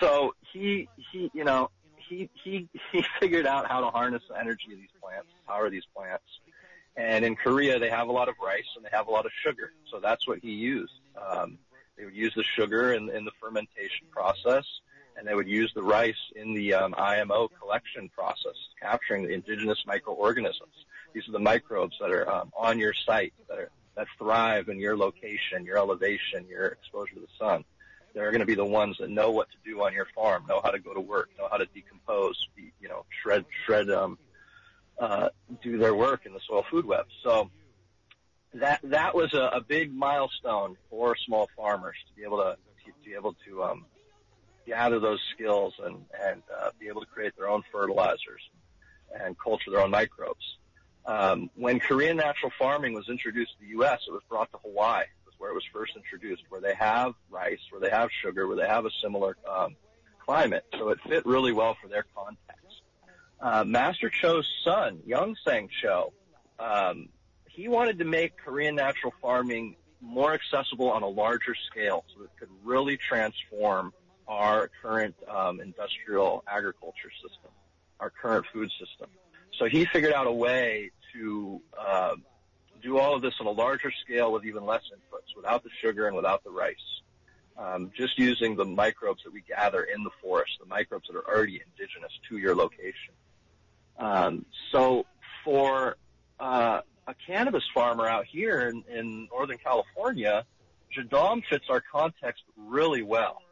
so 0.00 0.34
he 0.52 0.88
he 1.10 1.30
you 1.32 1.44
know 1.44 1.70
he 2.12 2.30
he 2.42 2.68
he 2.92 3.04
figured 3.20 3.46
out 3.46 3.70
how 3.70 3.80
to 3.80 3.88
harness 3.88 4.22
the 4.28 4.38
energy 4.38 4.72
of 4.72 4.78
these 4.78 4.94
plants, 5.00 5.28
power 5.46 5.70
these 5.70 5.86
plants. 5.94 6.24
And 6.96 7.24
in 7.24 7.36
Korea, 7.36 7.78
they 7.78 7.88
have 7.88 8.08
a 8.08 8.12
lot 8.12 8.28
of 8.28 8.34
rice 8.42 8.68
and 8.76 8.84
they 8.84 8.90
have 8.92 9.08
a 9.08 9.10
lot 9.10 9.24
of 9.24 9.32
sugar, 9.42 9.72
so 9.90 9.98
that's 9.98 10.28
what 10.28 10.40
he 10.40 10.50
used. 10.50 10.92
Um, 11.16 11.58
they 11.96 12.04
would 12.04 12.14
use 12.14 12.34
the 12.34 12.44
sugar 12.56 12.92
in, 12.92 13.08
in 13.10 13.24
the 13.24 13.30
fermentation 13.40 14.06
process, 14.10 14.64
and 15.16 15.26
they 15.26 15.34
would 15.34 15.48
use 15.48 15.72
the 15.74 15.82
rice 15.82 16.22
in 16.36 16.52
the 16.52 16.74
um, 16.74 16.94
IMO 16.98 17.48
collection 17.48 18.10
process, 18.10 18.56
capturing 18.80 19.22
the 19.22 19.32
indigenous 19.32 19.82
microorganisms. 19.86 20.84
These 21.14 21.28
are 21.28 21.32
the 21.32 21.38
microbes 21.38 21.96
that 21.98 22.10
are 22.10 22.30
um, 22.30 22.52
on 22.54 22.78
your 22.78 22.92
site, 22.92 23.32
that 23.48 23.58
are 23.58 23.70
that 23.94 24.06
thrive 24.18 24.68
in 24.68 24.78
your 24.78 24.96
location, 24.96 25.64
your 25.64 25.76
elevation, 25.76 26.46
your 26.48 26.66
exposure 26.66 27.14
to 27.14 27.20
the 27.20 27.26
sun. 27.38 27.64
They're 28.14 28.30
going 28.30 28.40
to 28.40 28.46
be 28.46 28.54
the 28.54 28.64
ones 28.64 28.96
that 29.00 29.10
know 29.10 29.30
what 29.30 29.48
to 29.50 29.56
do 29.64 29.82
on 29.82 29.92
your 29.92 30.06
farm, 30.14 30.44
know 30.48 30.60
how 30.62 30.70
to 30.70 30.78
go 30.78 30.92
to 30.92 31.00
work, 31.00 31.30
know 31.38 31.48
how 31.50 31.56
to 31.56 31.66
decompose, 31.66 32.36
you 32.56 32.88
know, 32.88 33.04
shred, 33.22 33.44
shred, 33.64 33.90
um, 33.90 34.18
uh, 34.98 35.30
do 35.62 35.78
their 35.78 35.94
work 35.94 36.26
in 36.26 36.32
the 36.32 36.40
soil 36.46 36.64
food 36.70 36.84
web. 36.84 37.06
So 37.22 37.50
that 38.54 38.80
that 38.84 39.14
was 39.14 39.32
a, 39.34 39.50
a 39.54 39.60
big 39.60 39.94
milestone 39.94 40.76
for 40.90 41.16
small 41.16 41.48
farmers 41.56 41.96
to 42.08 42.14
be 42.14 42.22
able 42.24 42.38
to 42.38 42.56
to, 42.84 42.90
to 42.90 43.04
be 43.04 43.14
able 43.14 43.34
to 43.46 43.62
um, 43.62 43.86
gather 44.66 45.00
those 45.00 45.20
skills 45.34 45.74
and 45.82 46.04
and 46.22 46.42
uh, 46.60 46.70
be 46.78 46.88
able 46.88 47.00
to 47.00 47.06
create 47.06 47.32
their 47.36 47.48
own 47.48 47.62
fertilizers 47.72 48.42
and 49.18 49.38
culture 49.38 49.70
their 49.70 49.80
own 49.80 49.90
microbes. 49.90 50.58
Um, 51.04 51.50
when 51.56 51.80
Korean 51.80 52.16
natural 52.16 52.52
farming 52.58 52.94
was 52.94 53.08
introduced 53.08 53.52
to 53.58 53.60
the 53.60 53.70
U.S., 53.72 54.00
it 54.06 54.12
was 54.12 54.22
brought 54.28 54.50
to 54.52 54.58
Hawaii, 54.58 55.04
where 55.42 55.50
it 55.50 55.54
was 55.54 55.64
first 55.72 55.96
introduced, 55.96 56.44
where 56.50 56.60
they 56.60 56.74
have 56.74 57.14
rice, 57.28 57.58
where 57.70 57.80
they 57.80 57.90
have 57.90 58.08
sugar, 58.22 58.46
where 58.46 58.56
they 58.56 58.68
have 58.68 58.86
a 58.86 58.90
similar 59.02 59.36
um, 59.50 59.74
climate. 60.24 60.64
So 60.78 60.90
it 60.90 61.00
fit 61.08 61.26
really 61.26 61.52
well 61.52 61.76
for 61.82 61.88
their 61.88 62.06
context. 62.14 62.82
Uh, 63.40 63.64
Master 63.64 64.08
Cho's 64.08 64.48
son, 64.64 65.00
Young 65.04 65.34
Sang 65.44 65.68
Cho, 65.82 66.12
um, 66.60 67.08
he 67.48 67.66
wanted 67.66 67.98
to 67.98 68.04
make 68.04 68.36
Korean 68.36 68.76
natural 68.76 69.12
farming 69.20 69.74
more 70.00 70.32
accessible 70.32 70.92
on 70.92 71.02
a 71.02 71.08
larger 71.08 71.56
scale 71.56 72.04
so 72.14 72.22
it 72.22 72.30
could 72.38 72.48
really 72.62 72.96
transform 72.96 73.92
our 74.28 74.70
current 74.80 75.16
um, 75.28 75.60
industrial 75.60 76.44
agriculture 76.46 77.10
system, 77.20 77.50
our 77.98 78.10
current 78.10 78.46
food 78.52 78.70
system. 78.78 79.10
So 79.58 79.64
he 79.64 79.86
figured 79.86 80.12
out 80.12 80.28
a 80.28 80.32
way 80.32 80.92
to 81.14 81.60
uh, 81.76 82.14
do 82.82 82.98
all 82.98 83.14
of 83.14 83.22
this 83.22 83.34
on 83.40 83.46
a 83.46 83.50
larger 83.50 83.92
scale 84.04 84.32
with 84.32 84.44
even 84.44 84.64
less 84.64 84.82
inputs, 84.94 85.36
without 85.36 85.62
the 85.62 85.70
sugar 85.80 86.06
and 86.06 86.16
without 86.16 86.44
the 86.44 86.50
rice. 86.50 86.74
Um, 87.56 87.90
just 87.96 88.18
using 88.18 88.56
the 88.56 88.64
microbes 88.64 89.22
that 89.24 89.32
we 89.32 89.42
gather 89.42 89.82
in 89.82 90.02
the 90.04 90.10
forest, 90.22 90.52
the 90.58 90.66
microbes 90.66 91.06
that 91.08 91.16
are 91.16 91.28
already 91.28 91.62
indigenous 91.64 92.12
to 92.28 92.38
your 92.38 92.54
location. 92.54 93.14
Um, 93.98 94.46
so 94.70 95.04
for 95.44 95.96
uh, 96.40 96.80
a 97.06 97.14
cannabis 97.26 97.64
farmer 97.74 98.06
out 98.06 98.24
here 98.24 98.68
in, 98.68 98.84
in 98.90 99.28
Northern 99.30 99.58
California, 99.58 100.44
Jadam 100.96 101.42
fits 101.48 101.66
our 101.68 101.82
context 101.92 102.42
really 102.56 103.02
well 103.02 103.42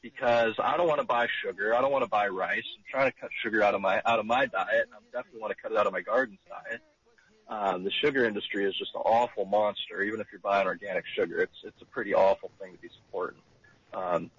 because 0.00 0.54
I 0.58 0.76
don't 0.76 0.88
want 0.88 1.00
to 1.00 1.06
buy 1.06 1.28
sugar. 1.44 1.74
I 1.74 1.80
don't 1.80 1.92
want 1.92 2.04
to 2.04 2.10
buy 2.10 2.28
rice. 2.28 2.64
I'm 2.76 2.84
trying 2.90 3.10
to 3.10 3.16
cut 3.18 3.30
sugar 3.42 3.62
out 3.62 3.74
of 3.74 3.80
my 3.80 4.02
out 4.04 4.18
of 4.18 4.26
my 4.26 4.46
diet. 4.46 4.88
I 4.92 4.98
definitely 5.12 5.40
want 5.40 5.54
to 5.56 5.62
cut 5.62 5.72
it 5.72 5.78
out 5.78 5.86
of 5.86 5.92
my 5.92 6.00
garden's 6.00 6.40
diet. 6.48 6.80
Um, 7.52 7.84
the 7.84 7.90
sugar 7.90 8.24
industry 8.24 8.64
is 8.64 8.74
just 8.74 8.94
an 8.94 9.02
awful 9.04 9.44
monster. 9.44 10.02
Even 10.02 10.20
if 10.20 10.26
you're 10.32 10.40
buying 10.40 10.66
organic 10.66 11.04
sugar, 11.14 11.42
it's 11.42 11.58
it's 11.64 11.82
a 11.82 11.84
pretty 11.84 12.14
awful 12.14 12.50
thing 12.58 12.72
to 12.72 12.78
be 12.78 12.88
supporting. 12.88 13.40
Um, 13.92 14.30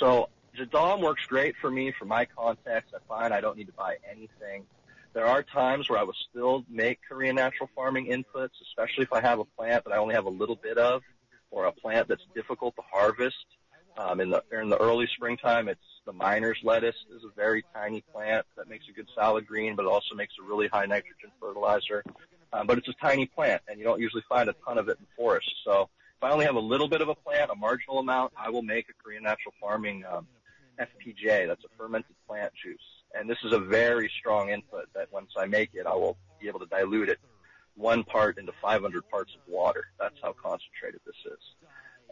so 0.00 0.30
Jadam 0.56 1.02
works 1.02 1.26
great 1.26 1.54
for 1.60 1.70
me 1.70 1.92
for 1.98 2.06
my 2.06 2.24
context. 2.24 2.94
I 2.94 3.00
find 3.06 3.34
I 3.34 3.42
don't 3.42 3.58
need 3.58 3.66
to 3.66 3.74
buy 3.74 3.96
anything. 4.10 4.64
There 5.12 5.26
are 5.26 5.42
times 5.42 5.90
where 5.90 5.98
I 5.98 6.04
will 6.04 6.16
still 6.30 6.64
make 6.70 7.00
Korean 7.06 7.36
natural 7.36 7.68
farming 7.74 8.06
inputs, 8.06 8.54
especially 8.62 9.04
if 9.04 9.12
I 9.12 9.20
have 9.20 9.38
a 9.38 9.44
plant 9.44 9.84
that 9.84 9.92
I 9.92 9.98
only 9.98 10.14
have 10.14 10.24
a 10.24 10.30
little 10.30 10.56
bit 10.56 10.78
of, 10.78 11.02
or 11.50 11.66
a 11.66 11.72
plant 11.72 12.08
that's 12.08 12.24
difficult 12.34 12.76
to 12.76 12.82
harvest. 12.90 13.44
Um, 13.98 14.20
in 14.20 14.30
the 14.30 14.42
in 14.50 14.70
the 14.70 14.78
early 14.78 15.06
springtime, 15.14 15.68
it's 15.68 15.93
the 16.06 16.12
miner's 16.12 16.58
lettuce 16.62 16.96
is 17.14 17.22
a 17.24 17.34
very 17.34 17.64
tiny 17.74 18.02
plant 18.12 18.46
that 18.56 18.68
makes 18.68 18.84
a 18.88 18.92
good 18.92 19.08
salad 19.14 19.46
green, 19.46 19.74
but 19.74 19.84
it 19.84 19.88
also 19.88 20.14
makes 20.14 20.34
a 20.40 20.42
really 20.42 20.68
high 20.68 20.86
nitrogen 20.86 21.30
fertilizer. 21.40 22.04
Um, 22.52 22.66
but 22.66 22.78
it's 22.78 22.88
a 22.88 22.94
tiny 23.02 23.26
plant, 23.26 23.62
and 23.68 23.78
you 23.78 23.84
don't 23.84 24.00
usually 24.00 24.22
find 24.28 24.48
a 24.48 24.54
ton 24.64 24.78
of 24.78 24.88
it 24.88 24.98
in 25.00 25.06
forests. 25.16 25.52
So 25.64 25.88
if 26.16 26.22
I 26.22 26.30
only 26.30 26.44
have 26.44 26.54
a 26.54 26.60
little 26.60 26.88
bit 26.88 27.00
of 27.00 27.08
a 27.08 27.14
plant, 27.14 27.50
a 27.50 27.54
marginal 27.56 27.98
amount, 27.98 28.32
I 28.36 28.50
will 28.50 28.62
make 28.62 28.88
a 28.88 28.92
Korean 29.02 29.24
natural 29.24 29.54
farming 29.60 30.04
um, 30.10 30.26
FPJ. 30.78 31.46
That's 31.48 31.64
a 31.64 31.76
fermented 31.76 32.14
plant 32.28 32.52
juice. 32.62 32.78
And 33.14 33.28
this 33.28 33.38
is 33.44 33.52
a 33.52 33.58
very 33.58 34.10
strong 34.20 34.50
input 34.50 34.88
that 34.94 35.12
once 35.12 35.30
I 35.36 35.46
make 35.46 35.70
it, 35.74 35.86
I 35.86 35.94
will 35.94 36.16
be 36.40 36.48
able 36.48 36.60
to 36.60 36.66
dilute 36.66 37.08
it 37.08 37.18
one 37.76 38.04
part 38.04 38.38
into 38.38 38.52
500 38.62 39.08
parts 39.10 39.32
of 39.34 39.52
water. 39.52 39.86
That's 39.98 40.16
how 40.22 40.32
concentrated 40.32 41.00
this 41.06 41.16
is. 41.26 41.38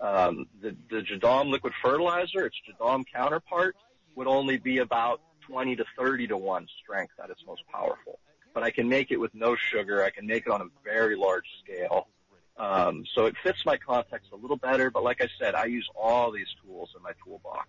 Um, 0.03 0.47
the, 0.61 0.77
the 0.91 1.45
liquid 1.45 1.73
fertilizer, 1.81 2.47
its 2.47 2.57
Jadam 2.69 3.05
counterpart, 3.15 3.77
would 4.17 4.27
only 4.27 4.59
be 4.59 4.79
about 4.79 5.21
20 5.47 5.77
to 5.77 5.85
30 5.97 6.27
to 6.27 6.37
1 6.37 6.67
strength 6.83 7.15
at 7.23 7.31
its 7.31 7.41
most 7.47 7.63
powerful. 7.73 8.19
But 8.53 8.65
I 8.65 8.71
can 8.71 8.89
make 8.89 9.13
it 9.13 9.17
with 9.19 9.33
no 9.33 9.55
sugar. 9.55 10.03
I 10.03 10.11
can 10.11 10.27
make 10.27 10.47
it 10.47 10.53
on 10.53 10.61
a 10.61 10.67
very 10.85 11.17
large 11.17 11.47
scale. 11.65 12.09
Um, 12.59 13.05
so 13.15 13.27
it 13.27 13.37
fits 13.43 13.65
my 13.65 13.77
context 13.77 14.31
a 14.33 14.37
little 14.37 14.57
better. 14.57 14.91
But 14.91 15.05
like 15.05 15.23
I 15.23 15.29
said, 15.39 15.55
I 15.55 15.67
use 15.67 15.89
all 15.95 16.33
these 16.33 16.53
tools 16.65 16.91
in 16.97 17.03
my 17.03 17.13
toolbox. 17.25 17.69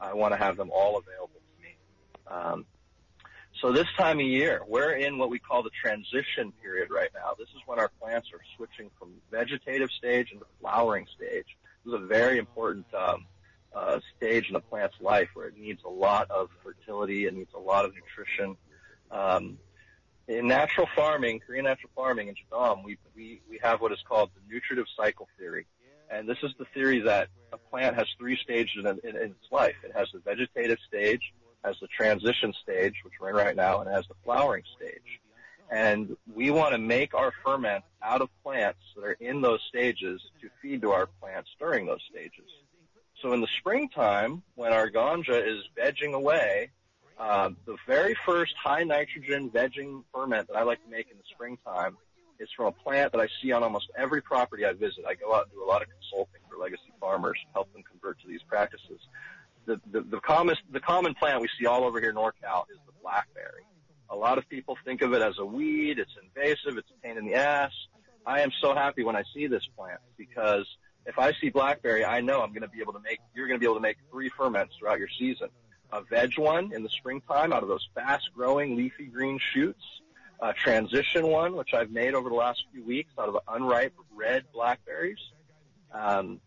I 0.00 0.14
want 0.14 0.32
to 0.32 0.38
have 0.38 0.56
them 0.56 0.70
all 0.72 0.96
available 0.96 1.40
to 1.40 1.62
me. 1.62 1.76
Um, 2.28 2.66
so 3.60 3.72
this 3.72 3.86
time 3.96 4.20
of 4.20 4.26
year, 4.26 4.62
we're 4.66 4.92
in 4.92 5.18
what 5.18 5.28
we 5.28 5.38
call 5.38 5.62
the 5.62 5.70
transition 5.70 6.52
period 6.62 6.90
right 6.90 7.10
now. 7.14 7.34
This 7.38 7.48
is 7.48 7.62
when 7.66 7.78
our 7.78 7.90
plants 8.00 8.28
are 8.32 8.40
switching 8.56 8.90
from 8.98 9.10
vegetative 9.30 9.90
stage 9.90 10.30
into 10.32 10.46
flowering 10.60 11.06
stage. 11.16 11.56
This 11.84 11.94
is 11.94 12.02
a 12.02 12.06
very 12.06 12.38
important 12.38 12.86
um, 12.94 13.26
uh, 13.74 14.00
stage 14.16 14.48
in 14.48 14.56
a 14.56 14.60
plant's 14.60 14.96
life 15.00 15.28
where 15.34 15.48
it 15.48 15.58
needs 15.58 15.82
a 15.84 15.90
lot 15.90 16.30
of 16.30 16.48
fertility, 16.62 17.26
it 17.26 17.34
needs 17.34 17.52
a 17.54 17.60
lot 17.60 17.84
of 17.84 17.92
nutrition. 17.94 18.56
Um, 19.10 19.58
in 20.26 20.48
natural 20.48 20.88
farming, 20.96 21.40
Korean 21.46 21.64
natural 21.64 21.90
farming 21.94 22.28
in 22.28 22.34
Jadam, 22.34 22.82
we, 22.82 22.96
we, 23.14 23.42
we 23.48 23.58
have 23.62 23.80
what 23.80 23.92
is 23.92 23.98
called 24.08 24.30
the 24.34 24.52
nutritive 24.52 24.86
cycle 24.96 25.28
theory. 25.38 25.66
And 26.10 26.28
this 26.28 26.38
is 26.42 26.52
the 26.58 26.64
theory 26.72 27.00
that 27.00 27.28
a 27.52 27.58
plant 27.58 27.96
has 27.96 28.06
three 28.18 28.38
stages 28.42 28.84
in, 28.84 28.86
in, 28.86 29.16
in 29.16 29.30
its 29.32 29.50
life. 29.50 29.74
It 29.84 29.92
has 29.94 30.08
the 30.12 30.20
vegetative 30.20 30.78
stage, 30.86 31.32
has 31.64 31.76
the 31.80 31.88
transition 31.88 32.54
stage, 32.62 32.94
which 33.04 33.14
we're 33.20 33.30
in 33.30 33.36
right 33.36 33.56
now, 33.56 33.80
and 33.80 33.90
has 33.90 34.06
the 34.08 34.14
flowering 34.24 34.64
stage. 34.76 35.20
And 35.74 36.16
we 36.32 36.52
want 36.52 36.70
to 36.72 36.78
make 36.78 37.14
our 37.14 37.32
ferment 37.44 37.82
out 38.00 38.20
of 38.20 38.28
plants 38.44 38.78
that 38.94 39.02
are 39.02 39.16
in 39.18 39.40
those 39.40 39.58
stages 39.68 40.22
to 40.40 40.48
feed 40.62 40.82
to 40.82 40.92
our 40.92 41.06
plants 41.20 41.50
during 41.58 41.84
those 41.84 41.98
stages. 42.08 42.48
So 43.20 43.32
in 43.32 43.40
the 43.40 43.48
springtime, 43.58 44.44
when 44.54 44.72
our 44.72 44.88
ganja 44.88 45.44
is 45.44 45.64
vegging 45.76 46.12
away, 46.12 46.70
uh, 47.18 47.50
the 47.66 47.76
very 47.88 48.16
first 48.24 48.54
high 48.62 48.84
nitrogen 48.84 49.50
vegging 49.50 50.04
ferment 50.14 50.46
that 50.46 50.56
I 50.56 50.62
like 50.62 50.80
to 50.84 50.88
make 50.88 51.10
in 51.10 51.16
the 51.16 51.24
springtime 51.28 51.96
is 52.38 52.48
from 52.56 52.66
a 52.66 52.72
plant 52.72 53.10
that 53.10 53.20
I 53.20 53.26
see 53.42 53.50
on 53.50 53.64
almost 53.64 53.90
every 53.96 54.22
property 54.22 54.64
I 54.64 54.74
visit. 54.74 55.04
I 55.08 55.14
go 55.14 55.34
out 55.34 55.46
and 55.46 55.52
do 55.54 55.64
a 55.64 55.66
lot 55.66 55.82
of 55.82 55.88
consulting 55.88 56.40
for 56.48 56.56
legacy 56.56 56.92
farmers, 57.00 57.38
help 57.52 57.72
them 57.72 57.82
convert 57.82 58.20
to 58.20 58.28
these 58.28 58.42
practices 58.46 59.00
the, 59.66 59.80
the, 59.90 60.02
the 60.02 60.20
common 60.20 60.56
the 60.72 60.80
common 60.80 61.14
plant 61.14 61.40
we 61.40 61.48
see 61.58 61.66
all 61.66 61.84
over 61.84 62.00
here 62.00 62.10
in 62.10 62.16
NorCal 62.16 62.64
is 62.70 62.78
the 62.86 62.92
blackberry. 63.02 63.64
A 64.14 64.16
lot 64.16 64.38
of 64.38 64.48
people 64.48 64.78
think 64.84 65.02
of 65.02 65.12
it 65.12 65.20
as 65.22 65.38
a 65.40 65.44
weed. 65.44 65.98
It's 65.98 66.12
invasive. 66.22 66.78
It's 66.78 66.88
a 66.88 67.06
pain 67.06 67.18
in 67.18 67.26
the 67.26 67.34
ass. 67.34 67.72
I 68.24 68.42
am 68.42 68.52
so 68.60 68.72
happy 68.72 69.02
when 69.02 69.16
I 69.16 69.24
see 69.34 69.48
this 69.48 69.66
plant 69.76 69.98
because 70.16 70.66
if 71.04 71.18
I 71.18 71.32
see 71.32 71.50
blackberry, 71.50 72.04
I 72.04 72.20
know 72.20 72.40
I'm 72.40 72.50
going 72.50 72.62
to 72.62 72.68
be 72.68 72.80
able 72.80 72.92
to 72.92 73.00
make. 73.00 73.18
You're 73.34 73.48
going 73.48 73.58
to 73.58 73.60
be 73.60 73.66
able 73.66 73.74
to 73.74 73.82
make 73.82 73.96
three 74.12 74.28
ferments 74.28 74.76
throughout 74.78 75.00
your 75.00 75.08
season. 75.18 75.48
A 75.92 76.00
veg 76.02 76.38
one 76.38 76.72
in 76.72 76.84
the 76.84 76.88
springtime 76.88 77.52
out 77.52 77.64
of 77.64 77.68
those 77.68 77.86
fast-growing 77.92 78.76
leafy 78.76 79.06
green 79.06 79.40
shoots. 79.52 79.82
A 80.40 80.52
transition 80.52 81.26
one, 81.26 81.56
which 81.56 81.74
I've 81.74 81.90
made 81.90 82.14
over 82.14 82.28
the 82.28 82.36
last 82.36 82.64
few 82.72 82.84
weeks 82.84 83.12
out 83.18 83.28
of 83.28 83.38
unripe 83.48 83.94
red 84.14 84.44
blackberries. 84.52 85.18
Um, 85.92 86.40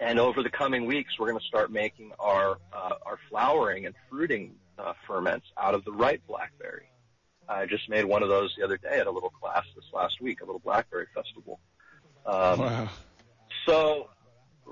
and 0.00 0.18
over 0.18 0.42
the 0.42 0.50
coming 0.50 0.86
weeks, 0.86 1.18
we're 1.20 1.28
going 1.30 1.40
to 1.40 1.46
start 1.46 1.70
making 1.70 2.10
our 2.18 2.58
uh, 2.72 2.94
our 3.06 3.20
flowering 3.30 3.86
and 3.86 3.94
fruiting 4.10 4.56
uh, 4.76 4.92
ferments 5.06 5.46
out 5.56 5.74
of 5.74 5.84
the 5.84 5.92
ripe 5.92 6.22
blackberry. 6.26 6.88
I 7.48 7.66
just 7.66 7.88
made 7.88 8.04
one 8.04 8.22
of 8.22 8.28
those 8.28 8.54
the 8.56 8.64
other 8.64 8.76
day 8.76 8.98
at 8.98 9.06
a 9.06 9.10
little 9.10 9.30
class 9.30 9.64
this 9.74 9.84
last 9.92 10.20
week, 10.20 10.40
a 10.40 10.44
little 10.44 10.60
blackberry 10.60 11.06
festival. 11.14 11.60
Um, 12.24 12.58
wow. 12.58 12.88
So, 13.66 14.10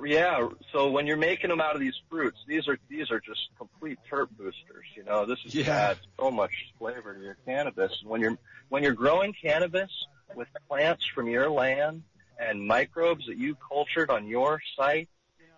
yeah. 0.04 0.48
So 0.72 0.90
when 0.90 1.06
you're 1.06 1.16
making 1.16 1.50
them 1.50 1.60
out 1.60 1.74
of 1.74 1.80
these 1.80 1.94
fruits, 2.10 2.38
these 2.48 2.66
are 2.68 2.78
these 2.88 3.10
are 3.10 3.20
just 3.20 3.48
complete 3.56 3.98
terp 4.10 4.28
boosters. 4.36 4.86
You 4.96 5.04
know, 5.04 5.24
this 5.24 5.38
is 5.44 5.54
yeah. 5.54 5.72
adds 5.72 6.00
so 6.18 6.30
much 6.30 6.52
flavor 6.78 7.14
to 7.14 7.20
your 7.20 7.36
cannabis. 7.46 7.92
And 8.00 8.10
when 8.10 8.20
you're 8.20 8.38
when 8.68 8.82
you're 8.82 8.92
growing 8.92 9.32
cannabis 9.32 9.90
with 10.34 10.48
plants 10.68 11.06
from 11.06 11.28
your 11.28 11.48
land 11.50 12.02
and 12.38 12.66
microbes 12.66 13.26
that 13.26 13.38
you 13.38 13.56
cultured 13.68 14.10
on 14.10 14.26
your 14.26 14.60
site, 14.76 15.08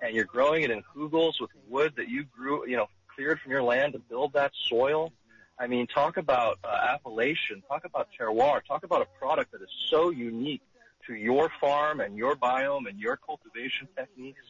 and 0.03 0.15
you're 0.15 0.27
growing 0.27 0.63
it 0.63 0.71
in 0.71 0.83
hugels 0.95 1.41
with 1.41 1.51
wood 1.69 1.95
that 1.97 2.09
you 2.09 2.25
grew, 2.25 2.69
you 2.69 2.77
know, 2.77 2.89
cleared 3.15 3.41
from 3.41 3.53
your 3.53 3.63
land 3.63 3.95
to 3.95 3.99
build 3.99 4.35
that 4.35 4.53
soil. 4.55 5.13
I 5.59 5.67
mean, 5.67 5.87
talk 5.87 6.17
about 6.19 6.59
uh, 6.63 6.69
appellation, 6.95 7.63
talk 7.67 7.85
about 7.85 8.09
terroir, 8.19 8.61
talk 8.65 8.85
about 8.85 9.03
a 9.03 9.07
product 9.19 9.53
that 9.53 9.63
is 9.63 9.71
so 9.89 10.11
unique 10.11 10.63
to 11.07 11.15
your 11.15 11.51
farm 11.61 12.01
and 12.01 12.17
your 12.17 12.37
biome 12.37 12.89
and 12.89 12.99
your 12.99 13.17
cultivation 13.17 13.89
techniques. 13.97 14.43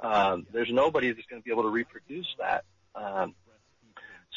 Um, 0.00 0.46
there's 0.52 0.70
nobody 0.72 1.12
that's 1.12 1.26
going 1.26 1.42
to 1.42 1.44
be 1.44 1.50
able 1.50 1.64
to 1.64 1.70
reproduce 1.70 2.28
that. 2.38 2.64
Um, 2.94 3.34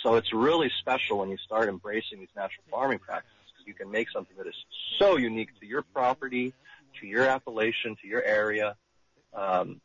so 0.04 0.16
it's 0.16 0.34
really 0.34 0.72
special 0.80 1.20
when 1.20 1.30
you 1.30 1.38
start 1.38 1.70
embracing 1.70 2.20
these 2.20 2.36
natural 2.36 2.64
farming 2.70 3.00
practices 3.00 3.38
because 3.54 3.68
you 3.68 3.74
can 3.74 3.92
make 3.92 4.10
something 4.10 4.36
that 4.38 4.48
is 4.48 4.56
so 4.98 5.18
unique 5.18 5.58
to 5.60 5.66
your 5.66 5.84
property, 5.84 6.54
to 7.00 7.08
your 7.08 7.26
appellation, 7.26 7.96
to 8.02 8.08
your 8.08 8.24
area. 8.24 8.76
Um, 9.34 9.80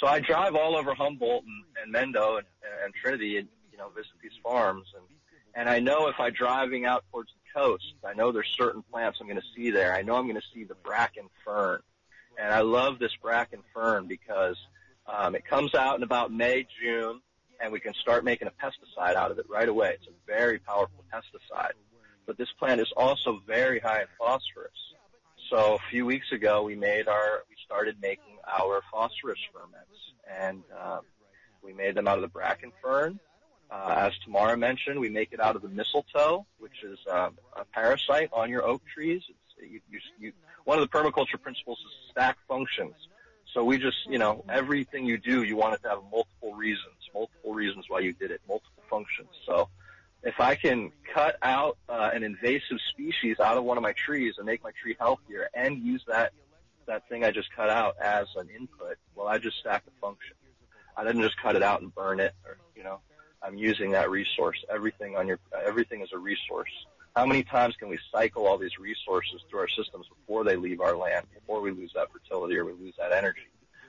so 0.00 0.06
I 0.06 0.20
drive 0.20 0.54
all 0.54 0.76
over 0.76 0.94
Humboldt 0.94 1.44
and, 1.44 1.64
and 1.82 2.14
Mendo 2.14 2.38
and, 2.38 2.46
and 2.84 2.94
Trinity 2.94 3.38
and, 3.38 3.48
you 3.72 3.78
know, 3.78 3.88
visit 3.88 4.12
these 4.22 4.38
farms. 4.42 4.86
And, 4.94 5.04
and 5.56 5.70
I 5.70 5.80
know 5.80 6.08
if 6.08 6.16
I'm 6.20 6.34
driving 6.34 6.84
out 6.84 7.04
towards 7.10 7.30
the 7.30 7.60
coast, 7.60 7.94
I 8.04 8.12
know 8.12 8.30
there's 8.30 8.54
certain 8.58 8.82
plants 8.92 9.18
I'm 9.20 9.26
going 9.26 9.40
to 9.40 9.46
see 9.56 9.70
there. 9.70 9.94
I 9.94 10.02
know 10.02 10.14
I'm 10.16 10.28
going 10.28 10.40
to 10.40 10.46
see 10.54 10.64
the 10.64 10.74
bracken 10.74 11.28
fern. 11.44 11.80
And 12.38 12.52
I 12.52 12.60
love 12.60 12.98
this 12.98 13.12
bracken 13.22 13.60
fern 13.72 14.06
because 14.06 14.56
um, 15.06 15.34
it 15.34 15.46
comes 15.46 15.74
out 15.74 15.96
in 15.96 16.02
about 16.02 16.30
May, 16.30 16.66
June, 16.82 17.22
and 17.58 17.72
we 17.72 17.80
can 17.80 17.94
start 17.94 18.22
making 18.22 18.48
a 18.48 18.50
pesticide 18.50 19.14
out 19.14 19.30
of 19.30 19.38
it 19.38 19.46
right 19.48 19.68
away. 19.68 19.94
It's 19.94 20.06
a 20.06 20.26
very 20.26 20.58
powerful 20.58 21.02
pesticide. 21.10 21.72
But 22.26 22.36
this 22.36 22.48
plant 22.58 22.82
is 22.82 22.92
also 22.94 23.40
very 23.46 23.80
high 23.80 24.02
in 24.02 24.08
phosphorus. 24.18 24.72
So 25.48 25.76
a 25.76 25.90
few 25.90 26.04
weeks 26.04 26.32
ago, 26.32 26.64
we 26.64 26.74
made 26.74 27.08
our, 27.08 27.44
we 27.48 27.56
started 27.64 27.96
making 28.02 28.36
our 28.46 28.82
phosphorus 28.92 29.38
ferments, 29.54 29.98
and 30.38 30.62
uh, 30.78 30.98
we 31.62 31.72
made 31.72 31.94
them 31.94 32.06
out 32.06 32.18
of 32.18 32.22
the 32.22 32.28
bracken 32.28 32.72
fern. 32.82 33.18
Uh, 33.70 33.94
as 33.98 34.12
Tamara 34.24 34.56
mentioned, 34.56 35.00
we 35.00 35.08
make 35.08 35.32
it 35.32 35.40
out 35.40 35.56
of 35.56 35.62
the 35.62 35.68
mistletoe, 35.68 36.46
which 36.58 36.84
is 36.84 36.98
um, 37.10 37.36
a 37.54 37.64
parasite 37.64 38.30
on 38.32 38.48
your 38.50 38.64
oak 38.64 38.82
trees. 38.92 39.22
You, 39.60 39.80
you, 39.90 40.00
you, 40.18 40.32
one 40.64 40.78
of 40.78 40.88
the 40.88 40.98
permaculture 40.98 41.40
principles 41.40 41.78
is 41.78 42.10
stack 42.10 42.36
functions. 42.46 42.94
So 43.52 43.64
we 43.64 43.78
just, 43.78 43.96
you 44.08 44.18
know, 44.18 44.44
everything 44.48 45.06
you 45.06 45.18
do, 45.18 45.42
you 45.42 45.56
want 45.56 45.74
it 45.74 45.82
to 45.82 45.88
have 45.88 46.00
multiple 46.12 46.54
reasons, 46.54 46.94
multiple 47.14 47.54
reasons 47.54 47.86
why 47.88 48.00
you 48.00 48.12
did 48.12 48.30
it, 48.30 48.40
multiple 48.46 48.82
functions. 48.88 49.30
So 49.46 49.68
if 50.22 50.40
I 50.40 50.56
can 50.56 50.92
cut 51.14 51.36
out 51.42 51.78
uh, 51.88 52.10
an 52.12 52.22
invasive 52.22 52.78
species 52.90 53.40
out 53.40 53.56
of 53.56 53.64
one 53.64 53.76
of 53.76 53.82
my 53.82 53.92
trees 53.92 54.34
and 54.36 54.46
make 54.46 54.62
my 54.62 54.72
tree 54.80 54.96
healthier 54.98 55.48
and 55.54 55.78
use 55.78 56.04
that 56.08 56.32
that 56.86 57.08
thing 57.08 57.24
I 57.24 57.32
just 57.32 57.50
cut 57.52 57.68
out 57.68 57.96
as 58.00 58.28
an 58.36 58.48
input, 58.48 58.96
well, 59.16 59.26
I 59.26 59.38
just 59.38 59.58
stack 59.58 59.84
the 59.84 59.90
function. 60.00 60.36
I 60.96 61.02
didn't 61.04 61.22
just 61.22 61.36
cut 61.36 61.56
it 61.56 61.62
out 61.62 61.80
and 61.80 61.92
burn 61.94 62.20
it, 62.20 62.32
or 62.44 62.58
you 62.76 62.84
know, 62.84 63.00
I'm 63.46 63.56
using 63.56 63.92
that 63.92 64.10
resource. 64.10 64.56
Everything 64.68 65.16
on 65.16 65.28
your 65.28 65.38
everything 65.64 66.00
is 66.02 66.08
a 66.12 66.18
resource. 66.18 66.70
How 67.14 67.24
many 67.24 67.44
times 67.44 67.76
can 67.76 67.88
we 67.88 67.98
cycle 68.12 68.46
all 68.46 68.58
these 68.58 68.78
resources 68.78 69.40
through 69.48 69.60
our 69.60 69.68
systems 69.68 70.06
before 70.08 70.44
they 70.44 70.56
leave 70.56 70.80
our 70.80 70.96
land, 70.96 71.26
before 71.32 71.60
we 71.60 71.70
lose 71.70 71.92
that 71.94 72.08
fertility 72.12 72.56
or 72.56 72.64
we 72.64 72.72
lose 72.72 72.94
that 72.98 73.12
energy? 73.12 73.46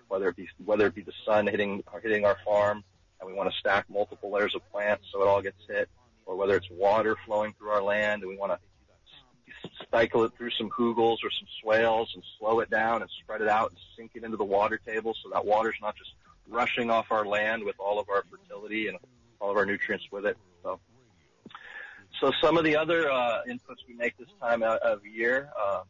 Whether 0.10 0.30
it 0.30 0.36
be 0.36 0.48
whether 0.64 0.86
it 0.86 0.96
be 0.96 1.02
the 1.02 1.14
sun 1.26 1.48
hitting 1.48 1.84
hitting 2.04 2.24
our 2.24 2.38
farm, 2.46 2.84
and 3.20 3.28
we 3.28 3.34
want 3.34 3.52
to 3.52 3.58
stack 3.58 3.90
multiple 3.90 4.32
layers 4.32 4.54
of 4.54 4.62
plants 4.72 5.06
so 5.12 5.24
it 5.24 5.28
all 5.28 5.42
gets 5.42 5.58
hit, 5.68 5.90
or 6.28 6.36
whether 6.36 6.56
it's 6.56 6.70
water 6.70 7.18
flowing 7.26 7.54
through 7.58 7.70
our 7.70 7.82
land 7.82 8.22
and 8.22 8.30
we 8.30 8.38
want 8.38 8.52
to 8.52 8.60
cycle 9.90 10.24
it 10.24 10.32
through 10.38 10.52
some 10.52 10.70
hugels 10.70 11.18
or 11.24 11.32
some 11.32 11.48
swales 11.62 12.12
and 12.14 12.24
slow 12.38 12.60
it 12.60 12.70
down 12.70 13.02
and 13.02 13.10
spread 13.24 13.42
it 13.42 13.48
out 13.48 13.72
and 13.72 13.80
sink 13.98 14.12
it 14.14 14.24
into 14.24 14.38
the 14.38 14.44
water 14.44 14.80
table 14.86 15.16
so 15.24 15.30
that 15.34 15.44
water's 15.44 15.76
not 15.82 15.96
just 15.96 16.12
rushing 16.48 16.90
off 16.92 17.08
our 17.12 17.26
land 17.26 17.64
with 17.64 17.76
all 17.80 18.00
of 18.00 18.08
our 18.10 18.24
fertility 18.30 18.88
and 18.88 18.98
all 19.40 19.52
of 19.52 19.58
our 19.58 19.66
nutrients 19.66 20.06
with 20.12 20.26
it. 20.26 20.38
So, 20.64 20.80
so 22.20 22.32
some 22.42 22.58
of 22.58 22.64
the 22.64 22.76
other 22.76 23.12
uh, 23.12 23.42
inputs 23.48 23.86
we 23.88 23.94
make 23.96 24.18
this 24.18 24.30
time 24.42 24.64
of 24.64 25.06
year, 25.06 25.50
uh, 25.60 25.84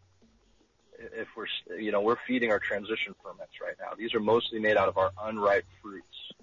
if 0.99 1.27
we're, 1.35 1.47
you 1.79 1.91
know, 1.91 2.01
we're 2.01 2.17
feeding 2.27 2.51
our 2.51 2.59
transition 2.59 3.13
ferments 3.23 3.53
right 3.61 3.75
now. 3.79 3.93
These 3.97 4.13
are 4.13 4.19
mostly 4.19 4.59
made 4.59 4.77
out 4.77 4.87
of 4.87 4.97
our 4.97 5.11
unripe 5.23 5.65
fruits, 5.81 6.33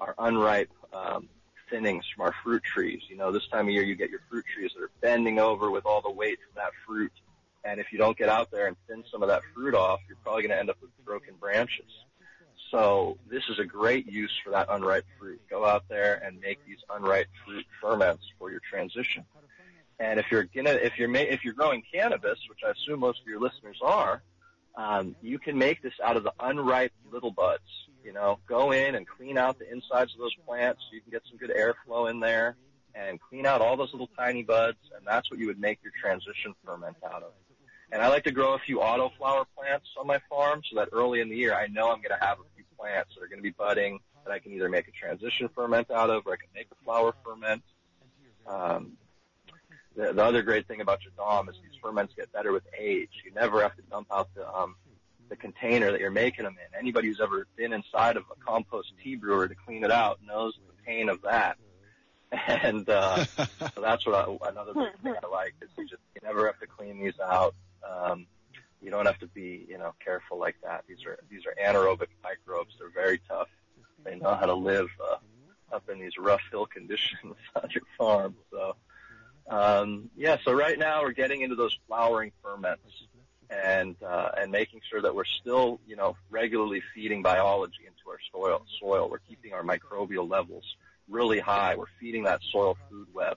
our 0.00 0.14
unripe 0.18 0.70
um, 0.92 1.28
thinnings 1.70 2.04
from 2.14 2.26
our 2.26 2.34
fruit 2.44 2.62
trees. 2.62 3.00
You 3.08 3.16
know, 3.16 3.32
this 3.32 3.46
time 3.48 3.68
of 3.68 3.72
year 3.72 3.82
you 3.82 3.94
get 3.94 4.10
your 4.10 4.20
fruit 4.30 4.44
trees 4.54 4.72
that 4.76 4.82
are 4.82 4.90
bending 5.00 5.38
over 5.38 5.70
with 5.70 5.86
all 5.86 6.02
the 6.02 6.10
weight 6.10 6.38
from 6.44 6.62
that 6.62 6.72
fruit. 6.86 7.12
And 7.64 7.80
if 7.80 7.92
you 7.92 7.98
don't 7.98 8.18
get 8.18 8.28
out 8.28 8.50
there 8.50 8.66
and 8.66 8.76
thin 8.88 9.04
some 9.10 9.22
of 9.22 9.28
that 9.28 9.42
fruit 9.54 9.74
off, 9.74 10.00
you're 10.08 10.18
probably 10.22 10.42
going 10.42 10.50
to 10.50 10.58
end 10.58 10.70
up 10.70 10.78
with 10.82 10.90
broken 11.04 11.34
branches. 11.40 11.90
So 12.72 13.18
this 13.30 13.42
is 13.50 13.58
a 13.58 13.64
great 13.64 14.10
use 14.10 14.32
for 14.42 14.50
that 14.50 14.66
unripe 14.70 15.04
fruit. 15.18 15.40
Go 15.50 15.66
out 15.66 15.84
there 15.90 16.22
and 16.24 16.40
make 16.40 16.58
these 16.66 16.78
unripe 16.90 17.28
fruit 17.44 17.66
ferments 17.80 18.24
for 18.38 18.50
your 18.50 18.60
transition. 18.68 19.24
And 20.00 20.18
if 20.18 20.26
you're 20.30 20.44
gonna, 20.44 20.70
if 20.70 20.98
you're 20.98 21.08
ma- 21.08 21.18
if 21.18 21.44
you're 21.44 21.52
growing 21.52 21.82
cannabis, 21.92 22.38
which 22.48 22.60
I 22.66 22.70
assume 22.70 23.00
most 23.00 23.20
of 23.20 23.26
your 23.26 23.40
listeners 23.40 23.78
are, 23.82 24.22
um, 24.74 25.14
you 25.20 25.38
can 25.38 25.58
make 25.58 25.82
this 25.82 25.92
out 26.02 26.16
of 26.16 26.24
the 26.24 26.32
unripe 26.40 26.92
little 27.12 27.30
buds. 27.30 27.60
You 28.02 28.14
know, 28.14 28.38
go 28.48 28.72
in 28.72 28.94
and 28.94 29.06
clean 29.06 29.36
out 29.36 29.58
the 29.58 29.70
insides 29.70 30.14
of 30.14 30.18
those 30.18 30.34
plants 30.46 30.80
so 30.88 30.94
you 30.94 31.02
can 31.02 31.10
get 31.10 31.22
some 31.28 31.36
good 31.36 31.54
airflow 31.54 32.10
in 32.10 32.20
there 32.20 32.56
and 32.94 33.20
clean 33.20 33.44
out 33.44 33.60
all 33.60 33.76
those 33.76 33.92
little 33.92 34.10
tiny 34.16 34.42
buds, 34.42 34.78
and 34.96 35.06
that's 35.06 35.30
what 35.30 35.38
you 35.38 35.46
would 35.46 35.60
make 35.60 35.78
your 35.82 35.92
transition 36.00 36.54
ferment 36.64 36.96
out 37.04 37.22
of. 37.22 37.32
And 37.92 38.00
I 38.00 38.08
like 38.08 38.24
to 38.24 38.32
grow 38.32 38.54
a 38.54 38.58
few 38.58 38.78
autoflower 38.78 39.44
plants 39.54 39.88
on 39.98 40.06
my 40.06 40.18
farm 40.30 40.62
so 40.68 40.78
that 40.80 40.88
early 40.92 41.20
in 41.20 41.28
the 41.28 41.36
year 41.36 41.54
I 41.54 41.66
know 41.66 41.92
I'm 41.92 42.00
going 42.00 42.18
to 42.18 42.26
have 42.26 42.38
a 42.38 42.51
plants 42.82 43.14
that 43.14 43.22
are 43.22 43.28
going 43.28 43.38
to 43.38 43.42
be 43.42 43.50
budding 43.50 44.00
that 44.24 44.32
I 44.32 44.38
can 44.38 44.52
either 44.52 44.68
make 44.68 44.88
a 44.88 44.90
transition 44.90 45.48
ferment 45.54 45.90
out 45.90 46.10
of 46.10 46.26
or 46.26 46.32
I 46.32 46.36
can 46.36 46.48
make 46.54 46.66
a 46.72 46.84
flower 46.84 47.14
ferment. 47.24 47.62
Um, 48.46 48.92
the, 49.94 50.12
the 50.12 50.24
other 50.24 50.42
great 50.42 50.66
thing 50.66 50.80
about 50.80 51.00
Jadam 51.00 51.48
is 51.48 51.56
these 51.62 51.78
ferments 51.82 52.14
get 52.14 52.32
better 52.32 52.52
with 52.52 52.64
age. 52.76 53.10
You 53.24 53.32
never 53.32 53.62
have 53.62 53.76
to 53.76 53.82
dump 53.82 54.08
out 54.10 54.28
the 54.34 54.48
um, 54.52 54.76
the 55.28 55.36
container 55.36 55.90
that 55.90 56.00
you're 56.00 56.10
making 56.10 56.44
them 56.44 56.56
in. 56.58 56.78
Anybody 56.78 57.08
who's 57.08 57.20
ever 57.20 57.46
been 57.56 57.72
inside 57.72 58.16
of 58.16 58.24
a 58.30 58.44
compost 58.44 58.92
tea 59.02 59.16
brewer 59.16 59.48
to 59.48 59.54
clean 59.54 59.84
it 59.84 59.90
out 59.90 60.18
knows 60.26 60.58
the 60.66 60.82
pain 60.84 61.08
of 61.08 61.22
that. 61.22 61.56
And 62.48 62.88
uh, 62.88 63.24
so 63.34 63.80
that's 63.82 64.06
what 64.06 64.14
I, 64.14 64.48
another 64.48 64.72
big 64.72 65.02
thing 65.02 65.14
I 65.22 65.26
like 65.26 65.54
is 65.60 65.68
you 65.76 65.86
just 65.86 66.00
you 66.14 66.22
never 66.22 66.46
have 66.46 66.58
to 66.60 66.66
clean 66.66 66.98
these 66.98 67.20
out. 67.20 67.54
Um, 67.86 68.26
you 68.82 68.90
don't 68.90 69.06
have 69.06 69.18
to 69.18 69.26
be 69.28 69.64
you 69.68 69.78
know 69.78 69.94
careful 70.04 70.38
like 70.38 70.56
that. 70.62 70.84
These 70.88 71.04
are 71.06 71.18
these 71.30 71.42
are 71.46 71.54
anaerobic 71.62 72.08
microbes. 72.22 72.74
They're 72.78 72.90
very 72.90 73.20
tough. 73.28 73.48
They 74.04 74.16
know 74.16 74.34
how 74.34 74.46
to 74.46 74.54
live 74.54 74.88
uh, 75.00 75.74
up 75.74 75.88
in 75.88 76.00
these 76.00 76.18
rough 76.18 76.42
hill 76.50 76.66
conditions 76.66 77.36
on 77.56 77.68
your 77.70 77.84
farm. 77.96 78.34
So 78.50 78.76
um, 79.48 80.10
yeah, 80.16 80.36
so 80.44 80.52
right 80.52 80.78
now 80.78 81.02
we're 81.02 81.12
getting 81.12 81.42
into 81.42 81.56
those 81.56 81.78
flowering 81.86 82.32
ferments 82.42 83.06
and 83.50 83.96
uh, 84.02 84.30
and 84.38 84.50
making 84.50 84.80
sure 84.88 85.02
that 85.02 85.14
we're 85.14 85.24
still, 85.24 85.80
you 85.86 85.96
know, 85.96 86.16
regularly 86.30 86.82
feeding 86.94 87.22
biology 87.22 87.82
into 87.86 88.08
our 88.08 88.18
soil. 88.32 88.64
Soil. 88.80 89.08
We're 89.10 89.18
keeping 89.18 89.52
our 89.52 89.62
microbial 89.62 90.28
levels 90.28 90.64
really 91.08 91.40
high. 91.40 91.76
We're 91.76 91.84
feeding 92.00 92.24
that 92.24 92.40
soil 92.50 92.76
food 92.88 93.08
web. 93.12 93.36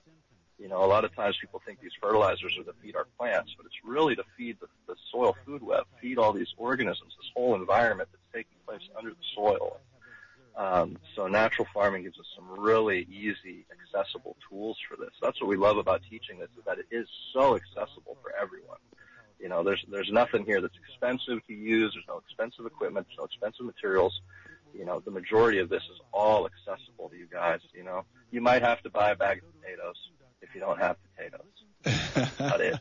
You 0.58 0.68
know, 0.68 0.82
a 0.82 0.86
lot 0.86 1.04
of 1.04 1.14
times 1.14 1.36
people 1.38 1.60
think 1.64 1.80
these 1.80 1.92
fertilizers 2.00 2.56
are 2.58 2.64
to 2.64 2.72
feed 2.82 2.96
our 2.96 3.06
plants, 3.18 3.54
but 3.56 3.66
it's 3.66 3.76
really 3.84 4.16
to 4.16 4.24
feed 4.36 4.56
the, 4.60 4.68
the 4.86 4.96
soil 5.12 5.36
food 5.44 5.62
web, 5.62 5.84
feed 6.00 6.18
all 6.18 6.32
these 6.32 6.54
organisms, 6.56 7.14
this 7.18 7.30
whole 7.34 7.54
environment 7.54 8.08
that's 8.10 8.24
taking 8.32 8.56
place 8.66 8.88
under 8.96 9.10
the 9.10 9.16
soil. 9.34 9.78
Um, 10.56 10.96
so 11.14 11.26
natural 11.26 11.66
farming 11.74 12.04
gives 12.04 12.18
us 12.18 12.24
some 12.34 12.58
really 12.58 13.06
easy, 13.10 13.66
accessible 13.70 14.36
tools 14.48 14.78
for 14.88 14.96
this. 14.96 15.10
That's 15.20 15.38
what 15.40 15.48
we 15.48 15.56
love 15.56 15.76
about 15.76 16.00
teaching 16.08 16.38
this 16.38 16.48
is 16.58 16.64
that 16.64 16.78
it 16.78 16.86
is 16.90 17.06
so 17.34 17.56
accessible 17.56 18.16
for 18.22 18.32
everyone. 18.40 18.78
You 19.38 19.50
know, 19.50 19.62
there's 19.62 19.84
there's 19.90 20.10
nothing 20.10 20.46
here 20.46 20.62
that's 20.62 20.78
expensive 20.88 21.46
to 21.46 21.52
use. 21.52 21.92
There's 21.92 22.08
no 22.08 22.22
expensive 22.26 22.64
equipment. 22.64 23.06
There's 23.06 23.18
no 23.18 23.24
expensive 23.24 23.66
materials. 23.66 24.18
You 24.74 24.86
know, 24.86 25.00
the 25.00 25.10
majority 25.10 25.58
of 25.58 25.68
this 25.68 25.82
is 25.82 26.00
all 26.10 26.46
accessible 26.46 27.10
to 27.10 27.16
you 27.16 27.26
guys. 27.30 27.60
You 27.74 27.84
know, 27.84 28.06
you 28.30 28.40
might 28.40 28.62
have 28.62 28.82
to 28.84 28.90
buy 28.90 29.10
a 29.10 29.14
bag 29.14 29.42
of 29.42 29.60
potatoes 29.60 29.96
if 30.42 30.54
you 30.54 30.60
don't 30.60 30.78
have 30.78 30.96
potatoes. 31.14 31.40
About 32.38 32.60
it. 32.60 32.80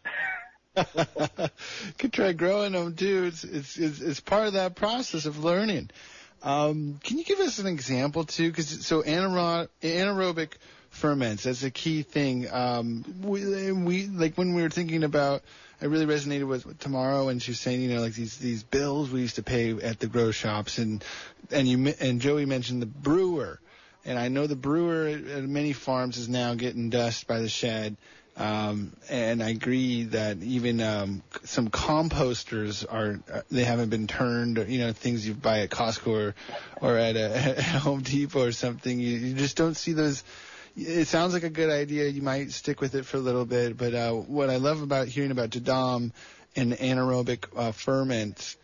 Could 1.98 2.14
try 2.14 2.34
growing 2.34 2.74
them 2.74 2.96
too. 2.96 3.26
It's, 3.26 3.44
it's 3.44 3.78
it's 3.78 4.02
it's 4.02 4.20
part 4.20 4.48
of 4.48 4.54
that 4.54 4.76
process 4.76 5.26
of 5.26 5.44
learning. 5.44 5.90
Um, 6.44 7.00
can 7.04 7.18
you 7.18 7.24
give 7.24 7.40
us 7.40 7.60
an 7.60 7.68
example 7.68 8.26
too? 8.26 8.50
Because 8.50 8.86
so 8.86 9.02
anaerobic, 9.02 9.70
anaerobic 9.82 10.54
ferments 10.90 11.44
that's 11.44 11.64
a 11.64 11.72
key 11.72 12.04
thing. 12.04 12.48
Um, 12.52 13.04
we, 13.22 13.72
we 13.72 14.08
like 14.08 14.38
when 14.38 14.54
we 14.54 14.62
were 14.62 14.70
thinking 14.70 15.04
about. 15.04 15.44
I 15.82 15.86
really 15.88 16.06
resonated 16.06 16.48
with, 16.48 16.80
Tamara 16.80 17.26
when 17.26 17.40
she 17.40 17.52
was 17.52 17.60
saying, 17.60 17.82
you 17.82 17.90
know, 17.90 18.00
like 18.00 18.14
these 18.14 18.38
these 18.38 18.64
bills 18.64 19.10
we 19.10 19.20
used 19.20 19.36
to 19.36 19.44
pay 19.44 19.72
at 19.72 20.00
the 20.00 20.08
grow 20.08 20.32
shops, 20.32 20.78
and 20.78 21.04
and 21.52 21.68
you 21.68 21.94
and 22.00 22.22
Joey 22.22 22.46
mentioned 22.46 22.82
the 22.82 22.86
brewer, 22.86 23.60
and 24.06 24.20
I 24.20 24.28
know 24.28 24.48
the 24.48 24.56
brewer 24.56 25.08
at, 25.08 25.44
many 25.44 25.74
farms 25.74 26.18
is 26.18 26.30
now 26.30 26.54
getting 26.54 26.90
dust 26.90 27.28
by 27.28 27.40
the 27.40 27.50
shed. 27.50 27.98
Um, 28.38 28.92
and 29.10 29.42
I 29.42 29.50
agree 29.50 30.04
that 30.06 30.44
even 30.44 30.82
um, 30.82 31.24
some 31.46 31.70
composters 31.70 32.86
are 32.88 33.22
uh, 33.34 33.42
they 33.50 33.64
haven't 33.64 33.90
been 33.90 34.08
turned. 34.08 34.58
You 34.68 34.80
know, 34.80 34.92
things 34.92 35.26
you 35.26 35.34
buy 35.34 35.62
at 35.62 35.70
Costco 35.70 36.08
or, 36.08 36.36
or 36.82 36.98
at, 36.98 37.16
a, 37.16 37.62
Home 37.80 38.02
Depot 38.02 38.48
or 38.48 38.52
something. 38.52 39.00
You, 39.00 39.18
you 39.18 39.34
just 39.36 39.56
don't 39.56 39.76
see 39.76 39.94
those. 39.94 40.24
It 40.76 41.08
sounds 41.08 41.34
like 41.34 41.44
a 41.44 41.50
good 41.50 41.70
idea. 41.70 42.10
You 42.10 42.22
might 42.22 42.52
stick 42.52 42.82
with 42.82 42.96
it 42.96 43.06
for 43.06 43.16
a 43.16 43.22
little 43.22 43.46
bit. 43.46 43.78
But 43.78 43.94
uh, 43.94 44.12
what 44.12 44.50
I 44.50 44.58
love 44.58 44.82
about 44.82 45.08
hearing 45.08 45.32
about 45.32 45.52
Jadam 45.52 46.12
and 46.58 46.74
anaerobic 46.74 47.46
uh, 47.56 47.72
ferments 47.72 48.58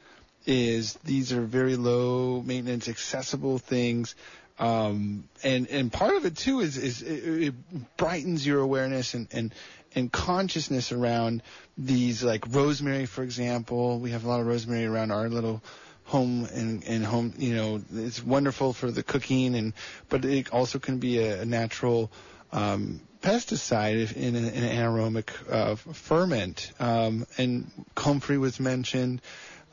is 0.46 0.96
these 1.06 1.32
are 1.32 1.42
very 1.42 1.76
low 1.76 2.42
maintenance, 2.42 2.90
accessible 2.90 3.58
things. 3.58 4.16
Um, 4.62 5.24
and, 5.44 5.68
and 5.70 5.92
part 5.92 6.16
of 6.16 6.26
it 6.26 6.38
too 6.38 6.60
is, 6.60 6.78
is 6.78 7.02
it, 7.02 7.48
it 7.48 7.98
brightens 7.98 8.46
your 8.46 8.60
awareness 8.60 9.16
and, 9.16 9.28
and, 9.32 9.56
and 9.96 10.12
consciousness 10.12 10.92
around 10.92 11.42
these 11.80 12.24
like 12.24 12.46
rosemary, 12.48 13.08
for 13.08 13.24
example. 13.24 13.98
We 13.98 14.12
have 14.12 14.24
a 14.24 14.28
lot 14.28 14.40
of 14.40 14.46
rosemary 14.46 14.86
around 14.86 15.10
our 15.10 15.30
little 15.30 15.64
home 16.04 16.48
and, 16.54 16.84
and 16.84 17.04
home, 17.04 17.34
you 17.40 17.56
know, 17.56 17.82
it's 17.92 18.24
wonderful 18.24 18.74
for 18.74 18.92
the 18.92 19.02
cooking 19.02 19.56
and, 19.56 19.74
but 20.10 20.26
it 20.26 20.54
also 20.54 20.78
can 20.78 21.00
be 21.00 21.18
a, 21.18 21.42
a 21.42 21.46
natural, 21.46 22.12
um, 22.52 23.02
pesticide 23.24 24.16
in 24.16 24.36
an, 24.36 24.46
in 24.46 24.64
an 24.64 24.78
anaerobic 24.78 25.30
uh, 25.50 25.76
ferment. 25.76 26.72
Um, 26.80 27.26
and 27.40 27.72
comfrey 27.96 28.38
was 28.38 28.60
mentioned. 28.60 29.22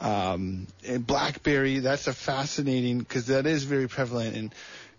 Um, 0.01 0.69
blackberry, 1.01 1.81
that's 1.81 2.07
a 2.07 2.13
fascinating 2.13 2.99
because 2.99 3.27
that 3.27 3.47
is 3.47 3.65
very 3.65 3.89
prevalent 3.89 4.37
in 4.37 4.53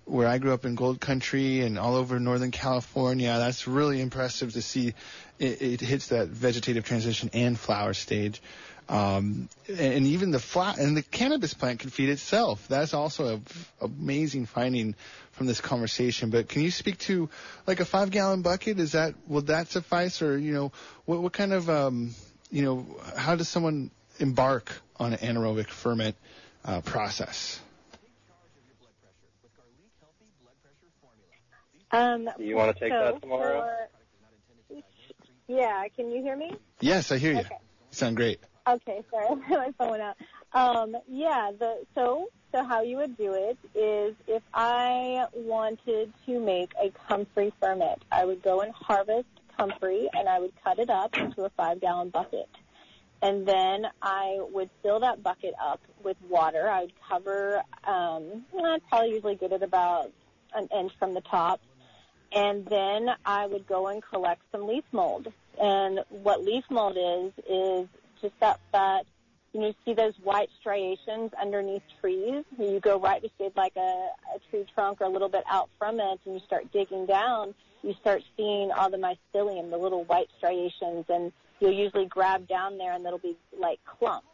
where 0.05 0.27
I 0.27 0.39
grew 0.39 0.53
up 0.53 0.65
in 0.65 0.75
Gold 0.75 0.99
Country 0.99 1.61
and 1.61 1.77
all 1.77 1.95
over 1.95 2.19
Northern 2.19 2.51
California. 2.51 3.31
That's 3.37 3.67
really 3.67 4.01
impressive 4.01 4.53
to 4.53 4.61
see. 4.61 4.93
It, 5.37 5.61
it 5.61 5.81
hits 5.81 6.07
that 6.07 6.27
vegetative 6.27 6.83
transition 6.83 7.29
and 7.33 7.57
flower 7.57 7.93
stage. 7.93 8.41
Um, 8.89 9.49
and 9.67 10.07
even 10.07 10.31
the 10.31 10.39
flat 10.39 10.79
and 10.79 10.97
the 10.97 11.03
cannabis 11.03 11.53
plant 11.53 11.79
can 11.79 11.91
feed 11.91 12.09
itself. 12.09 12.67
That's 12.67 12.95
also 12.95 13.35
a 13.81 13.85
amazing 13.85 14.47
finding 14.47 14.95
from 15.33 15.45
this 15.45 15.61
conversation. 15.61 16.31
But 16.31 16.49
can 16.49 16.63
you 16.63 16.71
speak 16.71 16.97
to 16.99 17.29
like 17.67 17.79
a 17.79 17.85
five 17.85 18.09
gallon 18.09 18.41
bucket? 18.41 18.79
Is 18.79 18.93
that 18.93 19.13
will 19.27 19.43
that 19.43 19.67
suffice, 19.67 20.23
or 20.23 20.39
you 20.39 20.53
know, 20.53 20.71
what 21.05 21.21
what 21.21 21.33
kind 21.33 21.53
of 21.53 21.69
um, 21.69 22.15
you 22.49 22.63
know, 22.63 22.87
how 23.15 23.35
does 23.35 23.47
someone 23.47 23.91
embark 24.17 24.81
on 24.99 25.13
an 25.13 25.19
anaerobic 25.19 25.67
ferment 25.67 26.15
uh, 26.65 26.81
process? 26.81 27.59
Um, 31.91 32.29
you 32.37 32.55
want 32.55 32.75
to 32.75 32.79
take 32.79 32.91
so 32.91 32.99
that 32.99 33.21
Tamara? 33.21 33.87
For, 34.69 34.81
yeah, 35.47 35.87
can 35.95 36.11
you 36.11 36.21
hear 36.21 36.35
me? 36.35 36.51
Yes, 36.81 37.11
I 37.11 37.17
hear 37.17 37.33
you. 37.33 37.39
Okay. 37.39 37.55
You 37.59 37.95
sound 37.95 38.15
great. 38.15 38.39
Okay, 38.67 39.01
sorry, 39.09 39.35
my 39.49 39.71
phone 39.77 39.89
went 39.91 40.03
out. 40.03 40.17
Um, 40.53 40.95
yeah, 41.07 41.51
the 41.57 41.85
so 41.95 42.29
so 42.51 42.63
how 42.63 42.81
you 42.81 42.97
would 42.97 43.17
do 43.17 43.33
it 43.33 43.57
is 43.75 44.15
if 44.27 44.43
I 44.53 45.27
wanted 45.33 46.11
to 46.25 46.39
make 46.39 46.71
a 46.81 46.91
comfrey 47.07 47.51
ferment, 47.59 48.03
I 48.11 48.25
would 48.25 48.41
go 48.41 48.61
and 48.61 48.71
harvest 48.73 49.27
comfrey 49.57 50.09
and 50.13 50.27
I 50.27 50.39
would 50.39 50.53
cut 50.63 50.79
it 50.79 50.89
up 50.89 51.17
into 51.17 51.43
a 51.43 51.49
five 51.51 51.81
gallon 51.81 52.09
bucket. 52.09 52.49
And 53.21 53.45
then 53.45 53.85
I 54.01 54.37
would 54.51 54.69
fill 54.81 55.01
that 55.01 55.21
bucket 55.21 55.53
up 55.61 55.81
with 56.03 56.17
water. 56.29 56.69
I 56.69 56.81
would 56.81 56.93
cover, 57.07 57.63
um, 57.85 58.45
I'd 58.63 58.81
probably 58.87 59.11
usually 59.11 59.35
get 59.35 59.51
it 59.51 59.61
about 59.61 60.11
an 60.53 60.67
inch 60.75 60.93
from 60.97 61.13
the 61.13 61.21
top. 61.21 61.59
And 62.31 62.65
then 62.65 63.09
I 63.25 63.47
would 63.47 63.67
go 63.67 63.87
and 63.87 64.01
collect 64.03 64.41
some 64.51 64.67
leaf 64.67 64.85
mold. 64.91 65.31
And 65.59 65.99
what 66.09 66.43
leaf 66.43 66.63
mold 66.69 66.97
is, 66.97 67.33
is 67.49 67.87
just 68.21 68.39
that, 68.39 68.59
that, 68.71 69.05
you 69.53 69.61
know, 69.61 69.67
you 69.67 69.73
see 69.83 69.93
those 69.93 70.13
white 70.23 70.49
striations 70.59 71.31
underneath 71.41 71.81
trees. 71.99 72.45
You 72.57 72.79
go 72.79 72.99
right 72.99 73.21
beside 73.21 73.51
like 73.57 73.75
a, 73.75 74.09
a 74.35 74.39
tree 74.49 74.65
trunk 74.73 75.01
or 75.01 75.07
a 75.07 75.09
little 75.09 75.27
bit 75.29 75.43
out 75.49 75.69
from 75.77 75.99
it 75.99 76.19
and 76.25 76.35
you 76.35 76.39
start 76.45 76.71
digging 76.71 77.05
down, 77.05 77.53
you 77.83 77.93
start 77.99 78.23
seeing 78.37 78.71
all 78.71 78.89
the 78.89 78.97
mycelium, 78.97 79.71
the 79.71 79.77
little 79.77 80.03
white 80.03 80.29
striations, 80.37 81.05
and 81.09 81.33
you'll 81.59 81.73
usually 81.73 82.05
grab 82.05 82.47
down 82.47 82.77
there 82.77 82.93
and 82.93 83.05
it'll 83.05 83.19
be 83.19 83.37
like 83.57 83.79
clumps. 83.85 84.27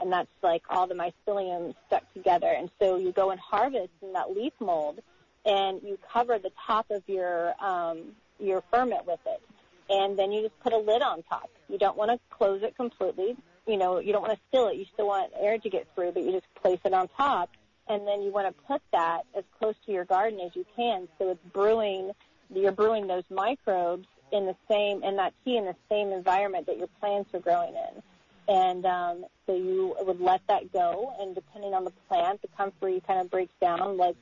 And 0.00 0.10
that's 0.10 0.30
like 0.42 0.62
all 0.70 0.86
the 0.86 0.94
mycelium 0.94 1.74
stuck 1.86 2.10
together. 2.14 2.48
And 2.48 2.70
so 2.78 2.96
you 2.96 3.12
go 3.12 3.30
and 3.30 3.38
harvest 3.40 3.90
in 4.02 4.14
that 4.14 4.34
leaf 4.34 4.54
mold 4.58 5.00
and 5.44 5.80
you 5.82 5.98
cover 6.12 6.38
the 6.38 6.50
top 6.66 6.90
of 6.90 7.02
your 7.06 7.54
um, 7.62 8.12
your 8.38 8.62
ferment 8.70 9.06
with 9.06 9.20
it, 9.26 9.42
and 9.88 10.18
then 10.18 10.32
you 10.32 10.42
just 10.42 10.58
put 10.60 10.72
a 10.72 10.78
lid 10.78 11.02
on 11.02 11.22
top. 11.24 11.50
You 11.68 11.78
don't 11.78 11.96
want 11.96 12.10
to 12.10 12.18
close 12.30 12.62
it 12.62 12.76
completely. 12.76 13.36
You 13.66 13.76
know, 13.76 13.98
you 13.98 14.12
don't 14.12 14.22
want 14.22 14.34
to 14.34 14.40
seal 14.50 14.68
it. 14.68 14.76
You 14.76 14.86
still 14.92 15.06
want 15.06 15.32
air 15.38 15.58
to 15.58 15.70
get 15.70 15.86
through, 15.94 16.12
but 16.12 16.24
you 16.24 16.32
just 16.32 16.52
place 16.54 16.80
it 16.84 16.92
on 16.92 17.08
top, 17.16 17.50
and 17.88 18.06
then 18.06 18.22
you 18.22 18.30
want 18.30 18.54
to 18.54 18.62
put 18.64 18.82
that 18.92 19.22
as 19.36 19.44
close 19.58 19.74
to 19.86 19.92
your 19.92 20.04
garden 20.04 20.40
as 20.40 20.54
you 20.54 20.64
can, 20.76 21.08
so 21.18 21.30
it's 21.30 21.44
brewing. 21.52 22.12
You're 22.52 22.72
brewing 22.72 23.06
those 23.06 23.24
microbes 23.30 24.08
in 24.32 24.46
the 24.46 24.56
same 24.68 25.02
in 25.02 25.16
that 25.16 25.34
tea 25.44 25.56
in 25.56 25.64
the 25.64 25.76
same 25.88 26.12
environment 26.12 26.66
that 26.66 26.78
your 26.78 26.88
plants 27.00 27.32
are 27.34 27.40
growing 27.40 27.74
in. 27.74 28.02
And 28.48 28.84
um, 28.84 29.24
so 29.46 29.54
you 29.54 29.94
would 30.00 30.20
let 30.20 30.40
that 30.48 30.72
go, 30.72 31.12
and 31.20 31.34
depending 31.34 31.72
on 31.72 31.84
the 31.84 31.92
plant, 32.08 32.42
the 32.42 32.48
comfrey 32.56 33.00
kind 33.06 33.20
of 33.20 33.30
breaks 33.30 33.52
down. 33.60 33.96
Like 33.96 34.16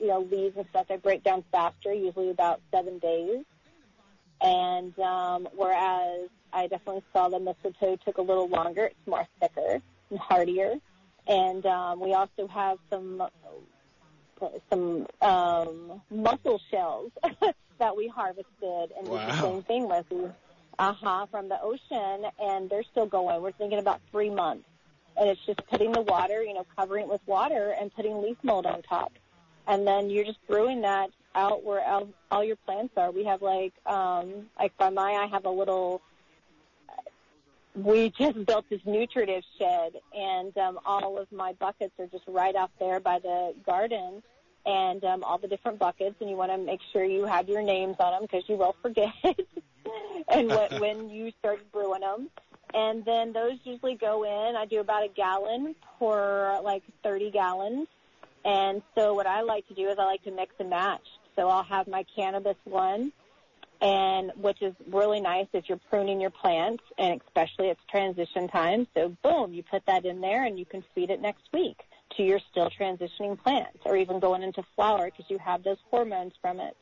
you 0.00 0.08
know, 0.08 0.20
leaves 0.20 0.56
and 0.56 0.66
stuff, 0.70 0.88
they 0.88 0.96
break 0.96 1.24
down 1.24 1.44
faster, 1.50 1.92
usually 1.92 2.30
about 2.30 2.60
seven 2.70 2.98
days. 2.98 3.44
And 4.40 4.98
um, 4.98 5.48
whereas 5.54 6.28
I 6.52 6.66
definitely 6.66 7.02
saw 7.12 7.28
the 7.28 7.40
mistletoe 7.40 7.96
took 8.04 8.18
a 8.18 8.22
little 8.22 8.48
longer, 8.48 8.84
it's 8.86 9.06
more 9.06 9.26
thicker 9.40 9.80
and 10.10 10.18
hardier. 10.18 10.74
And 11.26 11.64
um, 11.66 12.00
we 12.00 12.12
also 12.12 12.46
have 12.48 12.78
some 12.90 13.22
some 14.70 15.06
um, 15.22 16.02
mussel 16.10 16.60
shells 16.70 17.10
that 17.78 17.96
we 17.96 18.08
harvested 18.08 18.92
and 18.98 19.08
wow. 19.08 19.26
did 19.26 19.34
the 19.34 19.40
same 19.40 19.62
thing 19.62 19.88
with. 19.88 20.06
Uh 20.78 20.92
huh, 20.92 21.24
from 21.30 21.48
the 21.48 21.58
ocean, 21.62 22.30
and 22.38 22.68
they're 22.68 22.82
still 22.82 23.06
going. 23.06 23.40
We're 23.40 23.52
thinking 23.52 23.78
about 23.78 24.02
three 24.10 24.28
months, 24.28 24.68
and 25.16 25.26
it's 25.26 25.40
just 25.46 25.66
putting 25.68 25.90
the 25.90 26.02
water, 26.02 26.42
you 26.42 26.52
know, 26.52 26.66
covering 26.76 27.04
it 27.04 27.08
with 27.08 27.22
water 27.26 27.74
and 27.80 27.90
putting 27.94 28.20
leaf 28.20 28.36
mold 28.42 28.66
on 28.66 28.82
top, 28.82 29.12
and 29.66 29.86
then 29.86 30.10
you're 30.10 30.26
just 30.26 30.46
brewing 30.46 30.82
that 30.82 31.08
out 31.34 31.64
where 31.64 31.82
all, 31.82 32.08
all 32.30 32.44
your 32.44 32.56
plants 32.56 32.92
are. 32.98 33.10
We 33.10 33.24
have 33.24 33.40
like, 33.40 33.72
um, 33.86 34.50
like 34.58 34.76
by 34.76 34.90
my, 34.90 35.12
I 35.12 35.26
have 35.26 35.46
a 35.46 35.50
little. 35.50 36.02
We 37.74 38.10
just 38.10 38.44
built 38.44 38.66
this 38.68 38.80
nutritive 38.84 39.44
shed, 39.58 39.92
and 40.14 40.56
um, 40.58 40.78
all 40.84 41.18
of 41.18 41.32
my 41.32 41.54
buckets 41.54 41.92
are 41.98 42.06
just 42.06 42.24
right 42.26 42.54
out 42.54 42.70
there 42.78 43.00
by 43.00 43.18
the 43.18 43.54
garden 43.64 44.22
and 44.66 45.04
um, 45.04 45.22
all 45.22 45.38
the 45.38 45.46
different 45.46 45.78
buckets, 45.78 46.16
and 46.20 46.28
you 46.28 46.36
want 46.36 46.50
to 46.50 46.58
make 46.58 46.80
sure 46.92 47.04
you 47.04 47.24
have 47.24 47.48
your 47.48 47.62
names 47.62 47.96
on 48.00 48.12
them 48.12 48.22
because 48.22 48.44
you 48.48 48.56
will 48.56 48.74
forget. 48.82 49.12
and 50.28 50.48
what, 50.48 50.72
when 50.80 51.08
you 51.08 51.32
start 51.38 51.60
brewing 51.72 52.00
them, 52.00 52.28
and 52.74 53.04
then 53.04 53.32
those 53.32 53.58
usually 53.62 53.94
go 53.94 54.24
in. 54.24 54.56
I 54.56 54.66
do 54.66 54.80
about 54.80 55.04
a 55.04 55.08
gallon 55.08 55.76
for 55.98 56.60
like 56.64 56.82
30 57.04 57.30
gallons, 57.30 57.86
and 58.44 58.82
so 58.96 59.14
what 59.14 59.26
I 59.26 59.42
like 59.42 59.66
to 59.68 59.74
do 59.74 59.88
is 59.88 59.98
I 59.98 60.04
like 60.04 60.24
to 60.24 60.32
mix 60.32 60.54
and 60.58 60.68
match. 60.68 61.06
So 61.36 61.48
I'll 61.48 61.62
have 61.62 61.86
my 61.86 62.04
cannabis 62.16 62.56
one, 62.64 63.12
and 63.80 64.32
which 64.36 64.62
is 64.62 64.74
really 64.90 65.20
nice 65.20 65.46
if 65.52 65.68
you're 65.68 65.80
pruning 65.90 66.20
your 66.20 66.30
plants, 66.30 66.82
and 66.98 67.20
especially 67.28 67.68
it's 67.68 67.80
transition 67.88 68.48
time. 68.48 68.88
So 68.94 69.16
boom, 69.22 69.54
you 69.54 69.62
put 69.62 69.86
that 69.86 70.04
in 70.04 70.20
there, 70.20 70.44
and 70.44 70.58
you 70.58 70.64
can 70.64 70.82
feed 70.92 71.10
it 71.10 71.20
next 71.20 71.44
week 71.52 71.78
to 72.16 72.22
your 72.22 72.40
still 72.50 72.70
transitioning 72.70 73.40
plants 73.42 73.78
or 73.84 73.96
even 73.96 74.20
going 74.20 74.42
into 74.42 74.62
flower 74.74 75.06
because 75.06 75.26
you 75.28 75.38
have 75.38 75.62
those 75.62 75.78
hormones 75.90 76.32
from 76.40 76.60
it. 76.60 76.76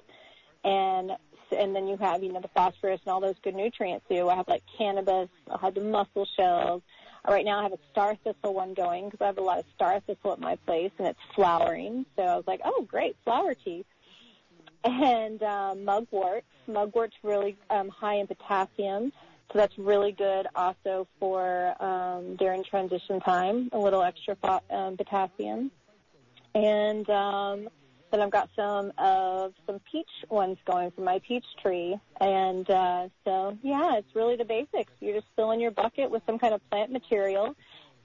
And 0.65 1.13
and 1.53 1.77
then 1.77 1.87
you 1.87 1.97
have, 1.99 2.23
you 2.23 2.33
know, 2.33 2.41
the 2.41 2.49
phosphorus 2.49 3.01
and 3.05 3.13
all 3.13 3.21
those 3.21 3.37
good 3.43 3.55
nutrients 3.55 4.07
too. 4.09 4.29
I 4.29 4.37
have 4.37 4.49
like 4.49 4.63
cannabis, 4.79 5.29
I 5.51 5.59
have 5.61 5.75
the 5.75 5.83
mussel 5.83 6.27
shells. 6.37 6.83
Right 7.27 7.45
now 7.45 7.61
I 7.61 7.63
have 7.63 7.73
a 7.73 7.79
star 7.91 8.17
thistle 8.17 8.55
one 8.55 8.75
going 8.75 9.07
because 9.07 9.21
I 9.23 9.27
have 9.27 9.39
a 9.39 9.43
lot 9.43 9.59
of 9.59 9.65
star 9.75 10.01
thistle 10.01 10.33
at 10.33 10.41
my 10.41 10.57
place 10.57 10.91
and 10.99 11.09
it's 11.09 11.19
flowering. 11.35 12.07
So 12.17 12.23
I 12.23 12.37
was 12.37 12.45
like, 12.47 12.61
oh 12.65 12.83
great, 12.89 13.17
flower 13.25 13.55
tea. 13.55 13.85
And 14.85 15.43
um, 15.43 15.85
mugwort. 15.85 16.45
Mugwort's 16.69 17.17
really 17.23 17.57
um, 17.71 17.89
high 17.89 18.17
in 18.17 18.27
potassium. 18.27 19.13
So 19.55 19.61
that's 19.61 19.79
really 19.79 20.11
good 20.11 20.49
also 20.57 21.07
for 21.21 21.81
um, 21.81 22.35
during 22.35 22.65
transition 22.65 23.21
time, 23.21 23.69
a 23.73 23.79
little 23.79 24.03
extra 24.03 24.37
um, 24.69 24.97
potassium. 24.97 25.71
And 26.57 27.09
um, 27.09 27.69
then 28.11 28.21
I've 28.21 28.33
got 28.33 28.49
some 28.57 28.93
of 28.99 29.53
some 29.65 29.81
peach 29.93 30.11
ones 30.29 30.59
going 30.67 30.91
from 30.91 31.05
my 31.05 31.21
peach 31.21 31.45
tree. 31.63 31.97
And 32.21 32.69
uh, 32.69 33.09
so, 33.25 33.57
yeah, 33.63 33.95
it's 33.99 34.13
really 34.17 34.35
the 34.35 34.45
basics. 34.45 34.93
You're 34.99 35.15
just 35.15 35.29
filling 35.37 35.61
your 35.61 35.71
bucket 35.71 36.11
with 36.11 36.23
some 36.27 36.41
kind 36.41 36.53
of 36.53 36.61
plant 36.69 36.91
material. 36.91 37.55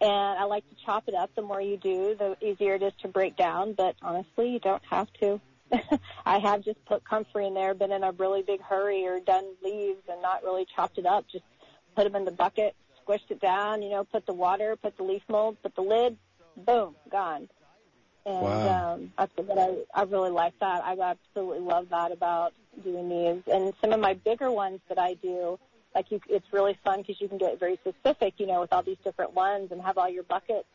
And 0.02 0.12
I 0.12 0.44
like 0.44 0.70
to 0.70 0.76
chop 0.86 1.06
it 1.08 1.16
up. 1.16 1.32
The 1.36 1.42
more 1.42 1.60
you 1.60 1.78
do, 1.78 2.16
the 2.16 2.38
easier 2.46 2.76
it 2.76 2.84
is 2.84 2.94
to 3.02 3.08
break 3.08 3.36
down. 3.36 3.74
But 3.74 3.96
honestly, 4.04 4.50
you 4.50 4.60
don't 4.60 4.84
have 4.88 5.12
to. 5.22 5.42
I 6.26 6.40
have 6.40 6.64
just 6.64 6.84
put 6.86 7.04
comfrey 7.04 7.48
in 7.48 7.54
there, 7.54 7.74
been 7.74 7.92
in 7.92 8.04
a 8.04 8.12
really 8.14 8.42
big 8.42 8.62
hurry 8.62 9.06
or 9.06 9.20
done 9.20 9.46
leaves 9.64 10.02
and 10.10 10.22
not 10.22 10.44
really 10.44 10.66
chopped 10.76 10.98
it 10.98 11.06
up. 11.06 11.26
Just 11.32 11.46
put 11.96 12.04
them 12.06 12.16
in 12.16 12.26
the 12.26 12.32
bucket, 12.32 12.76
squished 13.06 13.30
it 13.30 13.40
down, 13.40 13.82
you 13.82 13.90
know, 13.90 14.04
put 14.04 14.26
the 14.26 14.34
water, 14.34 14.76
put 14.76 14.98
the 14.98 15.04
leaf 15.04 15.24
mold, 15.28 15.58
put 15.62 15.76
the 15.76 15.82
lid, 15.82 16.18
boom, 16.58 16.96
gone. 17.10 17.50
And 18.26 18.42
wow. 18.42 18.94
um, 18.94 19.14
that's 19.18 19.32
what 19.38 19.58
I 19.58 19.78
I 19.94 20.04
really 20.04 20.30
like 20.30 20.54
that. 20.60 20.84
I 20.84 20.96
absolutely 21.00 21.62
love 21.62 21.90
that 21.90 22.12
about 22.12 22.54
doing 22.84 23.10
these. 23.10 23.42
And 23.52 23.74
some 23.82 23.94
of 23.94 24.00
my 24.00 24.14
bigger 24.14 24.52
ones 24.52 24.82
that 24.90 25.00
I 25.00 25.16
do, 25.16 25.58
like 25.96 26.12
you, 26.12 26.20
it's 26.30 26.46
really 26.52 26.78
fun 26.84 27.00
because 27.00 27.20
you 27.22 27.28
can 27.28 27.38
get 27.38 27.60
very 27.60 27.78
specific, 27.78 28.36
you 28.38 28.46
know, 28.46 28.62
with 28.62 28.74
all 28.74 28.84
these 28.84 28.98
different 29.04 29.34
ones 29.34 29.72
and 29.72 29.82
have 29.82 29.98
all 29.98 30.10
your 30.10 30.24
buckets 30.24 30.68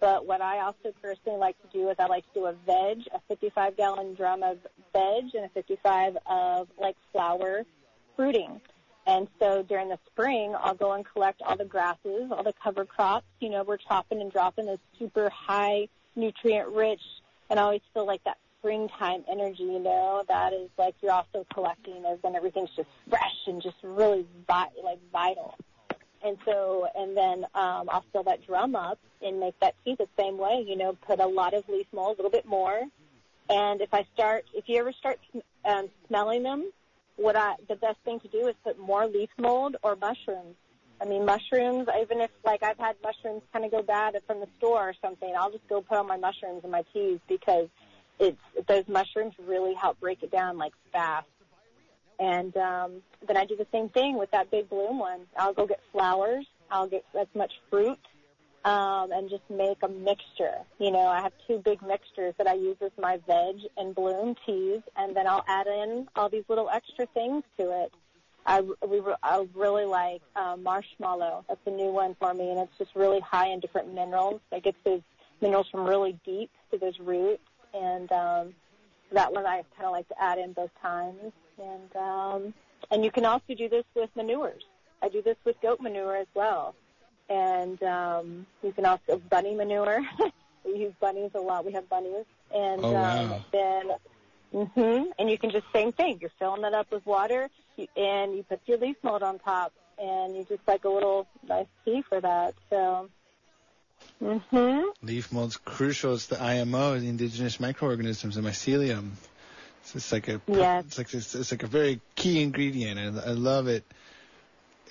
but 0.00 0.26
what 0.26 0.40
I 0.40 0.60
also 0.60 0.92
personally 1.02 1.38
like 1.38 1.60
to 1.62 1.68
do 1.78 1.88
is 1.90 1.96
I 1.98 2.06
like 2.06 2.24
to 2.32 2.40
do 2.40 2.46
a 2.46 2.52
veg, 2.52 3.06
a 3.12 3.20
55 3.28 3.76
gallon 3.76 4.14
drum 4.14 4.42
of 4.42 4.58
veg 4.92 5.34
and 5.34 5.44
a 5.44 5.48
55 5.54 6.16
of 6.26 6.68
like 6.78 6.96
flower 7.12 7.64
fruiting. 8.16 8.60
And 9.06 9.28
so 9.38 9.62
during 9.62 9.90
the 9.90 9.98
spring, 10.06 10.54
I'll 10.58 10.74
go 10.74 10.92
and 10.92 11.04
collect 11.04 11.42
all 11.42 11.56
the 11.56 11.64
grasses, 11.64 12.30
all 12.30 12.42
the 12.42 12.54
cover 12.62 12.84
crops. 12.84 13.26
You 13.40 13.50
know, 13.50 13.62
we're 13.62 13.76
chopping 13.76 14.20
and 14.20 14.32
dropping 14.32 14.66
those 14.66 14.78
super 14.98 15.30
high 15.30 15.88
nutrient 16.16 16.68
rich, 16.70 17.02
and 17.50 17.60
I 17.60 17.64
always 17.64 17.82
feel 17.92 18.06
like 18.06 18.24
that 18.24 18.38
springtime 18.58 19.24
energy, 19.30 19.64
you 19.64 19.78
know, 19.78 20.24
that 20.28 20.54
is 20.54 20.70
like 20.78 20.94
you're 21.02 21.12
also 21.12 21.44
collecting 21.52 22.02
as 22.10 22.18
when 22.22 22.34
everything's 22.34 22.70
just 22.74 22.88
fresh 23.10 23.46
and 23.46 23.60
just 23.60 23.76
really 23.82 24.24
vi- 24.46 24.70
like 24.82 24.98
vital. 25.12 25.54
And 26.24 26.38
so, 26.46 26.88
and 26.94 27.16
then 27.16 27.44
um, 27.54 27.88
I'll 27.90 28.04
fill 28.12 28.22
that 28.24 28.46
drum 28.46 28.74
up 28.74 28.98
and 29.20 29.38
make 29.40 29.58
that 29.60 29.74
tea 29.84 29.94
the 29.98 30.08
same 30.18 30.38
way. 30.38 30.64
You 30.66 30.76
know, 30.76 30.96
put 31.06 31.20
a 31.20 31.26
lot 31.26 31.52
of 31.52 31.68
leaf 31.68 31.86
mold, 31.92 32.14
a 32.18 32.22
little 32.22 32.30
bit 32.30 32.46
more. 32.46 32.80
And 33.50 33.82
if 33.82 33.92
I 33.92 34.06
start, 34.14 34.46
if 34.54 34.64
you 34.68 34.78
ever 34.78 34.92
start 34.92 35.20
um, 35.66 35.90
smelling 36.08 36.42
them, 36.42 36.70
what 37.16 37.36
I 37.36 37.54
the 37.68 37.76
best 37.76 37.98
thing 38.04 38.20
to 38.20 38.28
do 38.28 38.48
is 38.48 38.54
put 38.64 38.78
more 38.78 39.06
leaf 39.06 39.28
mold 39.38 39.76
or 39.82 39.96
mushrooms. 39.96 40.56
I 41.00 41.04
mean, 41.04 41.26
mushrooms. 41.26 41.88
Even 42.00 42.20
if 42.20 42.30
like 42.44 42.62
I've 42.62 42.78
had 42.78 42.96
mushrooms 43.02 43.42
kind 43.52 43.64
of 43.64 43.70
go 43.70 43.82
bad 43.82 44.16
from 44.26 44.40
the 44.40 44.48
store 44.58 44.88
or 44.88 44.94
something, 45.02 45.32
I'll 45.36 45.50
just 45.50 45.68
go 45.68 45.82
put 45.82 45.98
on 45.98 46.06
my 46.06 46.16
mushrooms 46.16 46.64
in 46.64 46.70
my 46.70 46.84
teas 46.92 47.20
because 47.28 47.68
it's 48.18 48.38
those 48.66 48.84
mushrooms 48.88 49.34
really 49.44 49.74
help 49.74 50.00
break 50.00 50.22
it 50.22 50.30
down 50.30 50.56
like 50.56 50.72
fast. 50.92 51.26
And 52.18 52.56
um, 52.56 53.02
then 53.26 53.36
I 53.36 53.44
do 53.44 53.56
the 53.56 53.66
same 53.72 53.88
thing 53.88 54.16
with 54.16 54.30
that 54.30 54.50
big 54.50 54.68
bloom 54.68 54.98
one. 54.98 55.20
I'll 55.36 55.52
go 55.52 55.66
get 55.66 55.80
flowers. 55.92 56.46
I'll 56.70 56.86
get 56.86 57.04
as 57.18 57.26
much 57.34 57.52
fruit 57.70 57.98
um, 58.64 59.12
and 59.12 59.28
just 59.28 59.42
make 59.50 59.78
a 59.82 59.88
mixture. 59.88 60.58
You 60.78 60.90
know, 60.90 61.06
I 61.06 61.20
have 61.20 61.32
two 61.46 61.58
big 61.58 61.82
mixtures 61.82 62.34
that 62.38 62.46
I 62.46 62.54
use 62.54 62.76
as 62.80 62.92
my 63.00 63.18
veg 63.26 63.56
and 63.76 63.94
bloom 63.94 64.34
teas, 64.46 64.80
and 64.96 65.14
then 65.14 65.26
I'll 65.26 65.44
add 65.46 65.66
in 65.66 66.08
all 66.16 66.28
these 66.28 66.44
little 66.48 66.70
extra 66.70 67.06
things 67.06 67.44
to 67.58 67.84
it. 67.84 67.92
I, 68.46 68.60
we, 68.60 69.00
I 69.22 69.46
really 69.54 69.86
like 69.86 70.22
uh, 70.36 70.56
marshmallow. 70.56 71.44
That's 71.48 71.60
a 71.66 71.70
new 71.70 71.90
one 71.90 72.14
for 72.18 72.34
me, 72.34 72.50
and 72.50 72.58
it's 72.60 72.76
just 72.78 72.94
really 72.94 73.20
high 73.20 73.48
in 73.48 73.60
different 73.60 73.94
minerals. 73.94 74.40
It 74.52 74.64
gets 74.64 74.76
those 74.84 75.00
minerals 75.40 75.66
from 75.70 75.84
really 75.84 76.18
deep 76.24 76.50
to 76.70 76.78
those 76.78 76.98
roots, 77.00 77.42
and 77.72 78.10
um, 78.12 78.54
that 79.12 79.32
one 79.32 79.46
I 79.46 79.64
kind 79.76 79.86
of 79.86 79.92
like 79.92 80.08
to 80.08 80.22
add 80.22 80.38
in 80.38 80.52
both 80.52 80.70
times. 80.80 81.32
And 81.58 81.96
um, 81.96 82.54
and 82.90 83.04
you 83.04 83.10
can 83.10 83.24
also 83.24 83.54
do 83.56 83.68
this 83.68 83.84
with 83.94 84.10
manures. 84.16 84.64
I 85.02 85.08
do 85.08 85.22
this 85.22 85.36
with 85.44 85.60
goat 85.60 85.80
manure 85.80 86.16
as 86.16 86.26
well 86.34 86.74
and 87.28 87.82
um, 87.82 88.46
you 88.62 88.72
can 88.72 88.84
also 88.84 89.20
bunny 89.30 89.54
manure. 89.54 90.00
we 90.64 90.78
use 90.78 90.92
bunnies 91.00 91.30
a 91.34 91.40
lot. 91.40 91.64
We 91.64 91.72
have 91.72 91.88
bunnies, 91.88 92.26
and 92.54 92.84
oh, 92.84 92.96
um, 92.96 93.30
wow. 93.30 93.44
then 93.52 93.90
hmm 94.52 95.10
and 95.18 95.28
you 95.30 95.38
can 95.38 95.50
just 95.50 95.66
same 95.72 95.92
thing. 95.92 96.18
You're 96.20 96.30
filling 96.38 96.64
it 96.64 96.74
up 96.74 96.90
with 96.90 97.04
water, 97.06 97.48
you, 97.76 97.88
and 97.96 98.36
you 98.36 98.42
put 98.44 98.60
your 98.66 98.78
leaf 98.78 98.96
mold 99.02 99.22
on 99.22 99.38
top, 99.38 99.72
and 99.98 100.36
you 100.36 100.44
just 100.44 100.66
like 100.66 100.84
a 100.84 100.88
little 100.88 101.26
nice 101.48 101.66
tea 101.84 102.02
for 102.08 102.20
that. 102.20 102.54
So. 102.70 103.08
hmm 104.20 104.82
Leaf 105.02 105.32
mold's 105.32 105.56
crucial. 105.56 106.14
It's 106.14 106.26
the 106.26 106.40
IMO, 106.40 106.98
the 106.98 107.08
indigenous 107.08 107.58
microorganisms, 107.58 108.36
the 108.36 108.42
mycelium. 108.42 109.12
It's 109.84 109.92
just 109.92 110.12
like 110.12 110.28
a, 110.28 110.40
yes. 110.46 110.84
it's 110.86 110.98
like 110.98 111.14
it's, 111.14 111.34
it's 111.34 111.52
like 111.52 111.62
a 111.62 111.68
very 111.68 112.00
key 112.16 112.42
ingredient, 112.42 112.98
and 112.98 113.20
I 113.20 113.32
love 113.32 113.68
it 113.68 113.84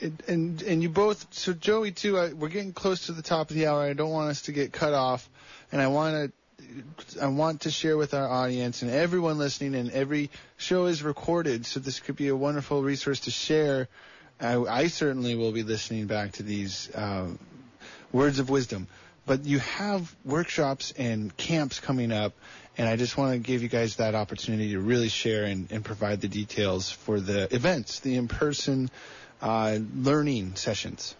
and 0.02 0.62
and 0.62 0.84
you 0.84 0.90
both 0.90 1.28
so 1.32 1.54
Joey 1.54 1.92
too. 1.92 2.18
I, 2.18 2.34
we're 2.34 2.50
getting 2.50 2.74
close 2.74 3.08
to 3.08 3.12
the 3.12 3.22
top 3.22 3.50
of 3.50 3.56
the 3.56 3.68
hour. 3.68 3.82
I 3.82 3.94
don't 3.94 4.12
want 4.12 4.30
us 4.30 4.44
to 4.44 4.52
get 4.52 4.74
cut 4.74 4.94
off, 4.94 5.30
and 5.72 5.82
I 5.82 5.88
want 5.88 6.32
to 6.32 7.22
I 7.22 7.28
want 7.28 7.62
to 7.62 7.72
share 7.72 7.98
with 7.98 8.14
our 8.14 8.28
audience 8.28 8.82
and 8.82 8.92
everyone 8.92 9.38
listening. 9.38 9.76
And 9.76 9.92
every 9.92 10.30
show 10.58 10.86
is 10.86 11.04
recorded, 11.04 11.66
so 11.66 11.80
this 11.80 12.00
could 12.00 12.16
be 12.16 12.28
a 12.28 12.36
wonderful 12.36 12.82
resource 12.82 13.22
to 13.22 13.32
share. 13.32 13.88
I, 14.42 14.58
I 14.58 14.88
certainly 14.88 15.36
will 15.36 15.52
be 15.52 15.64
listening 15.64 16.08
back 16.08 16.34
to 16.34 16.44
these 16.44 16.90
um, 16.96 17.40
words 18.12 18.40
of 18.40 18.50
wisdom. 18.50 18.88
but 19.26 19.46
you 19.46 19.60
have 19.60 20.14
workshops 20.26 20.92
and 20.98 21.36
camps 21.38 21.80
coming 21.80 22.12
up, 22.12 22.34
and 22.78 22.88
I 22.88 22.96
just 22.96 23.18
want 23.18 23.34
to 23.34 23.40
give 23.40 23.62
you 23.62 23.70
guys 23.70 23.98
that 23.98 24.16
opportunity 24.16 24.72
to 24.72 24.80
really 24.80 25.10
share 25.10 25.46
and, 25.46 25.72
and 25.72 25.84
provide 25.84 26.22
the 26.22 26.28
details 26.28 26.90
for 26.90 27.20
the 27.20 27.54
events, 27.54 28.00
the 28.00 28.16
in-person 28.16 28.90
uh, 29.42 29.80
learning 29.96 30.56
sessions. 30.56 31.16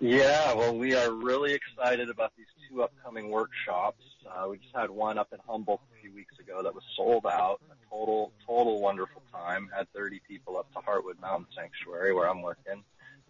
Yeah, 0.00 0.54
well, 0.54 0.74
we 0.74 0.94
are 0.94 1.10
really 1.12 1.52
excited 1.52 2.08
about 2.08 2.32
these 2.36 2.46
two 2.68 2.82
upcoming 2.82 3.28
workshops. 3.28 4.02
Uh, 4.26 4.48
we 4.48 4.56
just 4.56 4.74
had 4.74 4.88
one 4.88 5.18
up 5.18 5.32
in 5.32 5.38
Humboldt 5.46 5.82
a 5.94 6.00
few 6.00 6.12
weeks 6.14 6.38
ago 6.38 6.62
that 6.62 6.74
was 6.74 6.84
sold 6.96 7.26
out. 7.26 7.60
A 7.70 7.90
total, 7.90 8.32
total 8.46 8.80
wonderful 8.80 9.22
time. 9.30 9.68
Had 9.76 9.92
30 9.92 10.22
people 10.26 10.56
up 10.56 10.72
to 10.72 10.78
Heartwood 10.78 11.20
Mountain 11.20 11.48
Sanctuary 11.54 12.14
where 12.14 12.28
I'm 12.30 12.40
working. 12.40 12.82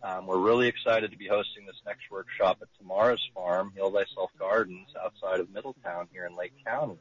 Um, 0.03 0.26
we're 0.26 0.38
really 0.38 0.66
excited 0.66 1.11
to 1.11 1.18
be 1.18 1.28
hosting 1.28 1.66
this 1.66 1.80
next 1.84 2.11
workshop 2.11 2.59
at 2.62 2.68
Tamara's 2.78 3.20
Farm, 3.34 3.72
Heal 3.74 3.90
Thyself 3.90 4.30
Gardens, 4.38 4.88
outside 5.03 5.40
of 5.40 5.51
Middletown 5.51 6.09
here 6.11 6.24
in 6.24 6.34
Lake 6.34 6.55
County. 6.64 6.98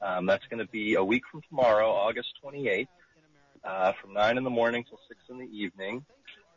Um, 0.00 0.24
that's 0.24 0.46
going 0.46 0.64
to 0.64 0.70
be 0.72 0.94
a 0.94 1.04
week 1.04 1.24
from 1.30 1.42
tomorrow, 1.48 1.90
August 1.90 2.28
28th, 2.42 2.88
uh, 3.64 3.92
from 4.00 4.14
9 4.14 4.38
in 4.38 4.44
the 4.44 4.50
morning 4.50 4.84
till 4.88 4.98
6 5.08 5.20
in 5.28 5.38
the 5.38 5.46
evening. 5.46 6.04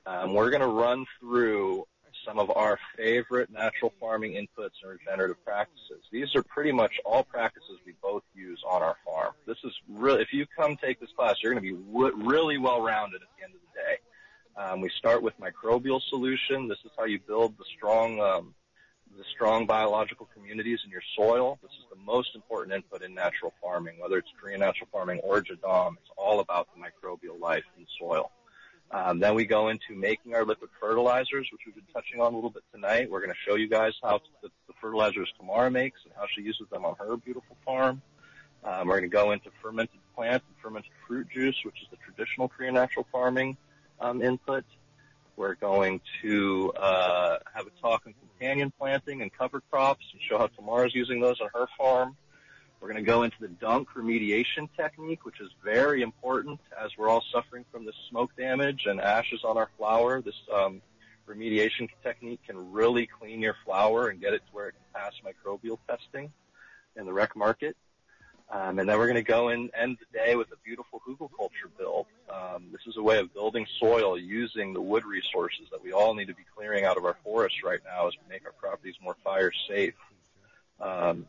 Um, 0.05 0.33
we're 0.33 0.49
going 0.49 0.61
to 0.61 0.67
run 0.67 1.05
through 1.19 1.85
some 2.25 2.39
of 2.39 2.51
our 2.51 2.79
favorite 2.95 3.49
natural 3.51 3.93
farming 3.99 4.33
inputs 4.33 4.71
and 4.83 4.91
regenerative 4.91 5.43
practices. 5.43 6.03
These 6.11 6.35
are 6.35 6.43
pretty 6.43 6.71
much 6.71 6.99
all 7.03 7.23
practices 7.23 7.79
we 7.85 7.95
both 8.01 8.23
use 8.33 8.61
on 8.65 8.81
our 8.81 8.95
farm. 9.05 9.33
This 9.45 9.57
is 9.63 9.73
really, 9.89 10.21
if 10.21 10.31
you 10.31 10.45
come 10.57 10.77
take 10.77 10.99
this 10.99 11.11
class, 11.17 11.35
you're 11.41 11.53
going 11.53 11.63
to 11.63 11.75
be 11.75 12.23
really 12.23 12.57
well 12.57 12.81
rounded 12.81 13.21
at 13.21 13.27
the 13.37 13.43
end 13.43 13.53
of 13.55 13.61
the 13.61 13.79
day. 13.79 13.97
Um, 14.57 14.81
we 14.81 14.89
start 14.89 15.21
with 15.21 15.33
microbial 15.39 16.01
solution. 16.01 16.67
This 16.67 16.79
is 16.83 16.91
how 16.97 17.05
you 17.05 17.19
build 17.19 17.57
the 17.57 17.63
strong, 17.75 18.19
um, 18.19 18.53
the 19.17 19.23
strong 19.33 19.65
biological 19.65 20.27
communities 20.33 20.79
in 20.83 20.91
your 20.91 21.01
soil. 21.15 21.57
This 21.61 21.71
is 21.71 21.85
the 21.89 21.99
most 22.03 22.35
important 22.35 22.75
input 22.75 23.01
in 23.01 23.13
natural 23.13 23.53
farming, 23.61 23.99
whether 23.99 24.17
it's 24.17 24.29
Korean 24.39 24.59
natural 24.59 24.89
farming 24.91 25.19
or 25.19 25.41
Jadam. 25.41 25.93
It's 26.01 26.11
all 26.17 26.41
about 26.41 26.67
the 26.75 26.81
microbial 26.81 27.39
life 27.39 27.63
in 27.77 27.85
soil. 27.99 28.31
Um, 28.91 29.19
then 29.19 29.35
we 29.35 29.45
go 29.45 29.69
into 29.69 29.95
making 29.95 30.35
our 30.35 30.43
liquid 30.43 30.69
fertilizers, 30.81 31.47
which 31.51 31.61
we've 31.65 31.75
been 31.75 31.85
touching 31.93 32.19
on 32.19 32.33
a 32.33 32.35
little 32.35 32.49
bit 32.49 32.63
tonight. 32.73 33.09
We're 33.09 33.21
going 33.21 33.31
to 33.31 33.49
show 33.49 33.55
you 33.55 33.69
guys 33.69 33.93
how 34.03 34.19
the, 34.41 34.49
the 34.67 34.73
fertilizers 34.81 35.31
Tamara 35.39 35.71
makes 35.71 36.01
and 36.03 36.13
how 36.13 36.25
she 36.29 36.41
uses 36.41 36.67
them 36.69 36.83
on 36.83 36.95
her 36.99 37.15
beautiful 37.15 37.55
farm. 37.65 38.01
Um, 38.65 38.89
we're 38.89 38.99
going 38.99 39.09
to 39.09 39.15
go 39.15 39.31
into 39.31 39.49
fermented 39.61 39.99
plant 40.13 40.43
and 40.45 40.57
fermented 40.61 40.91
fruit 41.07 41.29
juice, 41.29 41.55
which 41.63 41.81
is 41.81 41.87
the 41.89 41.97
traditional 41.97 42.49
Korean 42.49 42.73
natural 42.73 43.07
farming 43.13 43.55
um, 44.01 44.21
input. 44.21 44.65
We're 45.37 45.55
going 45.55 46.01
to 46.21 46.73
uh, 46.77 47.37
have 47.53 47.67
a 47.67 47.81
talk 47.81 48.03
on 48.05 48.13
companion 48.19 48.73
planting 48.77 49.21
and 49.21 49.31
cover 49.31 49.61
crops 49.71 50.05
and 50.11 50.21
show 50.21 50.37
how 50.37 50.47
Tamara's 50.47 50.93
using 50.93 51.21
those 51.21 51.39
on 51.39 51.49
her 51.53 51.67
farm. 51.77 52.17
We're 52.79 52.89
going 52.91 53.03
to 53.03 53.09
go 53.09 53.23
into 53.23 53.37
the 53.39 53.47
dunk 53.47 53.89
remediation 53.95 54.67
technique, 54.75 55.23
which 55.23 55.39
is 55.39 55.49
very 55.63 56.01
important 56.01 56.59
as 56.83 56.89
we're 56.97 57.09
all 57.09 57.23
suffering 57.31 57.63
from 57.71 57.85
this 57.85 57.95
smoke 58.09 58.31
damage 58.35 58.87
and 58.87 58.99
ashes 58.99 59.41
on 59.43 59.57
our 59.57 59.69
flower. 59.77 60.21
This 60.21 60.35
um, 60.51 60.81
remediation 61.27 61.89
technique 62.03 62.39
can 62.45 62.71
really 62.71 63.07
clean 63.07 63.39
your 63.39 63.55
flower 63.63 64.09
and 64.09 64.19
get 64.19 64.33
it 64.33 64.39
to 64.39 64.51
where 64.51 64.69
it 64.69 64.73
can 64.73 65.01
pass 65.01 65.13
microbial 65.23 65.77
testing 65.87 66.31
in 66.95 67.05
the 67.05 67.13
rec 67.13 67.35
market. 67.35 67.77
Um, 68.51 68.79
and 68.79 68.89
then 68.89 68.97
we're 68.97 69.07
going 69.07 69.15
to 69.15 69.23
go 69.23 69.47
and 69.47 69.71
end 69.73 69.97
the 69.99 70.17
day 70.17 70.35
with 70.35 70.51
a 70.51 70.57
beautiful 70.65 71.01
hugelkultur 71.07 71.71
build. 71.77 72.05
Um, 72.29 72.65
this 72.71 72.81
is 72.85 72.97
a 72.97 73.01
way 73.01 73.17
of 73.19 73.33
building 73.33 73.65
soil 73.79 74.17
using 74.19 74.73
the 74.73 74.81
wood 74.81 75.05
resources 75.05 75.67
that 75.71 75.81
we 75.81 75.93
all 75.93 76.13
need 76.13 76.27
to 76.27 76.35
be 76.35 76.43
clearing 76.53 76.83
out 76.83 76.97
of 76.97 77.05
our 77.05 77.15
forests 77.23 77.59
right 77.63 77.79
now 77.85 78.07
as 78.07 78.13
we 78.15 78.33
make 78.33 78.45
our 78.45 78.51
properties 78.51 78.95
more 79.01 79.15
fire 79.23 79.53
safe. 79.69 79.93
Um, 80.81 81.25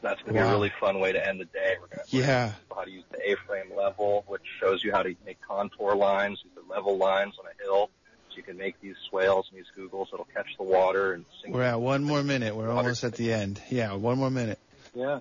that's 0.00 0.22
going 0.22 0.34
to 0.34 0.40
wow. 0.40 0.46
be 0.46 0.48
a 0.48 0.52
really 0.52 0.72
fun 0.80 0.98
way 0.98 1.12
to 1.12 1.28
end 1.28 1.40
the 1.40 1.44
day. 1.46 1.74
We're 1.78 1.88
going 1.88 2.06
to 2.06 2.16
yeah. 2.16 2.52
how 2.74 2.84
to 2.84 2.90
use 2.90 3.04
the 3.10 3.30
A-frame 3.30 3.76
level, 3.76 4.24
which 4.26 4.42
shows 4.58 4.82
you 4.82 4.92
how 4.92 5.02
to 5.02 5.14
make 5.26 5.38
contour 5.42 5.94
lines, 5.94 6.42
are 6.56 6.74
level 6.74 6.96
lines 6.96 7.34
on 7.38 7.44
a 7.46 7.62
hill. 7.62 7.90
So 8.30 8.36
you 8.38 8.42
can 8.42 8.56
make 8.56 8.80
these 8.80 8.96
swales 9.10 9.50
and 9.50 9.58
these 9.58 9.66
hugels 9.76 10.06
that'll 10.10 10.28
catch 10.34 10.48
the 10.56 10.64
water 10.64 11.12
and 11.12 11.26
sink. 11.42 11.54
We're 11.54 11.62
at 11.62 11.80
one 11.80 12.04
more 12.04 12.22
minute. 12.22 12.56
We're 12.56 12.70
almost 12.70 13.04
at 13.04 13.14
the 13.14 13.32
end. 13.32 13.60
Yeah, 13.70 13.94
one 13.94 14.18
more 14.18 14.30
minute. 14.30 14.58
Yeah. 14.94 15.20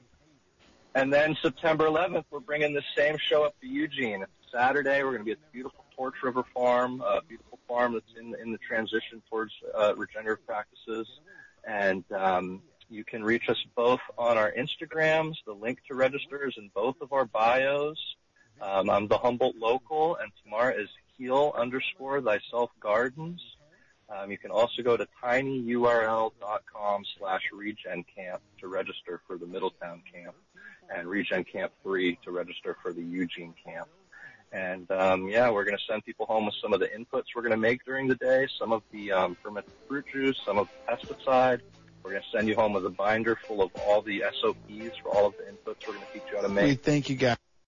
And 0.95 1.11
then 1.11 1.35
September 1.41 1.87
11th, 1.87 2.23
we're 2.31 2.39
bringing 2.39 2.73
the 2.73 2.81
same 2.95 3.17
show 3.29 3.43
up 3.43 3.59
to 3.59 3.67
Eugene. 3.67 4.21
It's 4.21 4.31
Saturday. 4.49 5.03
We're 5.03 5.11
going 5.11 5.19
to 5.19 5.25
be 5.25 5.33
at 5.33 5.39
the 5.39 5.51
beautiful 5.51 5.83
Torch 5.93 6.15
River 6.23 6.45
Farm, 6.53 7.01
a 7.01 7.21
beautiful 7.27 7.59
farm 7.67 7.93
that's 7.93 8.13
in 8.17 8.33
in 8.41 8.53
the 8.53 8.57
transition 8.59 9.21
towards 9.29 9.51
uh, 9.77 9.93
regenerative 9.97 10.45
practices. 10.47 11.05
And 11.67 12.05
um, 12.13 12.61
you 12.89 13.03
can 13.03 13.25
reach 13.25 13.49
us 13.49 13.57
both 13.75 13.99
on 14.17 14.37
our 14.37 14.53
Instagrams. 14.53 15.33
The 15.45 15.51
link 15.51 15.79
to 15.89 15.95
register 15.95 16.47
is 16.47 16.53
in 16.57 16.71
both 16.73 16.95
of 17.01 17.11
our 17.11 17.25
bios. 17.25 17.97
Um, 18.61 18.89
I'm 18.89 19.09
the 19.09 19.17
Humboldt 19.17 19.57
local, 19.57 20.15
and 20.15 20.31
Tamara 20.43 20.81
is 20.81 20.87
heal 21.17 21.53
underscore 21.57 22.21
thyself 22.21 22.69
gardens. 22.79 23.41
Um, 24.07 24.31
you 24.31 24.37
can 24.37 24.51
also 24.51 24.81
go 24.81 24.95
to 24.95 25.05
tinyurl.com 25.21 27.03
slash 27.17 27.41
regen 27.51 28.05
camp 28.15 28.41
to 28.61 28.67
register 28.69 29.19
for 29.27 29.37
the 29.37 29.47
Middletown 29.47 30.01
camp 30.13 30.35
and 30.93 31.07
regen 31.07 31.43
camp 31.43 31.71
3 31.83 32.19
to 32.23 32.31
register 32.31 32.77
for 32.81 32.93
the 32.93 33.01
Eugene 33.01 33.53
camp. 33.63 33.87
And 34.51 34.89
um, 34.91 35.27
yeah, 35.27 35.49
we're 35.49 35.65
going 35.65 35.77
to 35.77 35.83
send 35.89 36.05
people 36.05 36.25
home 36.25 36.45
with 36.45 36.55
some 36.61 36.73
of 36.73 36.79
the 36.79 36.87
inputs 36.87 37.25
we're 37.35 37.41
going 37.41 37.51
to 37.51 37.57
make 37.57 37.83
during 37.85 38.07
the 38.07 38.15
day, 38.15 38.47
some 38.57 38.71
of 38.71 38.83
the 38.91 39.11
um, 39.11 39.37
fermented 39.43 39.73
fruit 39.87 40.05
juice, 40.11 40.39
some 40.45 40.57
of 40.57 40.67
the 40.67 40.95
pesticide, 40.95 41.61
we're 42.05 42.11
going 42.11 42.21
to 42.21 42.37
send 42.37 42.47
you 42.47 42.55
home 42.55 42.73
with 42.73 42.85
a 42.85 42.89
binder 42.91 43.35
full 43.35 43.63
of 43.63 43.71
all 43.83 44.03
the 44.03 44.23
SOPs 44.39 44.95
for 45.01 45.09
all 45.09 45.25
of 45.25 45.33
the 45.37 45.43
inputs 45.43 45.87
we're 45.87 45.95
going 45.95 46.05
to 46.05 46.13
teach 46.13 46.23
you 46.29 46.35
how 46.35 46.43
to 46.43 46.49
make. 46.49 46.83
thank 46.83 47.09
you 47.09 47.15
guys. 47.15 47.37